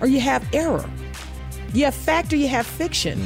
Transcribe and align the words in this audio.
or 0.00 0.06
you 0.06 0.20
have 0.20 0.46
error. 0.52 0.88
You 1.72 1.84
have 1.86 1.94
fact 1.94 2.32
or 2.32 2.36
you 2.36 2.48
have 2.48 2.66
fiction. 2.66 3.20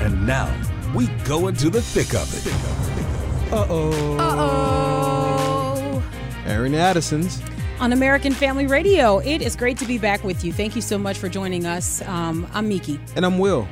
And 0.00 0.26
now 0.26 0.50
we 0.94 1.06
go 1.24 1.48
into 1.48 1.70
the 1.70 1.82
thick 1.82 2.14
of 2.14 2.28
it. 2.34 3.52
Uh 3.52 3.66
oh. 3.68 4.16
Uh 4.18 4.36
oh. 4.38 6.02
Airing 6.46 6.74
Addison's. 6.74 7.42
On 7.80 7.92
American 7.92 8.32
Family 8.32 8.66
Radio, 8.66 9.18
it 9.18 9.40
is 9.40 9.56
great 9.56 9.78
to 9.78 9.86
be 9.86 9.96
back 9.98 10.22
with 10.22 10.44
you. 10.44 10.52
Thank 10.52 10.76
you 10.76 10.82
so 10.82 10.98
much 10.98 11.16
for 11.16 11.28
joining 11.28 11.64
us. 11.64 12.02
Um, 12.06 12.46
I'm 12.52 12.68
Meeke. 12.68 13.00
And 13.16 13.24
I'm 13.24 13.38
Wil. 13.38 13.66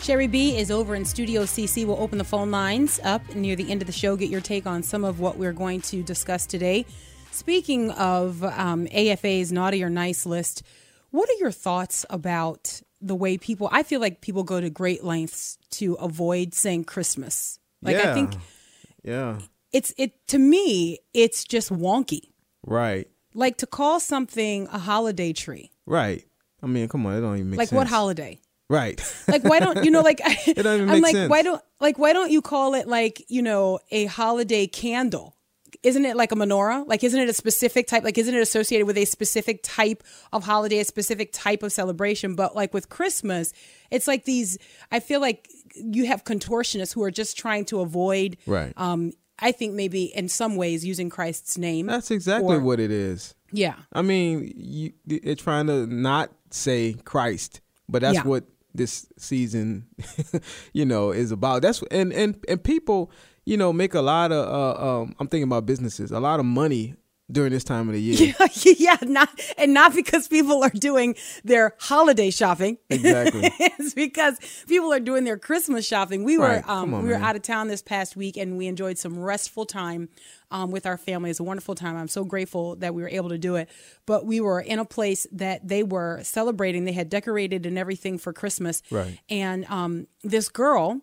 Sherry 0.00 0.28
B 0.28 0.56
is 0.56 0.70
over 0.70 0.94
in 0.94 1.04
Studio 1.04 1.42
CC. 1.42 1.84
We'll 1.84 2.00
open 2.00 2.18
the 2.18 2.24
phone 2.24 2.52
lines 2.52 3.00
up 3.02 3.34
near 3.34 3.56
the 3.56 3.70
end 3.70 3.82
of 3.82 3.86
the 3.86 3.92
show. 3.92 4.16
Get 4.16 4.30
your 4.30 4.40
take 4.40 4.66
on 4.66 4.82
some 4.82 5.04
of 5.04 5.18
what 5.18 5.36
we're 5.38 5.52
going 5.52 5.80
to 5.82 6.02
discuss 6.04 6.46
today. 6.46 6.86
Speaking 7.32 7.90
of 7.90 8.44
um, 8.44 8.86
AFA's 8.94 9.50
naughty 9.52 9.82
or 9.82 9.90
nice 9.90 10.24
list, 10.24 10.62
what 11.10 11.28
are 11.28 11.38
your 11.40 11.50
thoughts 11.50 12.04
about 12.10 12.80
the 13.00 13.14
way 13.14 13.38
people? 13.38 13.68
I 13.72 13.82
feel 13.82 14.00
like 14.00 14.20
people 14.20 14.42
go 14.42 14.60
to 14.60 14.70
great 14.70 15.04
lengths 15.04 15.58
to 15.72 15.94
avoid 15.94 16.54
saying 16.54 16.84
Christmas. 16.84 17.58
Like 17.82 17.96
yeah. 17.96 18.10
I 18.10 18.14
think 18.14 18.34
Yeah. 19.04 19.38
it's 19.72 19.94
it 19.96 20.26
to 20.28 20.38
me. 20.38 20.98
It's 21.14 21.44
just 21.44 21.70
wonky. 21.70 22.30
Right. 22.66 23.08
Like 23.34 23.58
to 23.58 23.66
call 23.66 24.00
something 24.00 24.66
a 24.72 24.78
holiday 24.78 25.32
tree. 25.32 25.70
Right. 25.86 26.24
I 26.62 26.66
mean, 26.66 26.88
come 26.88 27.06
on, 27.06 27.16
it 27.16 27.20
don't 27.20 27.34
even 27.36 27.50
make 27.50 27.58
sense. 27.58 27.58
Like 27.58 27.68
sense. 27.68 27.76
what 27.76 27.86
holiday? 27.86 28.40
Right. 28.68 29.00
Like 29.28 29.44
why 29.44 29.60
don't 29.60 29.84
you 29.84 29.90
know? 29.90 30.00
Like 30.02 30.18
don't 30.46 30.58
even 30.58 30.80
I'm 30.82 30.86
make 30.96 31.02
like 31.02 31.14
sense. 31.14 31.30
why 31.30 31.42
don't 31.42 31.62
like 31.80 31.98
why 31.98 32.12
don't 32.12 32.30
you 32.30 32.42
call 32.42 32.74
it 32.74 32.88
like 32.88 33.24
you 33.28 33.42
know 33.42 33.78
a 33.90 34.06
holiday 34.06 34.66
candle? 34.66 35.36
Isn't 35.82 36.04
it 36.04 36.16
like 36.16 36.32
a 36.32 36.34
menorah? 36.34 36.86
Like 36.86 37.04
isn't 37.04 37.18
it 37.20 37.28
a 37.28 37.32
specific 37.32 37.86
type? 37.86 38.02
Like 38.04 38.18
isn't 38.18 38.34
it 38.34 38.40
associated 38.40 38.86
with 38.86 38.98
a 38.98 39.04
specific 39.04 39.60
type 39.62 40.02
of 40.32 40.44
holiday, 40.44 40.78
a 40.80 40.84
specific 40.84 41.32
type 41.32 41.62
of 41.62 41.72
celebration? 41.72 42.34
But 42.34 42.56
like 42.56 42.74
with 42.74 42.88
Christmas, 42.88 43.52
it's 43.90 44.06
like 44.08 44.24
these. 44.24 44.58
I 44.90 45.00
feel 45.00 45.20
like 45.20 45.48
you 45.76 46.06
have 46.06 46.24
contortionists 46.24 46.94
who 46.94 47.02
are 47.04 47.10
just 47.10 47.38
trying 47.38 47.64
to 47.66 47.80
avoid. 47.80 48.36
Right. 48.46 48.72
Um. 48.76 49.12
I 49.40 49.52
think 49.52 49.74
maybe 49.74 50.06
in 50.16 50.28
some 50.28 50.56
ways 50.56 50.84
using 50.84 51.10
Christ's 51.10 51.56
name. 51.56 51.86
That's 51.86 52.10
exactly 52.10 52.56
or- 52.56 52.60
what 52.60 52.80
it 52.80 52.90
is. 52.90 53.36
Yeah. 53.52 53.76
I 53.92 54.02
mean, 54.02 54.52
you, 54.56 54.92
they're 55.06 55.36
trying 55.36 55.68
to 55.68 55.86
not 55.86 56.32
say 56.50 56.94
Christ, 57.04 57.60
but 57.88 58.02
that's 58.02 58.16
Yeah. 58.16 58.24
what 58.24 58.46
this 58.74 59.06
season, 59.16 59.86
you 60.72 60.84
know, 60.84 61.12
is 61.12 61.30
about. 61.30 61.62
That's 61.62 61.82
and 61.92 62.12
and 62.12 62.36
and 62.48 62.62
people, 62.62 63.12
you 63.48 63.56
know, 63.56 63.72
make 63.72 63.94
a 63.94 64.02
lot 64.02 64.30
of. 64.30 64.46
Uh, 64.46 65.00
um, 65.00 65.16
I'm 65.18 65.26
thinking 65.26 65.44
about 65.44 65.64
businesses, 65.64 66.12
a 66.12 66.20
lot 66.20 66.38
of 66.38 66.44
money 66.44 66.94
during 67.32 67.50
this 67.50 67.64
time 67.64 67.88
of 67.88 67.94
the 67.94 68.00
year. 68.00 68.34
Yeah, 68.38 68.46
yeah, 68.78 68.96
not 69.02 69.30
and 69.56 69.72
not 69.72 69.94
because 69.94 70.28
people 70.28 70.62
are 70.62 70.70
doing 70.70 71.14
their 71.44 71.74
holiday 71.78 72.30
shopping. 72.30 72.76
Exactly. 72.90 73.50
it's 73.58 73.94
because 73.94 74.38
people 74.68 74.92
are 74.92 75.00
doing 75.00 75.24
their 75.24 75.38
Christmas 75.38 75.86
shopping. 75.86 76.24
We 76.24 76.36
were 76.36 76.62
um, 76.66 76.92
on, 76.92 77.02
we 77.02 77.08
were 77.08 77.14
man. 77.14 77.24
out 77.24 77.36
of 77.36 77.42
town 77.42 77.68
this 77.68 77.80
past 77.80 78.16
week, 78.16 78.36
and 78.36 78.58
we 78.58 78.66
enjoyed 78.66 78.98
some 78.98 79.18
restful 79.18 79.64
time 79.64 80.10
um, 80.50 80.70
with 80.70 80.84
our 80.84 80.98
family. 80.98 81.30
It's 81.30 81.40
a 81.40 81.44
wonderful 81.44 81.74
time. 81.74 81.96
I'm 81.96 82.08
so 82.08 82.24
grateful 82.24 82.76
that 82.76 82.94
we 82.94 83.00
were 83.00 83.08
able 83.08 83.30
to 83.30 83.38
do 83.38 83.56
it. 83.56 83.70
But 84.04 84.26
we 84.26 84.42
were 84.42 84.60
in 84.60 84.78
a 84.78 84.84
place 84.84 85.26
that 85.32 85.66
they 85.66 85.82
were 85.82 86.20
celebrating. 86.22 86.84
They 86.84 86.92
had 86.92 87.08
decorated 87.08 87.64
and 87.64 87.78
everything 87.78 88.18
for 88.18 88.34
Christmas. 88.34 88.82
Right. 88.90 89.18
And 89.30 89.64
um, 89.66 90.06
this 90.22 90.50
girl 90.50 91.00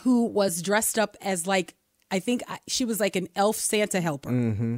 who 0.00 0.26
was 0.26 0.62
dressed 0.62 0.98
up 0.98 1.16
as 1.20 1.46
like 1.46 1.74
I 2.10 2.18
think 2.18 2.42
she 2.68 2.84
was 2.84 3.00
like 3.00 3.16
an 3.16 3.28
elf 3.36 3.56
Santa 3.56 4.00
helper. 4.00 4.30
Mm-hmm. 4.30 4.76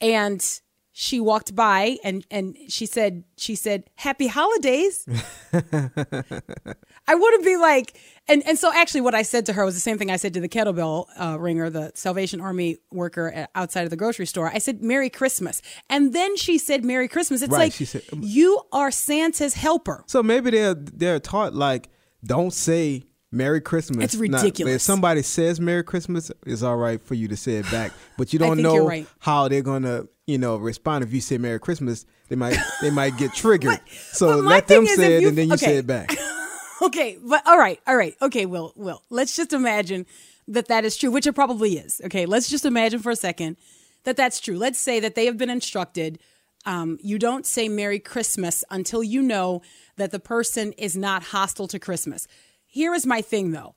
And 0.00 0.60
she 0.92 1.20
walked 1.20 1.54
by 1.54 1.96
and 2.02 2.26
and 2.30 2.56
she 2.68 2.84
said 2.86 3.22
she 3.36 3.54
said 3.54 3.84
happy 3.96 4.26
holidays. 4.26 5.06
I 5.52 7.14
to 7.14 7.40
be 7.44 7.56
like 7.56 7.96
and 8.26 8.42
and 8.46 8.58
so 8.58 8.72
actually 8.74 9.00
what 9.02 9.14
i 9.14 9.22
said 9.22 9.46
to 9.46 9.52
her 9.52 9.64
was 9.64 9.74
the 9.74 9.80
same 9.80 9.96
thing 9.96 10.10
i 10.10 10.16
said 10.16 10.34
to 10.34 10.40
the 10.40 10.48
kettlebell 10.48 11.06
uh, 11.18 11.38
ringer 11.38 11.70
the 11.70 11.92
salvation 11.94 12.40
army 12.40 12.76
worker 12.90 13.30
at- 13.30 13.50
outside 13.54 13.84
of 13.84 13.90
the 13.90 13.96
grocery 13.96 14.26
store. 14.26 14.50
I 14.52 14.58
said 14.58 14.82
merry 14.82 15.08
christmas. 15.08 15.62
And 15.88 16.12
then 16.12 16.36
she 16.36 16.58
said 16.58 16.84
merry 16.84 17.08
christmas. 17.08 17.42
It's 17.42 17.52
Right, 17.52 17.58
like 17.58 17.72
she 17.72 17.84
said- 17.84 18.02
um, 18.12 18.20
you 18.22 18.60
are 18.72 18.90
santa's 18.90 19.54
helper. 19.54 20.04
So 20.06 20.22
maybe 20.22 20.50
they're 20.50 20.74
they're 20.74 21.20
taught 21.20 21.54
like 21.54 21.88
don't 22.24 22.52
say 22.52 23.04
Merry 23.30 23.60
Christmas. 23.60 24.04
It's 24.04 24.14
ridiculous. 24.14 24.76
if 24.76 24.82
somebody 24.82 25.22
says 25.22 25.60
Merry 25.60 25.84
Christmas, 25.84 26.32
it's 26.46 26.62
all 26.62 26.76
right 26.76 27.02
for 27.02 27.14
you 27.14 27.28
to 27.28 27.36
say 27.36 27.56
it 27.56 27.70
back, 27.70 27.92
but 28.16 28.32
you 28.32 28.38
don't 28.38 28.58
know 28.58 28.86
right. 28.86 29.06
how 29.18 29.48
they're 29.48 29.62
gonna 29.62 30.04
you 30.26 30.38
know 30.38 30.56
respond 30.56 31.04
if 31.04 31.12
you 31.12 31.20
say 31.20 31.38
Merry 31.38 31.60
Christmas. 31.60 32.06
They 32.28 32.36
might 32.36 32.58
they 32.80 32.90
might 32.90 33.16
get 33.16 33.34
triggered. 33.34 33.80
so 33.88 34.36
but 34.36 34.44
let 34.44 34.68
them 34.68 34.86
say 34.86 35.22
it 35.22 35.28
and 35.28 35.36
then 35.36 35.48
you 35.48 35.54
okay. 35.54 35.66
say 35.66 35.76
it 35.78 35.86
back. 35.86 36.16
okay, 36.82 37.18
but 37.22 37.46
all 37.46 37.58
right, 37.58 37.80
all 37.86 37.96
right, 37.96 38.14
okay, 38.22 38.46
Wil, 38.46 38.72
Wil. 38.76 39.02
Let's 39.10 39.36
just 39.36 39.52
imagine 39.52 40.06
that 40.48 40.68
that 40.68 40.84
is 40.84 40.96
true, 40.96 41.10
which 41.10 41.26
it 41.26 41.34
probably 41.34 41.76
is. 41.78 42.00
Okay, 42.04 42.24
let's 42.24 42.48
just 42.48 42.64
imagine 42.64 43.00
for 43.00 43.10
a 43.10 43.16
second 43.16 43.56
that 44.04 44.16
that's 44.16 44.40
true. 44.40 44.56
Let's 44.56 44.78
say 44.78 45.00
that 45.00 45.14
they 45.14 45.26
have 45.26 45.36
been 45.36 45.50
instructed. 45.50 46.18
Um, 46.64 46.98
you 47.02 47.18
don't 47.18 47.46
say 47.46 47.68
Merry 47.68 47.98
Christmas 47.98 48.64
until 48.70 49.02
you 49.02 49.22
know 49.22 49.62
that 49.96 50.10
the 50.10 50.18
person 50.18 50.72
is 50.72 50.96
not 50.96 51.22
hostile 51.24 51.68
to 51.68 51.78
Christmas. 51.78 52.26
Here 52.68 52.94
is 52.94 53.06
my 53.06 53.22
thing, 53.22 53.50
though. 53.52 53.74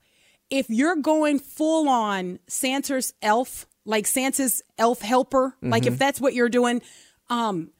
If 0.50 0.68
you're 0.68 0.96
going 0.96 1.38
full 1.38 1.88
on 1.88 2.38
Santa's 2.46 3.14
elf, 3.22 3.66
like 3.86 4.06
Santa's 4.06 4.62
elf 4.78 5.00
helper, 5.00 5.56
like 5.62 5.86
if 5.86 5.98
that's 5.98 6.20
what 6.20 6.34
you're 6.34 6.50
doing, 6.50 6.82
um, 7.30 7.70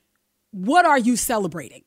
what 0.52 0.86
are 0.86 0.98
you 0.98 1.16
celebrating? 1.16 1.82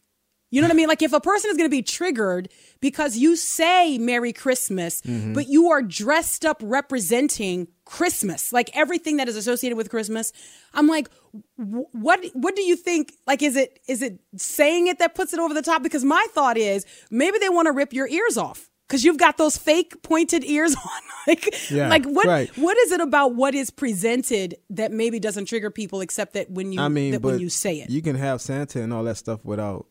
You 0.51 0.61
know 0.61 0.67
what 0.67 0.73
I 0.73 0.77
mean? 0.77 0.87
Like 0.87 1.01
if 1.01 1.11
a 1.11 1.19
person 1.19 1.49
is 1.49 1.57
going 1.57 1.69
to 1.69 1.75
be 1.75 1.81
triggered 1.81 2.49
because 2.79 3.17
you 3.17 3.35
say 3.35 3.97
Merry 3.97 4.31
Christmas, 4.31 5.01
but 5.33 5.47
you 5.49 5.71
are 5.71 5.81
dressed 5.81 6.45
up 6.45 6.61
representing 6.63 7.67
Christmas, 7.83 8.53
like 8.53 8.69
everything 8.77 9.17
that 9.17 9.27
is 9.27 9.35
associated 9.35 9.75
with 9.75 9.89
Christmas, 9.89 10.31
I'm 10.73 10.87
like, 10.87 11.09
what? 11.57 12.23
What 12.33 12.55
do 12.55 12.61
you 12.61 12.75
think? 12.75 13.13
Like, 13.27 13.41
is 13.41 13.55
it 13.57 13.79
is 13.87 14.01
it 14.03 14.19
saying 14.37 14.87
it 14.87 14.99
that 14.99 15.15
puts 15.15 15.33
it 15.33 15.39
over 15.39 15.53
the 15.53 15.63
top? 15.63 15.81
Because 15.83 16.03
my 16.05 16.25
thought 16.31 16.57
is 16.57 16.85
maybe 17.09 17.39
they 17.39 17.49
want 17.49 17.65
to 17.65 17.71
rip 17.71 17.91
your 17.91 18.07
ears 18.07 18.37
off 18.37 18.69
because 18.87 19.03
you've 19.03 19.17
got 19.17 19.37
those 19.37 19.57
fake 19.57 20.01
pointed 20.03 20.43
ears 20.43 20.75
on. 20.75 21.01
like, 21.27 21.53
Yeah, 21.71 21.89
like 21.89 22.05
what? 22.05 22.25
right. 22.27 22.49
What 22.57 22.77
is 22.77 22.91
it 22.91 23.01
about 23.01 23.35
what 23.35 23.55
is 23.55 23.69
presented 23.71 24.55
that 24.69 24.91
maybe 24.91 25.19
doesn't 25.19 25.45
trigger 25.45 25.71
people, 25.71 26.01
except 26.01 26.33
that 26.33 26.49
when 26.51 26.71
you 26.71 26.79
I 26.81 26.87
mean, 26.87 27.19
when 27.21 27.39
you 27.39 27.49
say 27.49 27.79
it? 27.79 27.89
you 27.89 28.01
can 28.01 28.15
have 28.15 28.41
Santa 28.41 28.81
and 28.81 28.93
all 28.93 29.03
that 29.05 29.17
stuff 29.17 29.43
without 29.43 29.87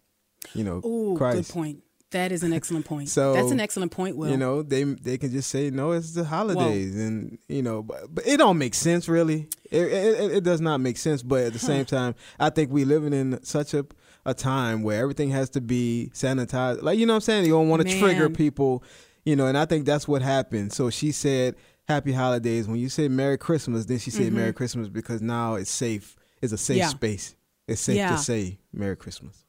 you 0.54 0.65
know 0.65 0.77
Ooh, 0.84 1.16
Christ. 1.16 1.37
good 1.37 1.53
point. 1.53 1.78
That 2.10 2.31
is 2.31 2.44
an 2.44 2.53
excellent 2.53 2.84
point. 2.84 3.09
So 3.09 3.33
that's 3.33 3.50
an 3.50 3.59
excellent 3.59 3.91
point. 3.91 4.16
Wil 4.16 4.31
You 4.31 4.37
know, 4.37 4.62
they 4.62 4.84
they 4.84 5.19
can 5.19 5.33
just 5.33 5.50
say 5.50 5.71
no, 5.71 5.91
it's 5.91 6.12
the 6.12 6.22
holidays, 6.22 6.94
and 6.94 7.38
you 7.49 7.60
know, 7.60 7.83
but, 7.83 8.15
but 8.15 8.25
it 8.25 8.37
don't 8.37 8.56
make 8.56 8.75
sense 8.75 9.09
really. 9.09 9.49
It, 9.72 9.87
it, 9.87 10.31
it 10.37 10.44
does 10.44 10.60
not 10.60 10.81
make 10.81 10.97
sense. 10.97 11.25
But 11.25 11.43
at 11.43 11.53
the 11.53 11.59
same 11.59 11.84
time, 11.84 12.15
I 12.38 12.50
think 12.50 12.71
we 12.71 12.84
living 12.84 13.12
in 13.12 13.43
such 13.43 13.75
a 13.75 13.84
a 14.27 14.35
time 14.35 14.83
where 14.83 15.01
everything 15.01 15.31
has 15.31 15.51
to 15.51 15.61
be 15.61 16.11
sanitized. 16.15 16.83
Like 16.83 16.98
you 16.98 17.07
know, 17.07 17.13
what 17.15 17.16
I'm 17.16 17.21
saying 17.22 17.45
you 17.47 17.53
don't 17.53 17.69
want 17.69 17.87
to 17.89 17.98
trigger 17.98 18.31
people. 18.31 18.83
You 19.25 19.37
know, 19.37 19.47
and 19.47 19.57
I 19.57 19.65
think 19.65 19.87
that's 19.87 20.07
what 20.07 20.21
happened. 20.22 20.72
So 20.72 20.91
she 20.91 21.10
said, 21.13 21.57
"Happy 21.89 22.13
holidays." 22.13 22.69
When 22.69 22.77
you 22.78 22.89
say 22.89 23.09
Merry 23.09 23.39
Christmas, 23.39 23.87
then 23.87 23.98
she 23.98 24.10
said 24.10 24.33
Merry 24.33 24.53
Christmas 24.53 24.89
because 24.89 25.22
now 25.22 25.54
it's 25.54 25.71
safe. 25.71 26.16
It's 26.43 26.53
a 26.53 26.59
safe 26.59 26.77
Mm-hmm. 26.77 26.81
Yeah. 26.83 26.89
space. 26.89 27.37
It's 27.66 27.81
safe 27.81 27.97
Yeah. 27.97 28.10
to 28.10 28.19
say 28.19 28.59
Merry 28.72 28.97
Christmas. 28.97 29.45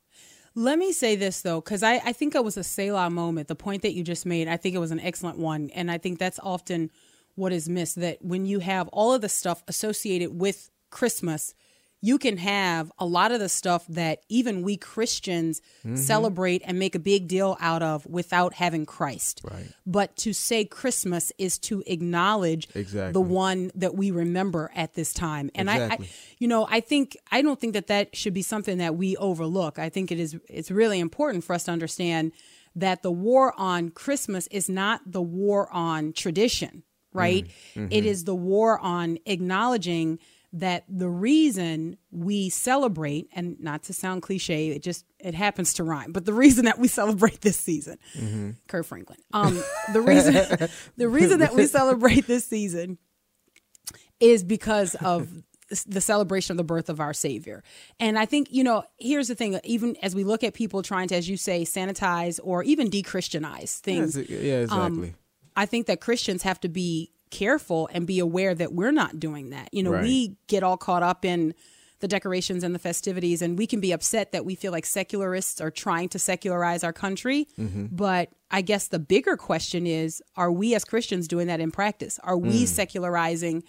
Let 0.58 0.80
me 0.80 0.94
say 0.94 1.18
this 1.18 1.42
though, 1.42 1.60
because 1.60 1.84
I, 1.84 1.96
I 1.96 2.14
think 2.14 2.34
it 2.34 2.44
was 2.46 2.56
a 2.56 2.64
Selah 2.64 3.10
moment. 3.10 3.50
The 3.50 3.56
point 3.56 3.82
that 3.82 3.92
you 3.94 4.04
just 4.04 4.26
made, 4.26 4.48
I 4.48 4.56
think 4.56 4.74
it 4.74 4.80
was 4.80 4.92
an 4.92 5.02
excellent 5.02 5.38
one. 5.38 5.70
And 5.76 5.92
I 5.92 5.98
think 5.98 6.18
that's 6.20 6.40
often 6.42 6.90
what 7.36 7.52
is 7.52 7.68
missed 7.68 7.96
that 8.00 8.24
when 8.24 8.46
you 8.46 8.60
have 8.60 8.88
all 8.94 9.14
of 9.14 9.20
the 9.20 9.28
stuff 9.28 9.62
associated 9.68 10.40
with 10.40 10.70
Christmas, 10.92 11.54
you 12.06 12.18
can 12.20 12.38
have 12.38 12.92
a 13.00 13.06
lot 13.06 13.32
of 13.32 13.40
the 13.40 13.50
stuff 13.50 13.84
that 13.88 14.20
even 14.30 14.62
we 14.62 14.78
Christians 14.78 15.62
Mm-hmm. 15.86 15.96
celebrate 15.98 16.62
and 16.66 16.80
make 16.80 16.96
a 16.96 17.00
big 17.00 17.28
deal 17.28 17.58
out 17.60 17.84
of 17.84 18.06
without 18.08 18.54
having 18.56 18.86
Christ. 18.88 19.42
Right. 19.44 19.68
But 19.86 20.16
to 20.18 20.34
say 20.34 20.66
Christmas 20.66 21.32
is 21.38 21.60
to 21.70 21.84
acknowledge 21.86 22.68
Exactly. 22.74 23.14
the 23.14 23.22
one 23.22 23.72
that 23.76 23.94
we 23.96 24.10
remember 24.10 24.72
at 24.76 24.96
this 24.96 25.14
time. 25.14 25.52
And 25.54 25.70
I, 25.70 25.78
I, 25.94 25.98
you 26.40 26.48
know, 26.48 26.68
I 26.70 26.80
think 26.80 27.16
I 27.32 27.42
don't 27.44 27.60
think 27.60 27.74
that 27.74 27.88
that 27.88 28.16
should 28.16 28.34
be 28.34 28.42
something 28.42 28.80
that 28.80 28.96
we 28.96 29.16
overlook. 29.18 29.78
I 29.78 29.90
think 29.90 30.12
it 30.12 30.20
is 30.20 30.36
it's 30.50 30.72
really 30.72 31.00
important 31.00 31.44
for 31.44 31.54
us 31.54 31.66
to 31.66 31.72
understand 31.72 32.32
that 32.76 33.04
the 33.04 33.12
war 33.12 33.54
on 33.58 33.90
Christmas 33.92 34.48
is 34.48 34.68
not 34.68 35.02
the 35.06 35.22
war 35.22 35.70
on 35.72 36.14
tradition, 36.14 36.82
right? 37.14 37.46
It 37.76 38.06
is 38.06 38.24
the 38.26 38.36
war 38.36 38.80
on 38.80 39.20
acknowledging 39.28 40.18
that 40.60 40.84
the 40.88 41.10
reason 41.10 41.98
we 42.12 42.50
celebrate 42.50 43.28
and 43.34 43.60
not 43.60 43.84
to 43.84 43.94
sound 43.94 44.22
cliche 44.22 44.70
it 44.70 44.82
just 44.82 45.06
it 45.20 45.34
happens 45.36 45.74
to 45.74 45.84
rhyme 45.84 46.12
but 46.12 46.24
the 46.26 46.34
reason 46.34 46.66
that 46.66 46.80
we 46.80 46.88
celebrate 46.88 47.42
this 47.42 47.58
season 47.60 47.98
Kirk 48.68 48.86
Franklin 48.86 49.18
um 49.34 49.62
the 49.94 50.02
reason 50.02 50.34
the 50.98 51.10
reason 51.10 51.40
that 51.40 51.54
we 51.56 51.66
celebrate 51.68 52.26
this 52.28 52.46
season 52.48 52.98
is 54.20 54.44
because 54.44 54.96
of 54.96 55.28
the 55.88 56.00
celebration 56.02 56.54
of 56.54 56.58
the 56.58 56.64
birth 56.64 56.90
of 56.90 57.00
our 57.00 57.14
savior 57.14 57.64
and 58.00 58.20
i 58.20 58.26
think 58.26 58.48
you 58.52 58.64
know 58.64 58.84
here's 58.98 59.28
the 59.28 59.36
thing 59.36 59.60
even 59.64 59.96
as 60.04 60.14
we 60.16 60.24
look 60.24 60.44
at 60.44 60.54
people 60.54 60.84
trying 60.84 61.08
to 61.08 61.16
as 61.16 61.28
you 61.28 61.38
say 61.38 61.64
sanitize 61.64 62.40
or 62.44 62.64
even 62.64 62.90
de-christianize 62.90 63.80
things 63.80 64.16
Yes, 64.16 64.30
yeah, 64.30 64.60
exactly. 64.62 65.10
um, 65.10 65.16
I 65.58 65.66
think 65.66 65.88
that 65.88 66.02
Christians 66.02 66.44
have 66.44 66.60
to 66.60 66.68
be 66.70 67.14
careful 67.32 67.90
and 67.94 68.06
be 68.08 68.20
aware 68.20 68.54
that 68.56 68.74
we're 68.74 68.92
not 68.92 69.20
doing 69.20 69.50
that. 69.50 69.70
You 69.74 69.84
know, 69.84 69.92
Right. 69.92 70.04
we 70.04 70.38
get 70.48 70.64
all 70.64 70.78
caught 70.78 71.04
up 71.04 71.26
in 71.26 71.54
the 72.02 72.08
decorations 72.08 72.64
and 72.64 72.76
the 72.76 72.80
festivities, 72.80 73.42
and 73.42 73.58
we 73.58 73.66
can 73.66 73.80
be 73.80 73.92
upset 73.92 74.32
that 74.34 74.46
we 74.46 74.54
feel 74.54 74.72
like 74.72 74.86
secularists 74.86 75.62
are 75.62 75.72
trying 75.72 76.10
to 76.10 76.20
secularize 76.20 76.84
our 76.84 76.94
country. 76.94 77.48
Mm-hmm. 77.58 77.86
But 77.92 78.30
I 78.52 78.62
guess 78.62 78.88
the 78.90 79.00
bigger 79.00 79.38
question 79.38 79.88
is 79.88 80.22
are 80.36 80.52
we 80.52 80.76
as 80.76 80.84
Christians 80.86 81.28
doing 81.28 81.48
that 81.48 81.60
in 81.60 81.72
practice? 81.72 82.20
Are 82.24 82.38
we 82.38 82.66
secularizing? 82.66 83.64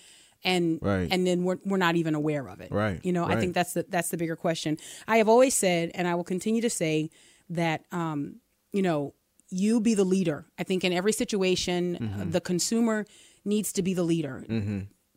And 0.44 0.80
Mm. 0.80 0.84
Right. 0.84 1.08
and 1.10 1.26
then 1.26 1.44
we're, 1.44 1.56
we're 1.64 1.76
not 1.78 1.96
even 1.96 2.14
aware 2.14 2.46
of 2.48 2.60
it. 2.60 2.70
Right, 2.70 3.00
You 3.04 3.12
know, 3.12 3.24
I 3.24 3.36
think 3.40 3.54
that's 3.54 3.72
the 3.72 3.86
that's 3.88 4.10
the 4.10 4.16
bigger 4.16 4.36
question. 4.36 4.76
I 5.08 5.16
have 5.16 5.28
always 5.28 5.54
said, 5.54 5.90
and 5.94 6.06
I 6.06 6.14
will 6.14 6.24
continue 6.24 6.60
to 6.62 6.70
say 6.70 7.10
that 7.50 7.84
um, 7.90 8.36
you 8.72 8.82
know, 8.82 9.14
you 9.48 9.80
be 9.80 9.94
the 9.94 10.04
leader. 10.04 10.44
I 10.58 10.62
think 10.64 10.84
in 10.84 10.92
every 10.92 11.12
situation, 11.12 11.96
uh, 11.96 12.24
the 12.28 12.40
consumer 12.40 13.06
needs 13.46 13.72
to 13.72 13.82
be 13.82 13.94
the 13.94 14.02
leader. 14.02 14.44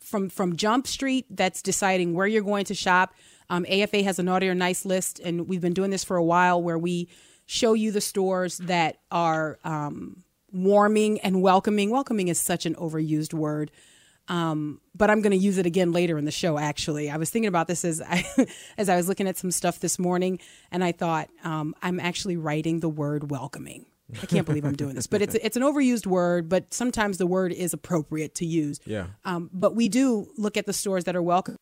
From 0.02 0.30
from 0.30 0.56
Jump 0.56 0.88
Street, 0.88 1.26
that's 1.30 1.62
deciding 1.62 2.14
where 2.14 2.28
you're 2.28 2.44
going 2.44 2.66
to 2.66 2.74
shop. 2.74 3.14
Um, 3.50 3.66
AFA 3.68 4.04
has 4.04 4.20
a 4.20 4.24
naughty 4.24 4.48
or 4.48 4.56
nice 4.56 4.86
list, 4.86 5.20
and 5.20 5.48
we've 5.48 5.62
been 5.62 5.74
doing 5.74 5.90
this 5.90 6.04
for 6.04 6.16
a 6.16 6.24
while, 6.24 6.62
where 6.62 6.78
we 6.78 7.10
show 7.46 7.74
you 7.74 7.92
the 7.92 8.02
stores 8.02 8.60
that 8.60 8.98
are 9.12 9.60
um, 9.64 10.24
warming 10.52 11.20
and 11.20 11.42
welcoming. 11.42 11.90
Welcoming 11.90 12.28
is 12.28 12.40
such 12.40 12.66
an 12.66 12.76
overused 12.76 13.34
word 13.34 13.72
um, 14.30 14.80
but 14.96 15.10
I'm 15.10 15.22
going 15.22 15.32
to 15.32 15.38
use 15.38 15.58
it 15.58 15.66
again 15.66 15.92
later 15.92 16.18
in 16.18 16.26
the 16.26 16.32
show. 16.32 16.58
Actually, 16.60 17.10
I 17.10 17.18
was 17.18 17.32
thinking 17.32 17.48
about 17.48 17.68
this 17.68 17.84
as 17.84 18.02
I 18.02 18.24
as 18.78 18.88
I 18.88 18.96
was 18.96 19.10
looking 19.10 19.28
at 19.28 19.38
some 19.38 19.52
stuff 19.52 19.80
this 19.80 19.98
morning, 19.98 20.40
and 20.72 20.84
I 20.84 20.92
thought 20.92 21.30
um, 21.44 21.76
I'm 21.82 22.00
actually 22.00 22.38
writing 22.38 22.80
the 22.80 22.90
word 22.90 23.32
welcoming. 23.32 23.86
I 24.22 24.26
can't 24.26 24.46
believe 24.46 24.66
I'm 24.66 24.76
doing 24.76 24.96
this, 24.96 25.08
but 25.08 25.22
it's 25.22 25.36
it's 25.42 25.58
an 25.58 25.64
overused 25.64 26.06
word. 26.06 26.50
But 26.50 26.74
sometimes 26.74 27.18
the 27.18 27.28
word 27.28 27.52
is 27.52 27.74
appropriate 27.74 28.36
to 28.36 28.46
use. 28.46 28.80
Yeah. 28.86 29.08
Um, 29.26 29.50
but 29.54 29.76
we 29.76 29.90
do 29.90 30.28
look 30.38 30.58
at 30.58 30.66
the 30.66 30.74
stores 30.74 31.04
that 31.06 31.16
are 31.16 31.22
welcome 31.22 31.56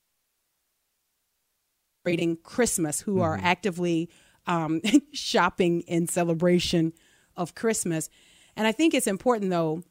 celebrating 2.08 2.38
Christmas, 2.38 3.02
who 3.02 3.20
are 3.20 3.38
actively 3.44 4.10
um, 4.46 4.82
shopping 5.12 5.82
in 5.82 6.08
celebration 6.08 6.94
of 7.36 7.54
Christmas. 7.54 8.10
And 8.56 8.66
I 8.66 8.72
think 8.72 8.94
it's 8.94 9.08
important, 9.08 9.52
though, 9.52 9.84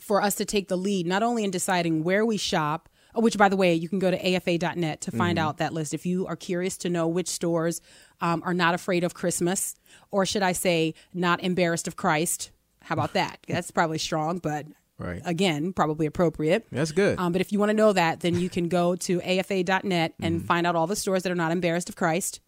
for 0.00 0.22
us 0.22 0.34
to 0.36 0.46
take 0.46 0.68
the 0.68 0.76
lead, 0.76 1.06
not 1.06 1.22
only 1.22 1.44
in 1.44 1.50
deciding 1.50 2.02
where 2.02 2.24
we 2.24 2.38
shop, 2.38 2.88
which, 3.14 3.36
by 3.38 3.48
the 3.48 3.56
way, 3.56 3.74
you 3.74 3.88
can 3.88 3.98
go 3.98 4.10
to 4.10 4.16
afa.net 4.36 5.00
to 5.02 5.10
find 5.10 5.38
out 5.38 5.58
that 5.58 5.72
list 5.72 5.94
if 5.94 6.04
you 6.06 6.26
are 6.26 6.36
curious 6.36 6.76
to 6.78 6.90
know 6.90 7.06
which 7.08 7.28
stores 7.28 7.80
um, 8.20 8.42
are 8.44 8.54
not 8.54 8.74
afraid 8.74 9.04
of 9.04 9.14
Christmas, 9.14 9.74
or 10.10 10.24
should 10.26 10.42
I 10.42 10.52
say, 10.52 10.94
not 11.12 11.42
embarrassed 11.42 11.86
of 11.88 11.96
Christ. 11.96 12.50
How 12.82 12.92
about 12.94 13.12
that? 13.14 13.38
That's 13.48 13.70
probably 13.70 13.98
strong, 13.98 14.38
but 14.38 14.66
Right. 14.96 15.20
again, 15.24 15.72
probably 15.72 16.06
appropriate. 16.06 16.66
That's 16.70 16.92
good. 16.92 17.18
Um, 17.18 17.32
but 17.32 17.40
if 17.40 17.52
you 17.52 17.58
want 17.58 17.70
to 17.70 17.74
know 17.76 17.92
that, 17.92 18.20
then 18.20 18.36
you 18.38 18.48
can 18.48 18.68
go 18.68 18.94
to 18.96 19.20
afa.net 19.22 20.14
and 20.20 20.36
Mm-hmm. 20.36 20.46
find 20.46 20.66
out 20.66 20.76
all 20.76 20.86
the 20.86 20.94
stores 20.96 21.24
that 21.24 21.32
are 21.32 21.34
not 21.36 21.50
embarrassed 21.50 21.88
of 21.88 21.96
Christ, 21.96 22.40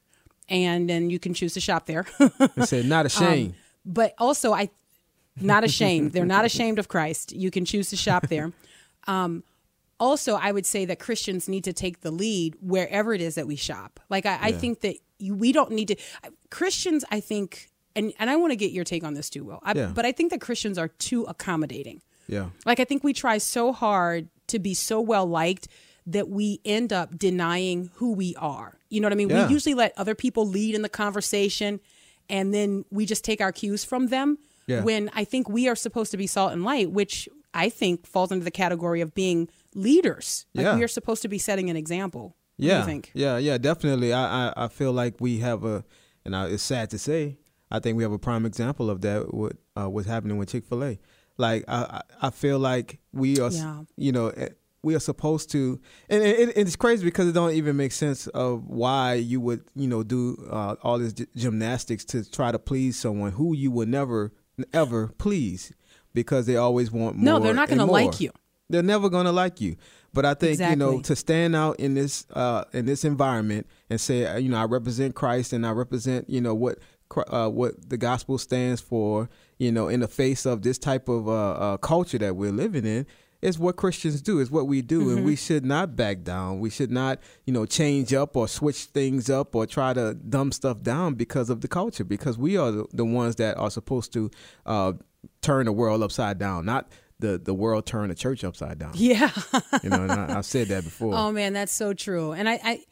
and 0.49 0.89
then 0.89 1.11
you 1.11 1.19
can 1.19 1.35
choose 1.35 1.55
to 1.55 1.61
shop 1.61 1.87
there. 1.87 2.07
It 2.21 2.69
said 2.69 2.87
not 2.87 3.05
ashamed. 3.07 3.55
but 3.85 4.15
also, 4.19 4.53
I 4.53 4.71
not 5.41 5.65
ashamed. 5.65 6.13
They're 6.13 6.25
not 6.25 6.45
ashamed 6.45 6.79
of 6.79 6.87
Christ. 6.89 7.33
You 7.33 7.51
can 7.51 7.65
choose 7.65 7.91
to 7.91 7.97
shop 7.97 8.29
there. 8.29 8.53
Um, 9.09 9.45
also, 9.99 10.35
I 10.35 10.53
would 10.53 10.67
say 10.67 10.85
that 10.85 10.99
Christians 10.99 11.49
need 11.49 11.65
to 11.65 11.73
take 11.73 12.01
the 12.01 12.11
lead 12.11 12.57
wherever 12.61 13.15
it 13.15 13.21
is 13.21 13.35
that 13.37 13.47
we 13.47 13.57
shop. 13.57 14.01
Like 14.11 14.27
I, 14.27 14.39
I 14.41 14.53
think 14.53 14.81
that 14.83 14.97
you, 15.19 15.35
we 15.35 15.53
don't 15.53 15.71
need 15.71 15.89
to. 15.89 15.97
Christians, 16.51 17.05
I 17.11 17.21
think, 17.21 17.71
and 17.95 18.13
and 18.19 18.29
I 18.29 18.37
want 18.37 18.53
to 18.53 18.57
get 18.57 18.73
your 18.73 18.85
take 18.85 19.05
on 19.05 19.15
this 19.15 19.31
too, 19.31 19.45
Wil. 19.45 19.61
I, 19.63 19.73
Yeah. 19.75 19.93
But 19.95 20.05
I 20.05 20.13
think 20.13 20.31
that 20.33 20.41
Christians 20.41 20.79
are 20.79 20.89
too 20.89 21.25
accommodating. 21.25 22.03
yeah. 22.27 22.51
Like 22.65 22.81
I 22.81 22.85
think 22.85 23.05
we 23.05 23.13
try 23.13 23.39
so 23.39 23.73
hard 23.73 24.29
to 24.49 24.59
be 24.59 24.75
so 24.75 25.01
well 25.01 25.27
liked 25.27 25.69
that 26.07 26.29
we 26.29 26.61
end 26.65 26.93
up 26.93 27.19
denying 27.19 27.91
who 27.95 28.13
we 28.13 28.37
are. 28.37 28.79
You 28.91 29.01
know 29.01 29.07
what 29.07 29.13
I 29.13 29.17
mean? 29.17 29.31
Yeah. 29.31 29.47
We 29.47 29.53
usually 29.53 29.75
let 29.75 29.93
other 29.97 30.15
people 30.15 30.47
lead 30.47 30.75
in 30.75 30.83
the 30.83 30.89
conversation 30.89 31.81
and 32.29 32.55
then 32.55 32.85
we 32.91 33.07
just 33.07 33.25
take 33.25 33.41
our 33.41 33.51
cues 33.53 33.85
from 33.85 34.09
them. 34.09 34.39
Yeah. 34.67 34.83
When 34.83 35.11
I 35.15 35.25
think 35.25 35.49
we 35.49 35.69
are 35.69 35.75
supposed 35.75 36.11
to 36.13 36.17
be 36.17 36.27
salt 36.27 36.53
and 36.53 36.65
light, 36.65 36.91
which 36.91 37.29
I 37.55 37.69
think 37.69 38.07
falls 38.07 38.31
under 38.31 38.45
the 38.45 38.51
category 38.51 39.01
of 39.01 39.15
being 39.15 39.49
leaders. 39.77 40.47
Like 40.55 40.65
Yeah. 40.65 40.77
we 40.77 40.83
are 40.83 40.89
supposed 40.89 41.23
to 41.23 41.29
be 41.29 41.39
setting 41.39 41.71
an 41.71 41.77
example. 41.77 42.37
Yeah, 42.59 42.81
you 42.81 42.85
think? 42.87 43.11
yeah, 43.15 43.37
yeah, 43.37 43.59
definitely. 43.59 44.13
I, 44.15 44.49
I, 44.49 44.53
I 44.65 44.69
feel 44.69 44.93
like 44.93 45.17
we 45.21 45.39
have 45.41 45.65
a, 45.65 45.85
and 46.25 46.35
I, 46.35 46.47
it's 46.47 46.63
sad 46.63 46.89
to 46.91 46.99
say, 46.99 47.37
I 47.71 47.81
think 47.81 47.97
we 47.99 48.03
have 48.03 48.13
a 48.13 48.19
prime 48.19 48.47
example 48.47 48.89
of 48.91 49.03
that. 49.03 49.35
What 49.35 49.57
uh, 49.77 49.89
what's 49.91 50.09
happening 50.09 50.39
with 50.39 50.49
Chick 50.51 50.65
Fil 50.65 50.83
A? 50.83 50.99
Like 51.37 51.65
I, 51.69 52.01
I 52.23 52.31
feel 52.31 52.59
like 52.59 52.99
we 53.13 53.39
are, 53.41 53.51
Yeah. 53.51 53.83
you 53.99 54.11
know, 54.13 54.29
eh, 54.29 54.49
we 54.83 54.95
are 54.95 55.01
supposed 55.01 55.51
to, 55.51 55.79
and 56.09 56.23
it, 56.23 56.39
it- 56.49 56.57
it's 56.57 56.77
crazy 56.77 57.05
because 57.05 57.29
it 57.29 57.33
don't 57.33 57.53
even 57.53 57.77
make 57.77 57.93
sense 57.93 58.27
of 58.29 58.65
why 58.69 59.15
you 59.15 59.41
would, 59.43 59.65
you 59.75 59.89
know, 59.89 60.03
do 60.03 60.49
uh, 60.51 60.77
all 60.83 60.99
this 60.99 61.13
gy- 61.13 61.27
gymnastics 61.37 62.05
to 62.07 62.29
try 62.31 62.51
to 62.53 62.59
please 62.59 62.97
someone 62.99 63.33
who 63.33 63.55
you 63.55 63.71
would 63.73 63.89
never 63.89 64.33
ever 64.73 65.09
please 65.19 65.73
because 66.15 66.47
they 66.47 66.57
always 66.57 66.91
want 66.91 67.17
more. 67.17 67.25
No, 67.35 67.39
they're 67.41 67.53
not 67.53 67.69
gonna 67.69 67.85
like 67.85 68.19
you. 68.21 68.31
They're 68.69 68.83
never 68.83 69.09
gonna 69.09 69.33
like 69.33 69.61
you. 69.61 69.77
But 70.13 70.25
I 70.25 70.35
think 70.35 70.59
you 70.59 70.77
know 70.77 71.01
to 71.03 71.15
stand 71.15 71.55
out 71.55 71.79
in 71.79 71.95
this 71.95 72.27
uh, 72.33 72.65
in 72.73 72.87
this 72.87 73.05
environment 73.05 73.67
and 73.91 74.01
say 74.01 74.27
uh, 74.27 74.39
you 74.39 74.49
know 74.49 74.57
I 74.57 74.65
represent 74.65 75.15
Christ 75.15 75.53
and 75.53 75.67
I 75.67 75.73
represent 75.73 76.31
you 76.31 76.41
know 76.41 76.55
what 76.55 76.79
uh, 77.29 77.49
what 77.49 77.89
the 77.89 77.97
gospel 77.97 78.39
stands 78.39 78.81
for 78.81 79.29
you 79.59 79.71
know 79.71 79.89
in 79.89 80.01
the 80.01 80.09
face 80.09 80.47
of 80.47 80.63
this 80.63 80.79
type 80.79 81.09
of 81.09 81.29
uh, 81.29 81.51
uh, 81.53 81.77
culture 81.77 82.19
that 82.19 82.35
we're 82.35 82.53
living 82.53 82.87
in 82.87 83.07
is 83.43 83.59
what 83.59 83.77
Christians 83.77 84.23
do. 84.23 84.41
Is 84.41 84.51
what 84.51 84.67
we 84.67 84.81
do. 84.83 85.11
And 85.11 85.25
we 85.25 85.37
should 85.37 85.65
not 85.65 85.95
back 85.95 86.23
down. 86.23 86.61
We 86.61 86.71
should 86.71 86.91
not 86.91 87.21
you 87.45 87.53
know 87.53 87.67
change 87.67 88.15
up 88.15 88.37
or 88.37 88.49
switch 88.49 88.85
things 88.85 89.29
up 89.29 89.55
or 89.55 89.67
try 89.67 89.93
to 89.93 90.15
dumb 90.15 90.51
stuff 90.51 90.83
down 90.83 91.15
because 91.15 91.51
of 91.51 91.61
the 91.61 91.69
culture 91.69 92.05
because 92.05 92.39
we 92.39 92.57
are 92.57 92.71
the, 92.71 92.87
the 92.93 93.05
ones 93.05 93.37
that 93.37 93.57
are 93.59 93.71
supposed 93.71 94.13
to 94.15 94.31
uh, 94.65 94.95
turn 95.43 95.67
the 95.67 95.73
world 95.73 96.03
upside 96.03 96.39
down. 96.39 96.65
Not 96.65 96.89
the, 97.19 97.39
the 97.39 97.55
world 97.55 97.87
turned 97.87 98.11
the 98.11 98.15
church 98.15 98.45
upside 98.45 98.79
down 98.79 98.93
Yeah. 98.95 99.31
you 99.83 99.91
know, 99.91 100.03
and 100.03 100.13
I, 100.13 100.39
I've 100.39 100.45
said 100.45 100.69
that 100.69 100.85
before. 100.85 101.15
Oh 101.15 101.33
man, 101.33 101.53
that's 101.53 101.73
so 101.73 101.95
true. 101.95 102.33
And 102.33 102.49
I, 102.49 102.61
I 102.63 102.85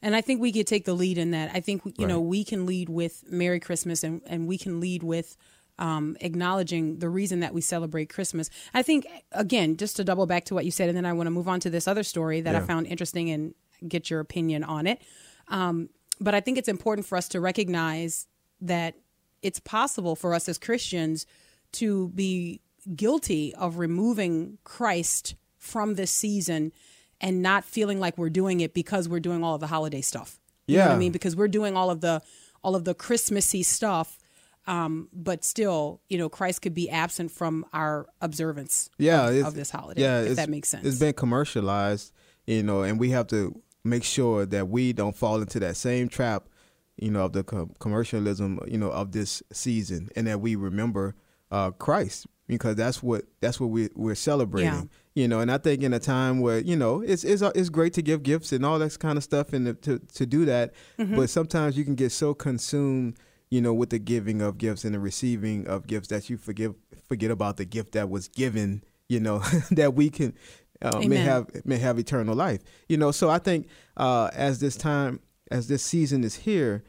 and 0.00 0.16
I 0.16 0.20
think 0.20 0.40
we 0.40 0.52
could 0.52 0.66
take 0.66 0.84
the 0.84 0.94
lead 0.94 1.18
in 1.18 1.30
that. 1.32 1.50
I 1.54 1.60
think 1.60 1.82
you 1.98 2.06
know 2.06 2.20
we 2.20 2.44
can 2.44 2.66
lead 2.66 2.88
with 2.88 3.24
Merry 3.30 3.60
Christmas 3.60 4.02
and 4.02 4.20
and 4.26 4.46
we 4.48 4.58
can 4.58 4.80
lead 4.80 5.02
with 5.02 5.36
um, 5.78 6.16
acknowledging 6.20 6.98
the 6.98 7.08
reason 7.08 7.40
that 7.40 7.52
we 7.54 7.60
celebrate 7.60 8.08
Christmas. 8.08 8.50
I 8.74 8.82
think 8.82 9.06
again, 9.32 9.76
just 9.76 9.96
to 9.96 10.04
double 10.04 10.26
back 10.26 10.44
to 10.46 10.54
what 10.54 10.64
you 10.64 10.70
said, 10.70 10.88
and 10.88 10.96
then 10.96 11.06
I 11.06 11.12
want 11.12 11.26
to 11.26 11.30
move 11.30 11.48
on 11.48 11.60
to 11.60 11.70
this 11.70 11.86
other 11.88 12.02
story 12.02 12.40
that 12.40 12.54
I 12.54 12.60
found 12.60 12.86
interesting 12.86 13.30
and 13.30 13.54
get 13.86 14.10
your 14.10 14.20
opinion 14.20 14.64
on 14.64 14.86
it. 14.86 15.02
Um, 15.48 15.88
but 16.20 16.34
I 16.34 16.40
think 16.40 16.56
it's 16.56 16.68
important 16.68 17.06
for 17.06 17.16
us 17.18 17.28
to 17.28 17.40
recognize 17.40 18.26
that 18.60 18.94
it's 19.42 19.58
possible 19.60 20.14
for 20.14 20.34
us 20.34 20.48
as 20.48 20.56
Christians 20.56 21.26
to 21.72 22.08
be 22.10 22.60
guilty 22.96 23.54
of 23.54 23.78
removing 23.78 24.58
Christ 24.64 25.34
from 25.58 25.94
this 25.94 26.10
season 26.10 26.72
and 27.20 27.42
not 27.42 27.64
feeling 27.64 28.00
like 28.00 28.18
we're 28.18 28.30
doing 28.30 28.60
it 28.60 28.74
because 28.74 29.08
we're 29.08 29.20
doing 29.20 29.44
all 29.44 29.54
of 29.54 29.60
the 29.60 29.68
holiday 29.68 30.00
stuff. 30.00 30.38
You 30.66 30.78
know 30.78 30.86
what 30.86 30.94
I 30.94 30.98
mean? 30.98 31.12
Because 31.12 31.36
we're 31.36 31.48
doing 31.48 31.76
all 31.76 31.90
of 31.90 32.00
the 32.00 32.22
all 32.62 32.76
of 32.76 32.84
the 32.84 32.94
Christmassy 32.94 33.62
stuff. 33.62 34.18
Um, 34.66 35.08
but 35.12 35.44
still, 35.44 36.00
you 36.08 36.18
know, 36.18 36.28
Christ 36.28 36.62
could 36.62 36.74
be 36.74 36.88
absent 36.88 37.32
from 37.32 37.66
our 37.72 38.06
observance 38.20 38.90
yeah, 38.96 39.28
of, 39.28 39.46
of 39.48 39.54
this 39.56 39.70
holiday, 39.70 40.00
Yeah, 40.00 40.20
if 40.20 40.36
that 40.36 40.48
makes 40.48 40.68
sense. 40.68 40.86
It's 40.86 41.00
been 41.00 41.14
commercialized, 41.14 42.12
you 42.46 42.62
know, 42.62 42.82
and 42.82 43.00
we 43.00 43.10
have 43.10 43.26
to 43.28 43.60
make 43.82 44.04
sure 44.04 44.46
that 44.46 44.68
we 44.68 44.92
don't 44.92 45.16
fall 45.16 45.40
into 45.40 45.58
that 45.58 45.76
same 45.76 46.08
trap, 46.08 46.48
you 46.96 47.10
know, 47.10 47.24
of 47.24 47.32
the 47.32 47.42
com- 47.42 47.74
commercialism, 47.80 48.60
you 48.68 48.78
know, 48.78 48.92
of 48.92 49.10
this 49.10 49.42
season, 49.52 50.10
and 50.14 50.28
that 50.28 50.40
we 50.40 50.54
remember 50.54 51.16
uh, 51.52 51.70
Christ 51.70 52.26
because 52.48 52.74
that's 52.74 53.02
what 53.02 53.24
that's 53.40 53.60
what 53.60 53.68
we 53.68 53.90
we're 53.94 54.16
celebrating. 54.16 54.72
Yeah. 54.72 54.84
You 55.14 55.28
know, 55.28 55.40
and 55.40 55.52
I 55.52 55.58
think 55.58 55.82
in 55.82 55.92
a 55.92 55.98
time 55.98 56.40
where 56.40 56.58
you 56.58 56.74
know 56.74 57.02
it's 57.02 57.22
it's 57.22 57.42
it's 57.42 57.68
great 57.68 57.92
to 57.94 58.02
give 58.02 58.22
gifts 58.22 58.50
and 58.50 58.64
all 58.64 58.78
that 58.78 58.98
kind 58.98 59.16
of 59.16 59.22
stuff 59.22 59.52
and 59.52 59.80
to 59.82 59.98
to 59.98 60.26
do 60.26 60.46
that, 60.46 60.72
but 60.98 61.30
sometimes 61.30 61.76
you 61.76 61.84
can 61.84 61.94
get 61.94 62.10
so 62.10 62.34
consumed, 62.34 63.18
you 63.50 63.60
know, 63.60 63.74
with 63.74 63.90
the 63.90 63.98
giving 63.98 64.40
of 64.40 64.58
gifts 64.58 64.84
and 64.84 64.94
the 64.94 64.98
receiving 64.98 65.66
of 65.68 65.86
gifts 65.86 66.08
that 66.08 66.30
you 66.30 66.38
forgive 66.38 66.74
forget 67.06 67.30
about 67.30 67.58
the 67.58 67.66
gift 67.66 67.92
that 67.92 68.08
was 68.08 68.28
given. 68.28 68.82
You 69.08 69.20
know, 69.20 69.38
that 69.72 69.92
we 69.94 70.08
can 70.08 70.34
uh, 70.80 71.00
may 71.06 71.16
have 71.16 71.48
may 71.66 71.76
have 71.76 71.98
eternal 71.98 72.34
life. 72.34 72.62
You 72.88 72.96
know, 72.96 73.10
so 73.10 73.28
I 73.28 73.38
think 73.38 73.68
uh, 73.98 74.30
as 74.32 74.60
this 74.60 74.76
time 74.76 75.20
as 75.50 75.68
this 75.68 75.82
season 75.82 76.24
is 76.24 76.34
here, 76.34 76.82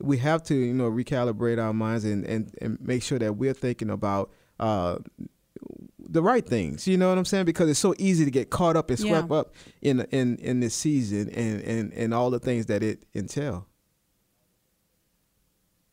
we 0.00 0.18
have 0.18 0.42
to 0.44 0.54
you 0.54 0.74
know 0.74 0.90
recalibrate 0.90 1.62
our 1.62 1.72
minds 1.72 2.04
and 2.04 2.24
and, 2.24 2.54
and 2.60 2.78
make 2.80 3.02
sure 3.02 3.18
that 3.18 3.36
we're 3.36 3.54
thinking 3.54 3.90
about 3.90 4.30
uh, 4.58 4.98
the 5.98 6.22
right 6.22 6.46
things. 6.46 6.86
You 6.88 6.96
know 6.96 7.08
what 7.08 7.18
I'm 7.18 7.24
saying? 7.24 7.44
Because 7.44 7.68
it's 7.68 7.78
so 7.78 7.94
easy 7.98 8.24
to 8.24 8.30
get 8.30 8.50
caught 8.50 8.76
up 8.76 8.90
and 8.90 8.98
Yeah. 9.00 9.18
swept 9.20 9.30
up 9.32 9.54
in 9.82 10.00
in 10.10 10.36
in 10.38 10.60
this 10.60 10.74
season 10.74 11.28
and 11.30 11.60
and 11.62 11.92
and 11.92 12.14
all 12.14 12.30
the 12.30 12.38
things 12.40 12.66
that 12.66 12.82
it 12.82 13.04
entail. 13.14 13.66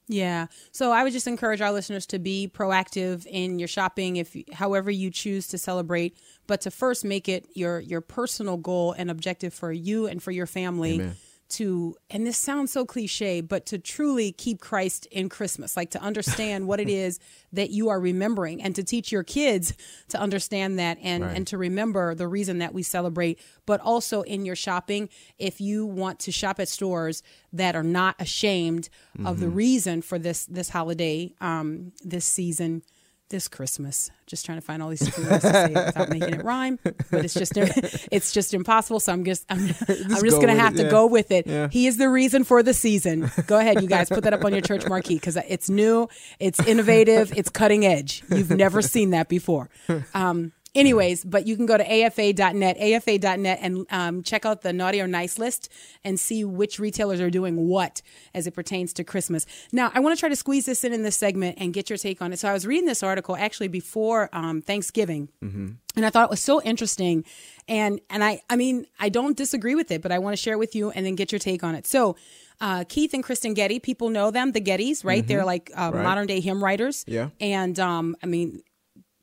Yeah. 0.10 0.48
So 0.72 0.94
I 0.94 1.04
would 1.04 1.12
just 1.12 1.28
encourage 1.28 1.60
our 1.60 1.72
listeners 1.74 2.06
to 2.08 2.20
be 2.20 2.50
proactive 2.54 3.26
in 3.26 3.60
your 3.60 3.68
shopping 3.68 4.16
if 4.16 4.36
however 4.54 4.90
you 4.90 5.12
choose 5.12 5.48
to 5.48 5.58
celebrate, 5.58 6.16
but 6.48 6.62
to 6.62 6.72
first 6.72 7.04
make 7.04 7.28
it 7.28 7.46
your 7.56 7.82
your 7.82 8.00
personal 8.00 8.56
goal 8.56 8.94
and 8.98 9.12
objective 9.12 9.54
for 9.54 9.72
you 9.72 10.08
and 10.08 10.24
for 10.24 10.32
your 10.32 10.48
family 10.48 10.96
Amen. 10.96 11.16
To 11.50 11.96
and 12.10 12.26
this 12.26 12.38
sounds 12.38 12.72
so 12.72 12.86
cliche, 12.86 13.42
but 13.42 13.66
to 13.68 13.78
truly 13.78 14.32
keep 14.32 14.60
Christ 14.60 15.06
in 15.12 15.30
Christmas, 15.30 15.78
like 15.78 15.92
to 15.92 16.02
understand 16.02 16.68
what 16.68 16.80
it 16.80 16.90
is 17.06 17.20
that 17.54 17.70
you 17.70 17.90
are 17.90 18.00
remembering 18.00 18.62
and 18.62 18.76
to 18.76 18.84
teach 18.84 19.12
your 19.12 19.24
kids 19.24 19.74
to 20.10 20.20
understand 20.20 20.78
that 20.80 20.98
and 21.02 21.24
Right. 21.24 21.36
and 21.38 21.48
to 21.48 21.58
remember 21.58 22.14
the 22.16 22.28
reason 22.28 22.58
that 22.60 22.74
we 22.74 22.84
celebrate, 22.84 23.40
but 23.66 23.80
also 23.82 24.22
in 24.24 24.46
your 24.46 24.56
shopping, 24.56 25.10
if 25.40 25.62
you 25.62 25.86
want 25.86 26.20
to 26.20 26.32
shop 26.32 26.60
at 26.60 26.68
stores 26.68 27.24
that 27.54 27.76
are 27.76 27.84
not 27.84 28.16
ashamed 28.20 28.90
of 29.26 29.40
the 29.40 29.50
reason 29.50 30.02
for 30.02 30.20
this 30.20 30.46
this 30.46 30.70
holiday, 30.70 31.34
um, 31.42 31.92
this 32.04 32.26
season, 32.26 32.84
this 33.30 33.48
Christmas. 33.48 34.12
Just 34.26 34.46
trying 34.46 34.58
to 34.58 34.62
find 34.62 34.84
all 34.84 34.90
these 34.90 35.00
different 35.00 35.32
ways 35.32 35.42
to 35.42 35.52
say 35.52 35.72
it 35.72 35.86
without 35.86 36.10
making 36.10 36.34
it 36.34 36.44
rhyme, 36.44 36.80
but 36.84 37.26
it's 37.26 37.34
just 37.34 37.54
it's 38.12 38.32
just 38.32 38.54
impossible. 38.54 39.00
So 39.00 39.14
I'm 39.14 39.24
just 39.24 39.46
I'm, 39.50 39.60
I'm 39.68 39.68
just 39.68 40.24
go 40.24 40.42
gonna 40.42 40.56
have 40.56 40.74
it, 40.76 40.78
to 40.78 40.84
yeah. 40.84 40.90
go 40.90 41.06
with 41.08 41.32
it. 41.32 41.48
Yeah. 41.48 41.70
He 41.70 41.88
is 41.88 41.98
the 41.98 42.10
reason 42.10 42.44
for 42.44 42.64
the 42.64 42.74
season. 42.74 43.32
Go 43.48 43.58
ahead, 43.58 43.82
you 43.82 43.88
guys, 43.88 44.10
put 44.10 44.24
that 44.24 44.34
up 44.34 44.44
on 44.44 44.52
your 44.52 44.62
church 44.62 44.88
marquee 44.88 45.16
because 45.16 45.38
it's 45.38 45.70
new, 45.70 46.10
it's 46.40 46.60
innovative, 46.68 47.32
it's 47.38 47.50
cutting 47.50 47.86
edge. 47.86 48.24
You've 48.30 48.52
never 48.52 48.82
seen 48.82 49.12
that 49.12 49.30
before. 49.30 49.70
Um, 50.14 50.52
anyways, 50.78 51.24
but 51.26 51.46
you 51.48 51.56
can 51.58 51.66
go 51.66 51.78
to 51.78 51.84
afa.net, 51.84 52.78
afa.net, 52.78 53.60
and 53.62 53.86
um, 53.90 54.24
check 54.24 54.46
out 54.46 54.62
the 54.62 54.72
naughty 54.72 55.02
or 55.02 55.08
nice 55.08 55.38
list 55.38 55.70
and 56.04 56.20
see 56.20 56.44
which 56.46 56.80
retailers 56.80 57.20
are 57.20 57.30
doing 57.30 57.68
what 57.68 58.02
as 58.34 58.48
it 58.48 58.54
pertains 58.54 58.94
to 58.94 59.04
Christmas. 59.04 59.46
Now, 59.72 59.92
I 59.94 60.00
want 60.00 60.16
to 60.16 60.20
try 60.20 60.30
to 60.30 60.36
squeeze 60.36 60.66
this 60.66 60.84
in 60.84 60.94
in 60.94 61.04
this 61.04 61.18
segment 61.18 61.58
and 61.60 61.74
get 61.74 61.90
your 61.90 61.98
take 61.98 62.22
on 62.22 62.32
it. 62.32 62.40
So 62.40 62.48
I 62.48 62.54
was 62.54 62.66
reading 62.66 62.86
this 62.86 63.04
article 63.04 63.36
actually 63.36 63.68
before 63.68 64.30
um, 64.34 64.62
Thanksgiving 64.62 65.30
and 65.42 66.06
I 66.06 66.10
thought 66.10 66.26
it 66.26 66.30
was 66.30 66.42
so 66.42 66.62
interesting. 66.62 67.26
And 67.68 68.00
and 68.10 68.24
I 68.24 68.42
I 68.50 68.56
mean 68.56 68.86
I 69.00 69.10
don't 69.10 69.36
disagree 69.36 69.76
with 69.76 69.90
it, 69.92 70.02
but 70.02 70.12
I 70.12 70.20
want 70.20 70.34
to 70.38 70.42
share 70.42 70.54
it 70.54 70.60
with 70.60 70.76
you 70.76 70.92
and 70.92 71.06
then 71.06 71.16
get 71.16 71.32
your 71.32 71.40
take 71.40 71.64
on 71.64 71.76
it. 71.76 71.86
So. 71.88 72.16
Uh, 72.60 72.84
Keith 72.90 73.14
and 73.14 73.24
Kristyn 73.24 73.54
Getty, 73.54 73.78
people 73.80 74.10
know 74.10 74.32
them, 74.32 74.52
the 74.52 74.60
Gettys, 74.60 75.06
right? 75.06 75.28
They're 75.28 75.46
like 75.46 75.70
uh, 75.78 75.92
Right. 75.94 76.02
modern 76.02 76.26
day 76.26 76.40
hymn 76.40 76.64
writers. 76.64 77.06
Yeah. 77.08 77.30
And 77.40 77.78
um, 77.80 78.16
I 78.24 78.26
mean, 78.26 78.64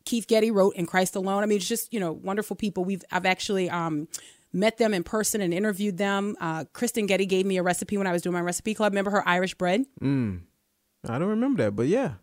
Keith 0.04 0.26
Getty 0.26 0.50
wrote 0.50 0.74
"In 0.76 0.86
Christ 0.86 1.16
Alone." 1.16 1.42
I 1.42 1.46
mean, 1.46 1.56
it's 1.56 1.68
just 1.68 1.92
you 1.92 2.00
know 2.00 2.12
wonderful 2.12 2.56
people. 2.56 2.84
We've 2.84 3.02
I've 3.10 3.26
actually 3.26 3.70
um, 3.70 4.08
met 4.52 4.78
them 4.78 4.94
in 4.94 5.02
person 5.02 5.40
and 5.40 5.52
interviewed 5.52 5.98
them. 5.98 6.36
Uh, 6.40 6.64
Kristyn 6.72 7.06
Getty 7.06 7.26
gave 7.26 7.46
me 7.46 7.56
a 7.56 7.62
recipe 7.62 7.96
when 7.98 8.06
I 8.06 8.12
was 8.12 8.22
doing 8.22 8.34
my 8.34 8.40
recipe 8.40 8.74
club. 8.74 8.92
Remember 8.92 9.10
her 9.10 9.26
Irish 9.28 9.54
bread? 9.54 9.84
I 11.08 11.18
don't 11.18 11.28
remember 11.28 11.62
that, 11.64 11.76
but 11.76 11.86
yeah. 11.86 12.14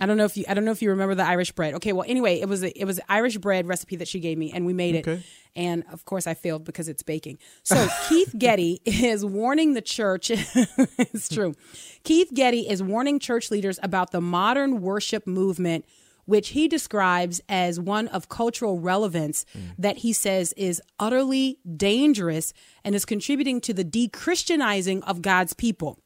I 0.00 0.06
don't 0.06 0.16
know 0.16 0.24
if 0.24 0.36
you 0.36 0.44
I 0.48 0.54
don't 0.54 0.64
know 0.64 0.72
if 0.72 0.82
you 0.82 0.90
remember 0.90 1.14
the 1.14 1.24
Irish 1.24 1.52
bread. 1.52 1.74
Okay, 1.74 1.92
well 1.92 2.04
anyway, 2.08 2.40
it 2.40 2.48
was 2.48 2.64
a, 2.64 2.78
it 2.78 2.84
was 2.84 2.98
an 2.98 3.04
Irish 3.08 3.36
bread 3.38 3.66
recipe 3.68 3.94
that 3.96 4.08
she 4.08 4.18
gave 4.18 4.36
me 4.36 4.50
and 4.52 4.66
we 4.66 4.72
made 4.72 4.96
it. 4.96 5.22
And 5.54 5.84
of 5.92 6.04
course 6.04 6.26
I 6.26 6.34
failed 6.34 6.64
because 6.64 6.88
it's 6.88 7.04
baking. 7.04 7.38
So 7.62 7.86
Keith 8.08 8.34
Getty 8.36 8.80
is 8.84 9.24
warning 9.24 9.74
the 9.74 9.80
church 9.82 10.30
it's 10.34 11.28
true. 11.28 11.54
Keith 12.02 12.30
Getty 12.34 12.68
is 12.68 12.82
warning 12.82 13.20
church 13.20 13.52
leaders 13.52 13.78
about 13.84 14.10
the 14.10 14.20
modern 14.20 14.80
worship 14.80 15.28
movement 15.28 15.84
which 16.26 16.50
he 16.50 16.68
describes 16.68 17.40
as 17.48 17.78
one 17.78 18.08
of 18.08 18.28
cultural 18.28 18.78
relevance 18.78 19.44
that 19.78 19.98
he 19.98 20.12
says 20.12 20.52
is 20.56 20.80
utterly 20.98 21.58
dangerous 21.76 22.52
and 22.84 22.94
is 22.94 23.04
contributing 23.04 23.60
to 23.60 23.74
the 23.74 23.84
de-Christianizing 23.84 25.02
of 25.04 25.22
God's 25.22 25.52
people 25.52 25.98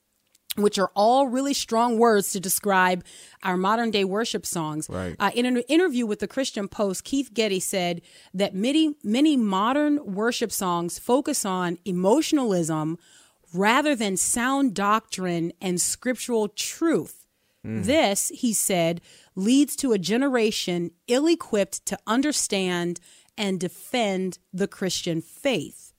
which 0.57 0.79
are 0.79 0.91
all 0.97 1.29
really 1.29 1.55
strong 1.55 1.99
words 1.99 2.33
to 2.33 2.41
describe 2.41 3.05
our 3.43 3.57
modern 3.57 3.91
day 3.91 4.05
worship 4.05 4.45
songs. 4.45 4.89
Right. 4.89 5.15
Uh, 5.19 5.31
in 5.35 5.47
an 5.47 5.59
interview 5.69 6.05
with 6.05 6.19
the 6.19 6.27
Christian 6.27 6.69
Post, 6.69 7.05
Keith 7.05 7.33
Getty 7.33 7.61
said 7.61 8.03
that 8.35 8.55
many, 8.55 8.97
many 9.05 9.37
modern 9.37 10.15
worship 10.15 10.51
songs 10.51 10.99
focus 10.99 11.45
on 11.45 11.79
emotionalism 11.85 12.99
rather 13.55 13.95
than 13.95 14.17
sound 14.17 14.75
doctrine 14.75 15.53
and 15.61 15.81
scriptural 15.81 16.49
truth. 16.49 17.25
This, 17.65 18.29
he 18.35 18.55
said, 18.55 19.03
leads 19.39 19.77
to 19.77 19.93
a 19.93 19.99
generation 19.99 20.91
ill 21.07 21.29
equipped 21.29 21.87
to 21.87 21.99
understand 22.07 22.99
and 23.37 23.61
defend 23.61 24.39
the 24.53 24.67
Christian 24.67 25.23
faith. 25.23 25.93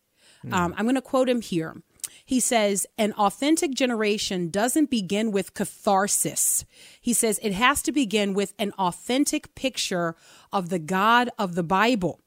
Um, 0.52 0.74
I'm 0.78 0.86
going 0.86 0.96
to 0.96 1.02
quote 1.02 1.30
him 1.30 1.42
here. 1.42 1.82
He 2.26 2.40
says, 2.40 2.86
an 2.98 3.14
authentic 3.14 3.74
generation 3.74 4.50
doesn't 4.50 4.90
begin 4.90 5.32
with 5.32 5.54
catharsis. 5.54 6.66
He 7.02 7.14
says 7.14 7.40
it 7.42 7.54
has 7.54 7.82
to 7.84 7.92
begin 7.92 8.34
with 8.34 8.54
an 8.60 8.72
authentic 8.78 9.56
picture 9.56 10.16
of 10.52 10.70
the 10.70 10.80
God 10.80 11.30
of 11.40 11.56
the 11.56 11.64
Bible. 11.64 12.22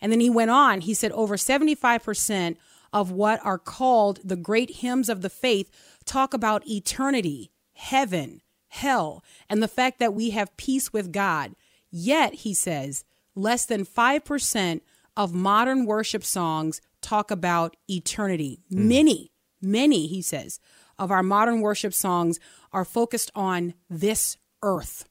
And 0.00 0.12
then 0.12 0.20
he 0.20 0.28
went 0.28 0.50
on, 0.50 0.80
he 0.82 0.94
said, 0.94 1.12
over 1.12 1.36
75% 1.36 2.56
of 2.92 3.10
what 3.10 3.40
are 3.44 3.58
called 3.58 4.20
the 4.22 4.36
great 4.36 4.76
hymns 4.76 5.08
of 5.08 5.22
the 5.22 5.30
faith 5.30 5.70
talk 6.04 6.34
about 6.34 6.66
eternity, 6.68 7.50
heaven, 7.72 8.42
hell, 8.76 9.22
and 9.50 9.62
the 9.62 9.68
fact 9.68 9.98
that 9.98 10.14
we 10.14 10.30
have 10.30 10.56
peace 10.56 10.92
with 10.92 11.12
God. 11.12 11.54
Yet, 11.90 12.34
he 12.34 12.54
says, 12.54 13.04
less 13.34 13.66
than 13.66 13.84
5% 13.84 14.80
of 15.16 15.34
modern 15.34 15.86
worship 15.86 16.24
songs 16.24 16.80
talk 17.00 17.30
about 17.30 17.76
eternity. 17.88 18.60
Many, 18.70 19.30
many, 19.62 20.06
he 20.06 20.20
says, 20.22 20.60
of 20.98 21.10
our 21.10 21.22
modern 21.22 21.60
worship 21.60 21.94
songs 21.94 22.38
are 22.72 22.84
focused 22.84 23.30
on 23.34 23.74
this 23.88 24.36
earth. 24.62 25.08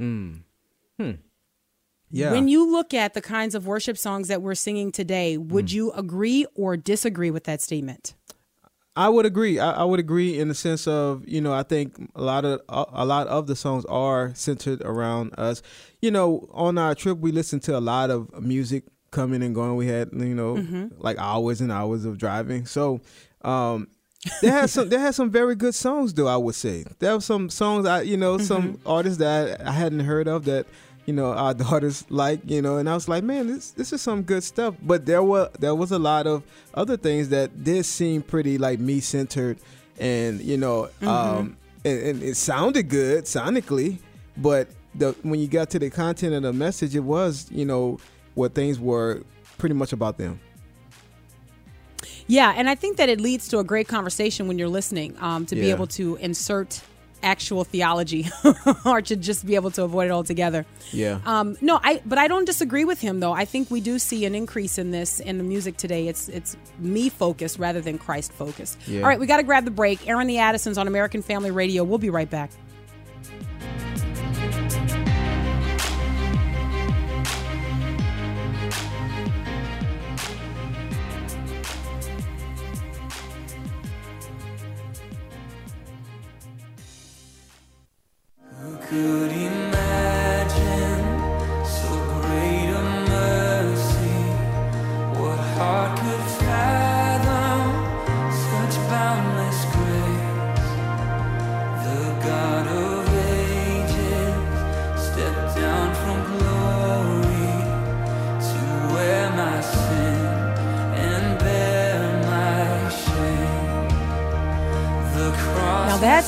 Mm. 0.00 0.42
Hmm. 0.98 1.10
Yeah. 2.10 2.30
When 2.30 2.46
you 2.48 2.70
look 2.70 2.94
at 2.94 3.14
the 3.14 3.20
kinds 3.20 3.54
of 3.54 3.66
worship 3.66 3.98
songs 3.98 4.28
that 4.28 4.40
we're 4.42 4.54
singing 4.54 4.92
today, 4.92 5.36
would 5.36 5.70
Hmm. 5.70 5.76
you 5.76 5.92
agree 5.92 6.46
or 6.54 6.76
disagree 6.76 7.30
with 7.30 7.44
that 7.44 7.60
statement? 7.60 8.14
I 8.96 9.08
would 9.08 9.26
agree. 9.26 9.58
I, 9.58 9.72
I 9.72 9.84
would 9.84 9.98
agree 10.00 10.38
in 10.38 10.48
the 10.48 10.54
sense 10.54 10.86
of 10.86 11.26
you 11.26 11.40
know 11.40 11.52
I 11.52 11.62
think 11.64 11.96
a 12.14 12.22
lot 12.22 12.44
of 12.44 12.60
a, 12.68 12.84
a 12.92 13.04
lot 13.04 13.26
of 13.26 13.46
the 13.46 13.56
songs 13.56 13.84
are 13.86 14.32
centered 14.34 14.82
around 14.82 15.34
us. 15.38 15.62
You 16.00 16.10
know, 16.10 16.48
on 16.52 16.78
our 16.78 16.94
trip 16.94 17.18
we 17.18 17.32
listened 17.32 17.62
to 17.64 17.76
a 17.76 17.80
lot 17.80 18.10
of 18.10 18.40
music 18.42 18.84
coming 19.10 19.42
and 19.42 19.54
going. 19.54 19.76
We 19.76 19.86
had 19.88 20.10
you 20.12 20.34
know 20.34 20.56
Mm-hmm. 20.56 20.86
like 20.98 21.18
hours 21.18 21.60
and 21.60 21.72
hours 21.72 22.04
of 22.04 22.18
driving. 22.18 22.66
So 22.66 23.00
um, 23.42 23.88
there 24.42 24.52
had 24.52 24.70
some 24.70 24.88
there 24.88 25.00
had 25.00 25.14
some 25.14 25.30
very 25.30 25.54
good 25.56 25.74
songs 25.74 26.14
though. 26.14 26.28
I 26.28 26.36
would 26.36 26.54
say 26.54 26.84
there 27.00 27.14
were 27.14 27.20
some 27.20 27.50
songs 27.50 27.86
I 27.86 28.02
you 28.02 28.16
know 28.16 28.38
some 28.38 28.74
Mm-hmm. 28.74 28.88
artists 28.88 29.18
that 29.18 29.60
I 29.66 29.72
hadn't 29.72 30.00
heard 30.00 30.28
of 30.28 30.44
that 30.44 30.66
you 31.06 31.12
know 31.12 31.32
our 31.32 31.54
daughters 31.64 32.04
like 32.10 32.40
you 32.46 32.62
know 32.62 32.78
and 32.78 32.88
I 32.88 32.94
was 32.94 33.08
like 33.08 33.24
man 33.24 33.46
this 33.46 33.70
this 33.72 33.92
is 33.92 34.02
some 34.02 34.22
good 34.22 34.42
stuff. 34.42 34.74
But 34.82 35.06
there 35.06 35.22
were 35.22 35.50
there 35.58 35.74
was 35.74 35.92
a 35.92 35.98
lot 35.98 36.26
of 36.26 36.42
other 36.74 36.96
things 36.96 37.28
that 37.30 37.64
did 37.64 37.84
seem 37.84 38.22
pretty 38.22 38.58
like 38.58 38.78
me 38.78 39.00
centered 39.00 39.58
and 39.98 40.40
you 40.40 40.56
know 40.56 40.88
um 41.02 41.56
and, 41.84 42.00
and 42.00 42.22
it 42.22 42.36
sounded 42.36 42.88
good 42.88 43.24
sonically 43.24 43.98
but 44.36 44.66
the 44.96 45.14
when 45.22 45.38
you 45.38 45.46
got 45.46 45.70
to 45.70 45.78
the 45.78 45.90
content 45.90 46.34
of 46.34 46.42
the 46.42 46.52
message 46.52 46.96
it 46.96 47.00
was 47.00 47.48
you 47.52 47.64
know 47.64 47.98
what 48.34 48.54
things 48.54 48.78
were 48.78 49.22
pretty 49.58 49.74
much 49.74 49.92
about 49.92 50.18
them. 50.18 50.40
Yeah, 52.26 52.54
and 52.56 52.68
I 52.68 52.74
think 52.74 52.96
that 52.96 53.08
it 53.08 53.20
leads 53.20 53.48
to 53.48 53.58
a 53.58 53.64
great 53.64 53.88
conversation 53.88 54.48
when 54.48 54.58
you're 54.58 54.68
listening 54.68 55.16
um, 55.20 55.46
to 55.46 55.54
be 55.54 55.70
able 55.70 55.86
to 55.88 56.16
insert 56.16 56.80
actual 57.24 57.64
theology 57.64 58.28
or 58.84 59.02
to 59.02 59.16
just 59.16 59.44
be 59.44 59.54
able 59.54 59.70
to 59.72 59.82
avoid 59.82 60.06
it 60.06 60.10
altogether. 60.10 60.64
Yeah. 60.92 61.20
Um, 61.24 61.56
no, 61.60 61.80
I 61.82 62.00
but 62.04 62.18
I 62.18 62.28
don't 62.28 62.44
disagree 62.44 62.84
with 62.84 63.00
him 63.00 63.20
though. 63.20 63.32
I 63.32 63.44
think 63.44 63.70
we 63.70 63.80
do 63.80 63.98
see 63.98 64.24
an 64.26 64.34
increase 64.34 64.78
in 64.78 64.90
this 64.90 65.18
in 65.18 65.38
the 65.38 65.44
music 65.44 65.76
today. 65.76 66.06
It's 66.06 66.28
it's 66.28 66.56
me 66.78 67.08
focused 67.08 67.58
rather 67.58 67.80
than 67.80 67.98
Christ 67.98 68.32
focused. 68.32 68.78
Yeah. 68.86 69.00
All 69.00 69.08
right, 69.08 69.18
we 69.18 69.26
got 69.26 69.38
to 69.38 69.42
grab 69.42 69.64
the 69.64 69.70
break. 69.70 70.06
Airing 70.06 70.28
the 70.28 70.38
Addisons 70.38 70.78
on 70.78 70.86
American 70.86 71.22
Family 71.22 71.50
Radio. 71.50 71.82
We'll 71.82 71.98
be 71.98 72.10
right 72.10 72.30
back. 72.30 72.50
Could 88.76 89.32
imagine 89.32 90.03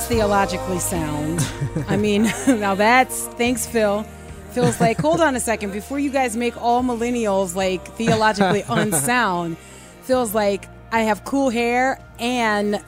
that's 0.06 0.14
theologically 0.14 0.78
sound. 0.78 1.40
I 1.88 1.96
mean, 1.96 2.22
now 2.46 2.74
that's 2.74 3.26
thanks, 3.28 3.66
Phil. 3.66 4.04
Phil's 4.50 4.80
like, 4.80 4.98
hold 4.98 5.20
on 5.20 5.36
a 5.36 5.40
second, 5.40 5.72
before 5.72 5.98
you 5.98 6.10
guys 6.10 6.36
make 6.36 6.56
all 6.60 6.82
millennials 6.82 7.54
like 7.54 7.86
theologically 7.96 8.64
unsound. 8.68 9.58
Phil's 10.02 10.34
like, 10.34 10.66
I 10.92 11.02
have 11.02 11.24
cool 11.24 11.50
hair 11.50 12.00
and 12.18 12.82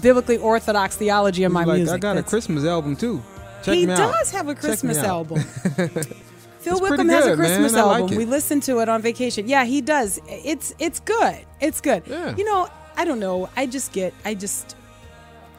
biblically 0.00 0.38
orthodox 0.38 0.96
theology 0.96 1.44
in 1.44 1.52
my 1.52 1.64
like, 1.64 1.76
music. 1.78 1.94
I 1.94 1.98
got 1.98 2.16
a 2.16 2.22
Christmas 2.22 2.64
album 2.64 2.96
too. 2.96 3.22
Check 3.62 3.74
he 3.74 3.86
does 3.86 4.30
have 4.30 4.48
a 4.48 4.54
Christmas 4.54 4.98
album. 4.98 5.40
Phil 5.40 6.72
It's 6.72 6.80
Wickham 6.80 7.08
has 7.10 7.26
a 7.26 7.28
man. 7.28 7.36
Christmas 7.36 7.74
I 7.74 7.82
like 7.82 8.00
album. 8.02 8.16
We 8.16 8.24
listened 8.24 8.62
to 8.64 8.78
it 8.78 8.88
on 8.88 9.02
vacation. 9.02 9.48
Yeah, 9.48 9.64
he 9.64 9.80
does. 9.82 10.18
It's 10.26 10.74
it's 10.78 11.00
good. 11.00 11.38
It's 11.60 11.80
good. 11.80 12.02
Yeah. 12.06 12.34
You 12.36 12.44
know, 12.44 12.68
I 12.96 13.04
don't 13.04 13.20
know. 13.20 13.50
I 13.56 13.66
just 13.66 13.92
get. 13.92 14.14
I 14.24 14.34
just. 14.34 14.76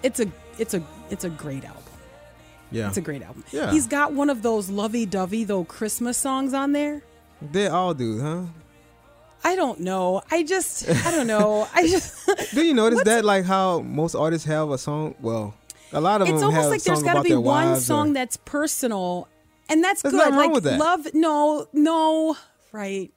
It's 0.04 0.20
a. 0.20 0.32
It's 0.58 0.74
a. 0.74 0.84
It's 1.10 1.24
a 1.24 1.30
great 1.30 1.64
album. 1.66 1.84
Yeah. 2.72 2.88
It's 2.88 2.98
a 2.98 3.02
great 3.02 3.22
album. 3.22 3.44
Yeah. 3.52 3.72
He's 3.72 3.88
got 3.88 4.14
one 4.14 4.30
of 4.30 4.42
those 4.42 4.70
lovey-dovey 4.70 5.44
though 5.46 5.64
Christmas 5.66 6.18
songs 6.18 6.54
on 6.54 6.72
there. 6.72 7.04
They 7.42 7.68
all 7.68 7.94
do, 7.94 8.22
huh? 8.22 8.42
I 9.44 9.56
don't 9.56 9.82
know. 9.82 10.24
I 10.32 10.42
just. 10.44 10.90
I 10.90 11.12
don't 11.12 11.28
know. 11.28 11.68
I 11.74 11.88
just. 11.88 12.26
Do 12.56 12.66
you 12.66 12.74
notice 12.74 13.04
that, 13.04 13.24
like 13.24 13.46
how 13.46 13.82
most 13.82 14.16
artists 14.16 14.48
have 14.48 14.72
a 14.72 14.78
song? 14.78 15.14
Well, 15.22 15.54
a 15.94 16.02
lot 16.02 16.22
of 16.22 16.28
it's 16.28 16.40
them 16.40 16.46
almost 16.50 16.64
have 16.64 16.72
like 16.72 16.80
a 16.80 16.84
song 16.84 16.94
there's 16.96 17.04
got 17.04 17.14
to 17.22 17.30
be 17.30 17.36
one 17.36 17.80
song 17.80 18.10
or- 18.12 18.14
that's 18.14 18.38
personal, 18.38 19.28
and 19.70 19.84
that's 19.84 20.02
There's 20.02 20.14
good. 20.14 20.18
nothing 20.18 20.34
wrong 20.34 20.48
like 20.48 20.54
with 20.56 20.64
that. 20.64 20.80
love. 20.80 21.14
No, 21.14 21.68
no. 21.74 22.36
Right. 22.72 23.14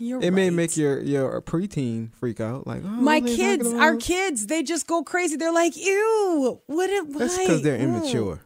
You're 0.00 0.22
It 0.22 0.32
may 0.32 0.50
make 0.50 0.76
your 0.76 1.00
your 1.00 1.40
preteen 1.42 2.14
freak 2.14 2.40
out. 2.40 2.66
Like 2.66 2.82
oh, 2.84 2.88
My 2.88 3.20
kids, 3.20 3.66
our 3.72 3.96
kids, 3.96 4.46
they 4.46 4.62
just 4.62 4.86
go 4.86 5.02
crazy. 5.02 5.36
They're 5.36 5.52
like, 5.52 5.76
"Ew, 5.76 6.60
what? 6.66 6.90
It, 6.90 7.06
why? 7.08 7.18
That's 7.18 7.38
because 7.38 7.62
they're 7.62 7.76
Ew." 7.76 7.82
immature. 7.84 8.36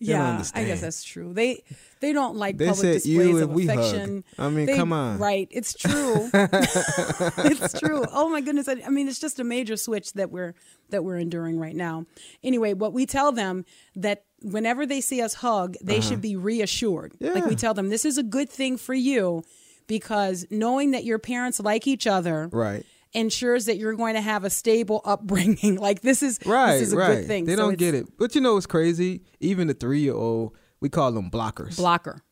They 0.00 0.06
Yeah, 0.08 0.42
I 0.54 0.64
guess 0.64 0.80
that's 0.80 1.04
true. 1.04 1.32
They 1.32 1.62
they 2.00 2.12
don't 2.12 2.36
like 2.36 2.58
They 2.58 2.66
public 2.66 3.02
said 3.02 3.08
you 3.08 3.18
displays 3.18 3.34
and 3.40 3.42
of 3.44 3.50
we 3.50 3.66
hug. 3.66 3.78
affection. 3.78 4.24
I 4.38 4.48
mean, 4.48 4.66
They- 4.66 4.76
come 4.76 4.92
on. 4.92 5.18
Right, 5.18 5.46
it's 5.52 5.74
true. 5.74 6.28
it's 6.34 7.78
true. 7.78 8.04
Oh 8.12 8.28
my 8.28 8.40
goodness! 8.40 8.68
I, 8.68 8.82
I 8.84 8.90
mean, 8.90 9.08
it's 9.08 9.20
just 9.20 9.38
a 9.38 9.44
major 9.44 9.76
switch 9.76 10.12
that 10.14 10.30
we're 10.30 10.54
that 10.90 11.04
we're 11.04 11.16
enduring 11.18 11.58
right 11.58 11.76
now. 11.76 12.06
Anyway, 12.42 12.74
what 12.74 12.92
we 12.92 13.06
tell 13.06 13.32
them 13.32 13.64
that 13.96 14.24
whenever 14.42 14.86
they 14.86 15.00
see 15.00 15.22
us 15.22 15.34
hug, 15.34 15.76
they 15.82 16.00
should 16.00 16.20
be 16.20 16.36
reassured. 16.36 17.14
Like 17.20 17.36
Uh-huh. 17.36 17.46
We 17.48 17.54
tell 17.56 17.74
them, 17.74 17.88
this 17.88 18.04
is 18.04 18.18
a 18.18 18.22
good 18.24 18.50
thing 18.50 18.76
for 18.76 18.94
you 18.94 19.44
because 19.86 20.46
knowing 20.50 20.92
that 20.92 21.04
your 21.04 21.18
parents 21.18 21.60
like 21.60 21.86
each 21.86 22.06
other, 22.06 22.48
Right. 22.52 22.84
ensures 23.12 23.66
that 23.66 23.76
you're 23.76 23.94
going 23.94 24.14
to 24.14 24.20
have 24.20 24.44
a 24.44 24.50
stable 24.50 25.00
upbringing. 25.06 25.76
Like 25.76 26.00
this 26.02 26.22
is 26.22 26.38
Right, 26.46 26.74
this 26.78 26.88
is 26.88 26.92
a 26.92 26.96
right. 26.96 27.16
good 27.18 27.26
thing. 27.26 27.44
They 27.44 27.56
So 27.56 27.62
don't 27.62 27.78
get 27.78 27.94
it. 27.94 28.06
But 28.18 28.34
you 28.34 28.40
know 28.40 28.54
what's 28.54 28.66
crazy? 28.66 29.22
Even 29.40 29.66
the 29.68 29.74
three 29.74 30.00
year 30.00 30.14
old, 30.14 30.54
we 30.80 30.88
call 30.88 31.12
them 31.12 31.30
blockers. 31.30 31.76
Blocker. 31.76 32.22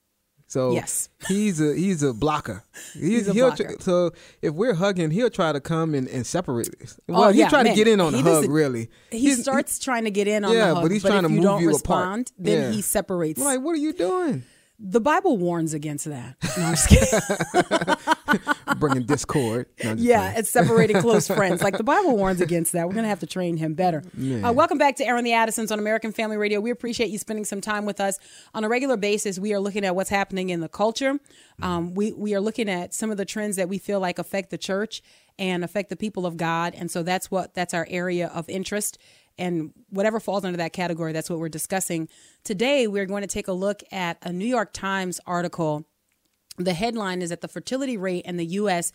So 0.47 0.73
Yes. 0.73 1.09
he's 1.29 1.61
a 1.61 1.77
he's 1.77 2.03
a 2.03 2.13
blocker. 2.13 2.65
He's, 2.95 3.29
a 3.29 3.33
he'll 3.33 3.49
blocker. 3.55 3.77
tr- 3.77 3.81
so 3.83 4.11
if 4.43 4.53
we're 4.53 4.75
hugging, 4.75 5.11
he'll 5.13 5.31
try 5.31 5.53
to 5.53 5.61
come 5.61 5.95
and, 5.95 6.09
and 6.09 6.27
separate 6.27 6.75
us. 6.83 6.99
Oh, 7.09 7.13
well, 7.13 7.23
Oh, 7.25 7.29
he's 7.29 7.37
yeah, 7.39 7.49
trying 7.51 7.65
man. 7.65 7.75
to 7.77 7.85
get 7.85 7.87
in 7.87 8.01
on 8.01 8.13
the 8.13 8.23
hug. 8.23 8.47
Really, 8.51 8.89
He 9.13 9.19
He's- 9.21 9.43
starts 9.43 9.79
trying 9.79 10.05
to 10.05 10.11
get 10.11 10.27
in 10.27 10.45
on 10.45 10.53
Yeah, 10.53 10.69
the 10.71 10.75
hug, 10.75 10.85
but 10.85 10.91
he's 10.91 11.03
trying 11.03 11.19
if 11.19 11.23
to 11.25 11.29
move 11.29 11.43
don't 11.45 11.63
you 11.63 11.69
respond, 11.69 12.33
then 12.37 12.63
Yeah. 12.63 12.71
he 12.73 12.83
separates. 12.83 13.41
Like, 13.41 13.61
what 13.61 13.73
are 13.75 13.79
you 13.79 13.93
doing? 13.93 14.43
The 14.83 15.01
Bible 15.01 15.37
warns 15.37 15.75
against 15.75 16.07
that. 16.07 16.37
No, 16.59 16.65
I'm 16.65 16.75
just 16.75 16.89
kidding. 16.89 18.41
Bringing 18.79 19.05
discord. 19.05 19.67
No, 19.85 19.95
yeah, 19.97 20.21
playing. 20.21 20.37
it's 20.39 20.51
separating 20.51 21.01
close 21.01 21.27
friends. 21.29 21.63
Like 21.63 21.77
the 21.77 21.85
Bible 21.85 22.17
warns 22.17 22.41
against 22.41 22.73
that. 22.73 22.89
We're 22.89 22.95
going 22.95 23.05
to 23.05 23.09
have 23.09 23.21
to 23.21 23.27
train 23.27 23.57
him 23.57 23.75
better. 23.75 24.03
Uh, 24.19 24.53
welcome 24.53 24.79
back 24.79 24.97
to 24.97 25.05
Airing 25.07 25.25
the 25.25 25.33
Addisons 25.33 25.71
on 25.71 25.79
American 25.79 26.11
Family 26.13 26.37
Radio. 26.37 26.59
We 26.61 26.71
appreciate 26.71 27.11
you 27.11 27.19
spending 27.19 27.45
some 27.45 27.61
time 27.61 27.85
with 27.85 28.01
us 28.01 28.19
on 28.53 28.65
a 28.65 28.69
regular 28.69 28.97
basis. 28.97 29.39
We 29.39 29.55
are 29.55 29.61
looking 29.61 29.85
at 29.85 29.95
what's 29.95 30.11
happening 30.11 30.51
in 30.51 30.61
the 30.61 30.69
culture. 30.69 31.21
Um, 31.63 31.95
we 31.95 32.13
we 32.13 32.35
are 32.35 32.41
looking 32.41 32.69
at 32.69 32.93
some 32.95 33.11
of 33.13 33.17
the 33.17 33.25
trends 33.25 33.57
that 33.57 33.69
we 33.69 33.79
feel 33.79 34.01
like 34.01 34.19
affect 34.19 34.51
the 34.51 34.59
church 34.59 35.03
and 35.39 35.63
affect 35.63 35.89
the 35.89 35.97
people 35.97 36.27
of 36.27 36.37
God, 36.37 36.75
and 36.75 36.91
so 36.91 37.03
that's 37.03 37.31
what 37.31 37.55
that's 37.55 37.75
our 37.75 37.87
area 37.91 38.27
of 38.29 38.49
interest. 38.49 38.99
And 39.41 39.73
whatever 39.89 40.21
falls 40.21 40.45
under 40.45 40.59
that 40.59 40.73
category, 40.73 41.13
that's 41.13 41.29
what 41.29 41.39
we're 41.39 41.49
discussing. 41.49 42.09
Today, 42.45 42.87
we're 42.87 43.07
going 43.07 43.23
to 43.23 43.27
take 43.27 43.49
a 43.49 43.53
look 43.53 43.83
at 43.91 44.19
a 44.23 44.33
New 44.33 44.47
York 44.47 44.73
Times 44.73 45.19
article 45.27 45.87
the 46.61 46.75
headline 46.75 47.23
is 47.23 47.31
that 47.31 47.41
the 47.41 47.49
fertility 47.49 47.97
rate 47.97 48.25
in 48.27 48.37
the 48.37 48.47
U.S. 48.47 48.93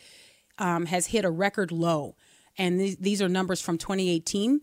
Um, 0.57 0.85
has 0.85 1.07
hit 1.07 1.25
a 1.25 1.31
record 1.31 1.71
low. 1.71 2.15
And 2.57 2.79
these, 2.79 2.95
these 2.97 3.21
are 3.21 3.27
numbers 3.27 3.59
from 3.59 3.77
2018. 3.77 4.61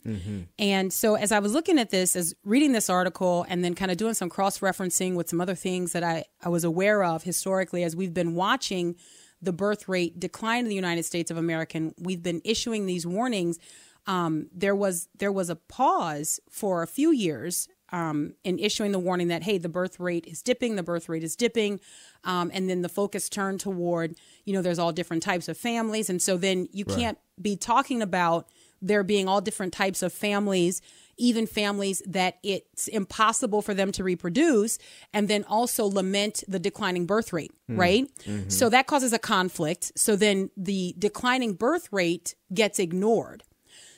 And 0.58 0.90
so, 0.92 1.14
as 1.14 1.30
I 1.30 1.40
was 1.40 1.52
looking 1.52 1.78
at 1.78 1.90
this, 1.90 2.16
as 2.16 2.34
reading 2.42 2.72
this 2.72 2.88
article, 2.88 3.44
and 3.48 3.62
then 3.62 3.74
kind 3.74 3.90
of 3.90 3.98
doing 3.98 4.14
some 4.14 4.30
cross 4.30 4.60
referencing 4.60 5.14
with 5.14 5.28
some 5.28 5.42
other 5.42 5.54
things 5.54 5.92
that 5.92 6.02
I, 6.02 6.24
I 6.42 6.48
was 6.48 6.64
aware 6.64 7.04
of 7.04 7.24
historically, 7.24 7.82
as 7.82 7.94
we've 7.94 8.14
been 8.14 8.34
watching 8.34 8.96
the 9.42 9.52
birth 9.52 9.88
rate 9.88 10.18
decline 10.18 10.60
in 10.60 10.68
the 10.68 10.74
United 10.74 11.02
States 11.02 11.30
of 11.30 11.36
America, 11.36 11.76
and 11.76 11.94
we've 11.98 12.22
been 12.22 12.40
issuing 12.44 12.86
these 12.86 13.06
warnings. 13.06 13.58
Um, 14.06 14.48
there 14.52 14.74
was 14.74 15.08
there 15.16 15.32
was 15.32 15.48
a 15.50 15.56
pause 15.56 16.40
for 16.50 16.82
a 16.82 16.86
few 16.86 17.12
years 17.12 17.68
um, 17.92 18.34
in 18.42 18.58
issuing 18.58 18.90
the 18.92 18.98
warning 18.98 19.28
that 19.28 19.42
hey, 19.42 19.58
the 19.58 19.68
birth 19.68 20.00
rate 20.00 20.26
is 20.26 20.42
dipping, 20.42 20.76
the 20.76 20.82
birth 20.82 21.08
rate 21.08 21.22
is 21.22 21.36
dipping, 21.36 21.78
um, 22.24 22.50
and 22.52 22.68
then 22.68 22.82
the 22.82 22.88
focus 22.88 23.28
turned 23.28 23.60
toward 23.60 24.16
you 24.44 24.52
know 24.52 24.62
there's 24.62 24.78
all 24.78 24.92
different 24.92 25.22
types 25.22 25.46
of 25.48 25.56
families, 25.56 26.10
and 26.10 26.20
so 26.20 26.36
then 26.36 26.68
you 26.72 26.84
can't 26.96 27.18
be 27.40 27.56
talking 27.56 28.02
about 28.02 28.48
there 28.80 29.04
being 29.04 29.28
all 29.28 29.40
different 29.40 29.72
types 29.72 30.02
of 30.02 30.12
families, 30.12 30.82
even 31.16 31.46
families 31.46 32.02
that 32.06 32.38
it's 32.42 32.88
impossible 32.88 33.62
for 33.62 33.74
them 33.74 33.92
to 33.92 34.02
reproduce, 34.02 34.78
and 35.12 35.28
then 35.28 35.44
also 35.44 35.84
lament 35.84 36.42
the 36.48 36.58
declining 36.58 37.06
birth 37.06 37.32
rate, 37.32 37.52
right? 37.68 38.10
So 38.48 38.68
that 38.70 38.86
causes 38.88 39.12
a 39.12 39.18
conflict. 39.20 39.92
So 39.94 40.16
then 40.16 40.50
the 40.56 40.94
declining 40.98 41.54
birth 41.54 41.88
rate 41.92 42.34
gets 42.52 42.78
ignored. 42.80 43.44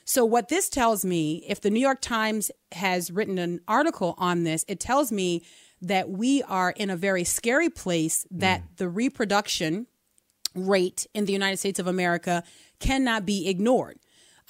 So, 0.05 0.25
what 0.25 0.49
this 0.49 0.69
tells 0.69 1.05
me, 1.05 1.45
if 1.49 1.61
the 1.61 1.71
New 1.71 1.81
York 1.81 2.01
Times 2.01 2.51
has 2.73 3.11
written 3.11 3.39
an 3.39 3.61
article 3.67 4.15
on 4.19 4.45
this, 4.45 4.65
it 4.69 4.79
tells 4.81 5.11
me 5.11 5.43
that 5.81 6.11
we 6.11 6.43
are 6.45 6.71
in 6.71 6.91
a 6.91 6.97
very 6.97 7.25
scary 7.25 7.71
place 7.71 8.27
that 8.31 8.63
the 8.77 8.89
reproduction 8.89 9.87
rate 10.55 11.07
in 11.15 11.25
the 11.25 11.33
United 11.33 11.57
States 11.59 11.79
of 11.79 11.87
America 11.87 12.43
cannot 12.81 13.27
be 13.27 13.49
ignored. 13.49 13.99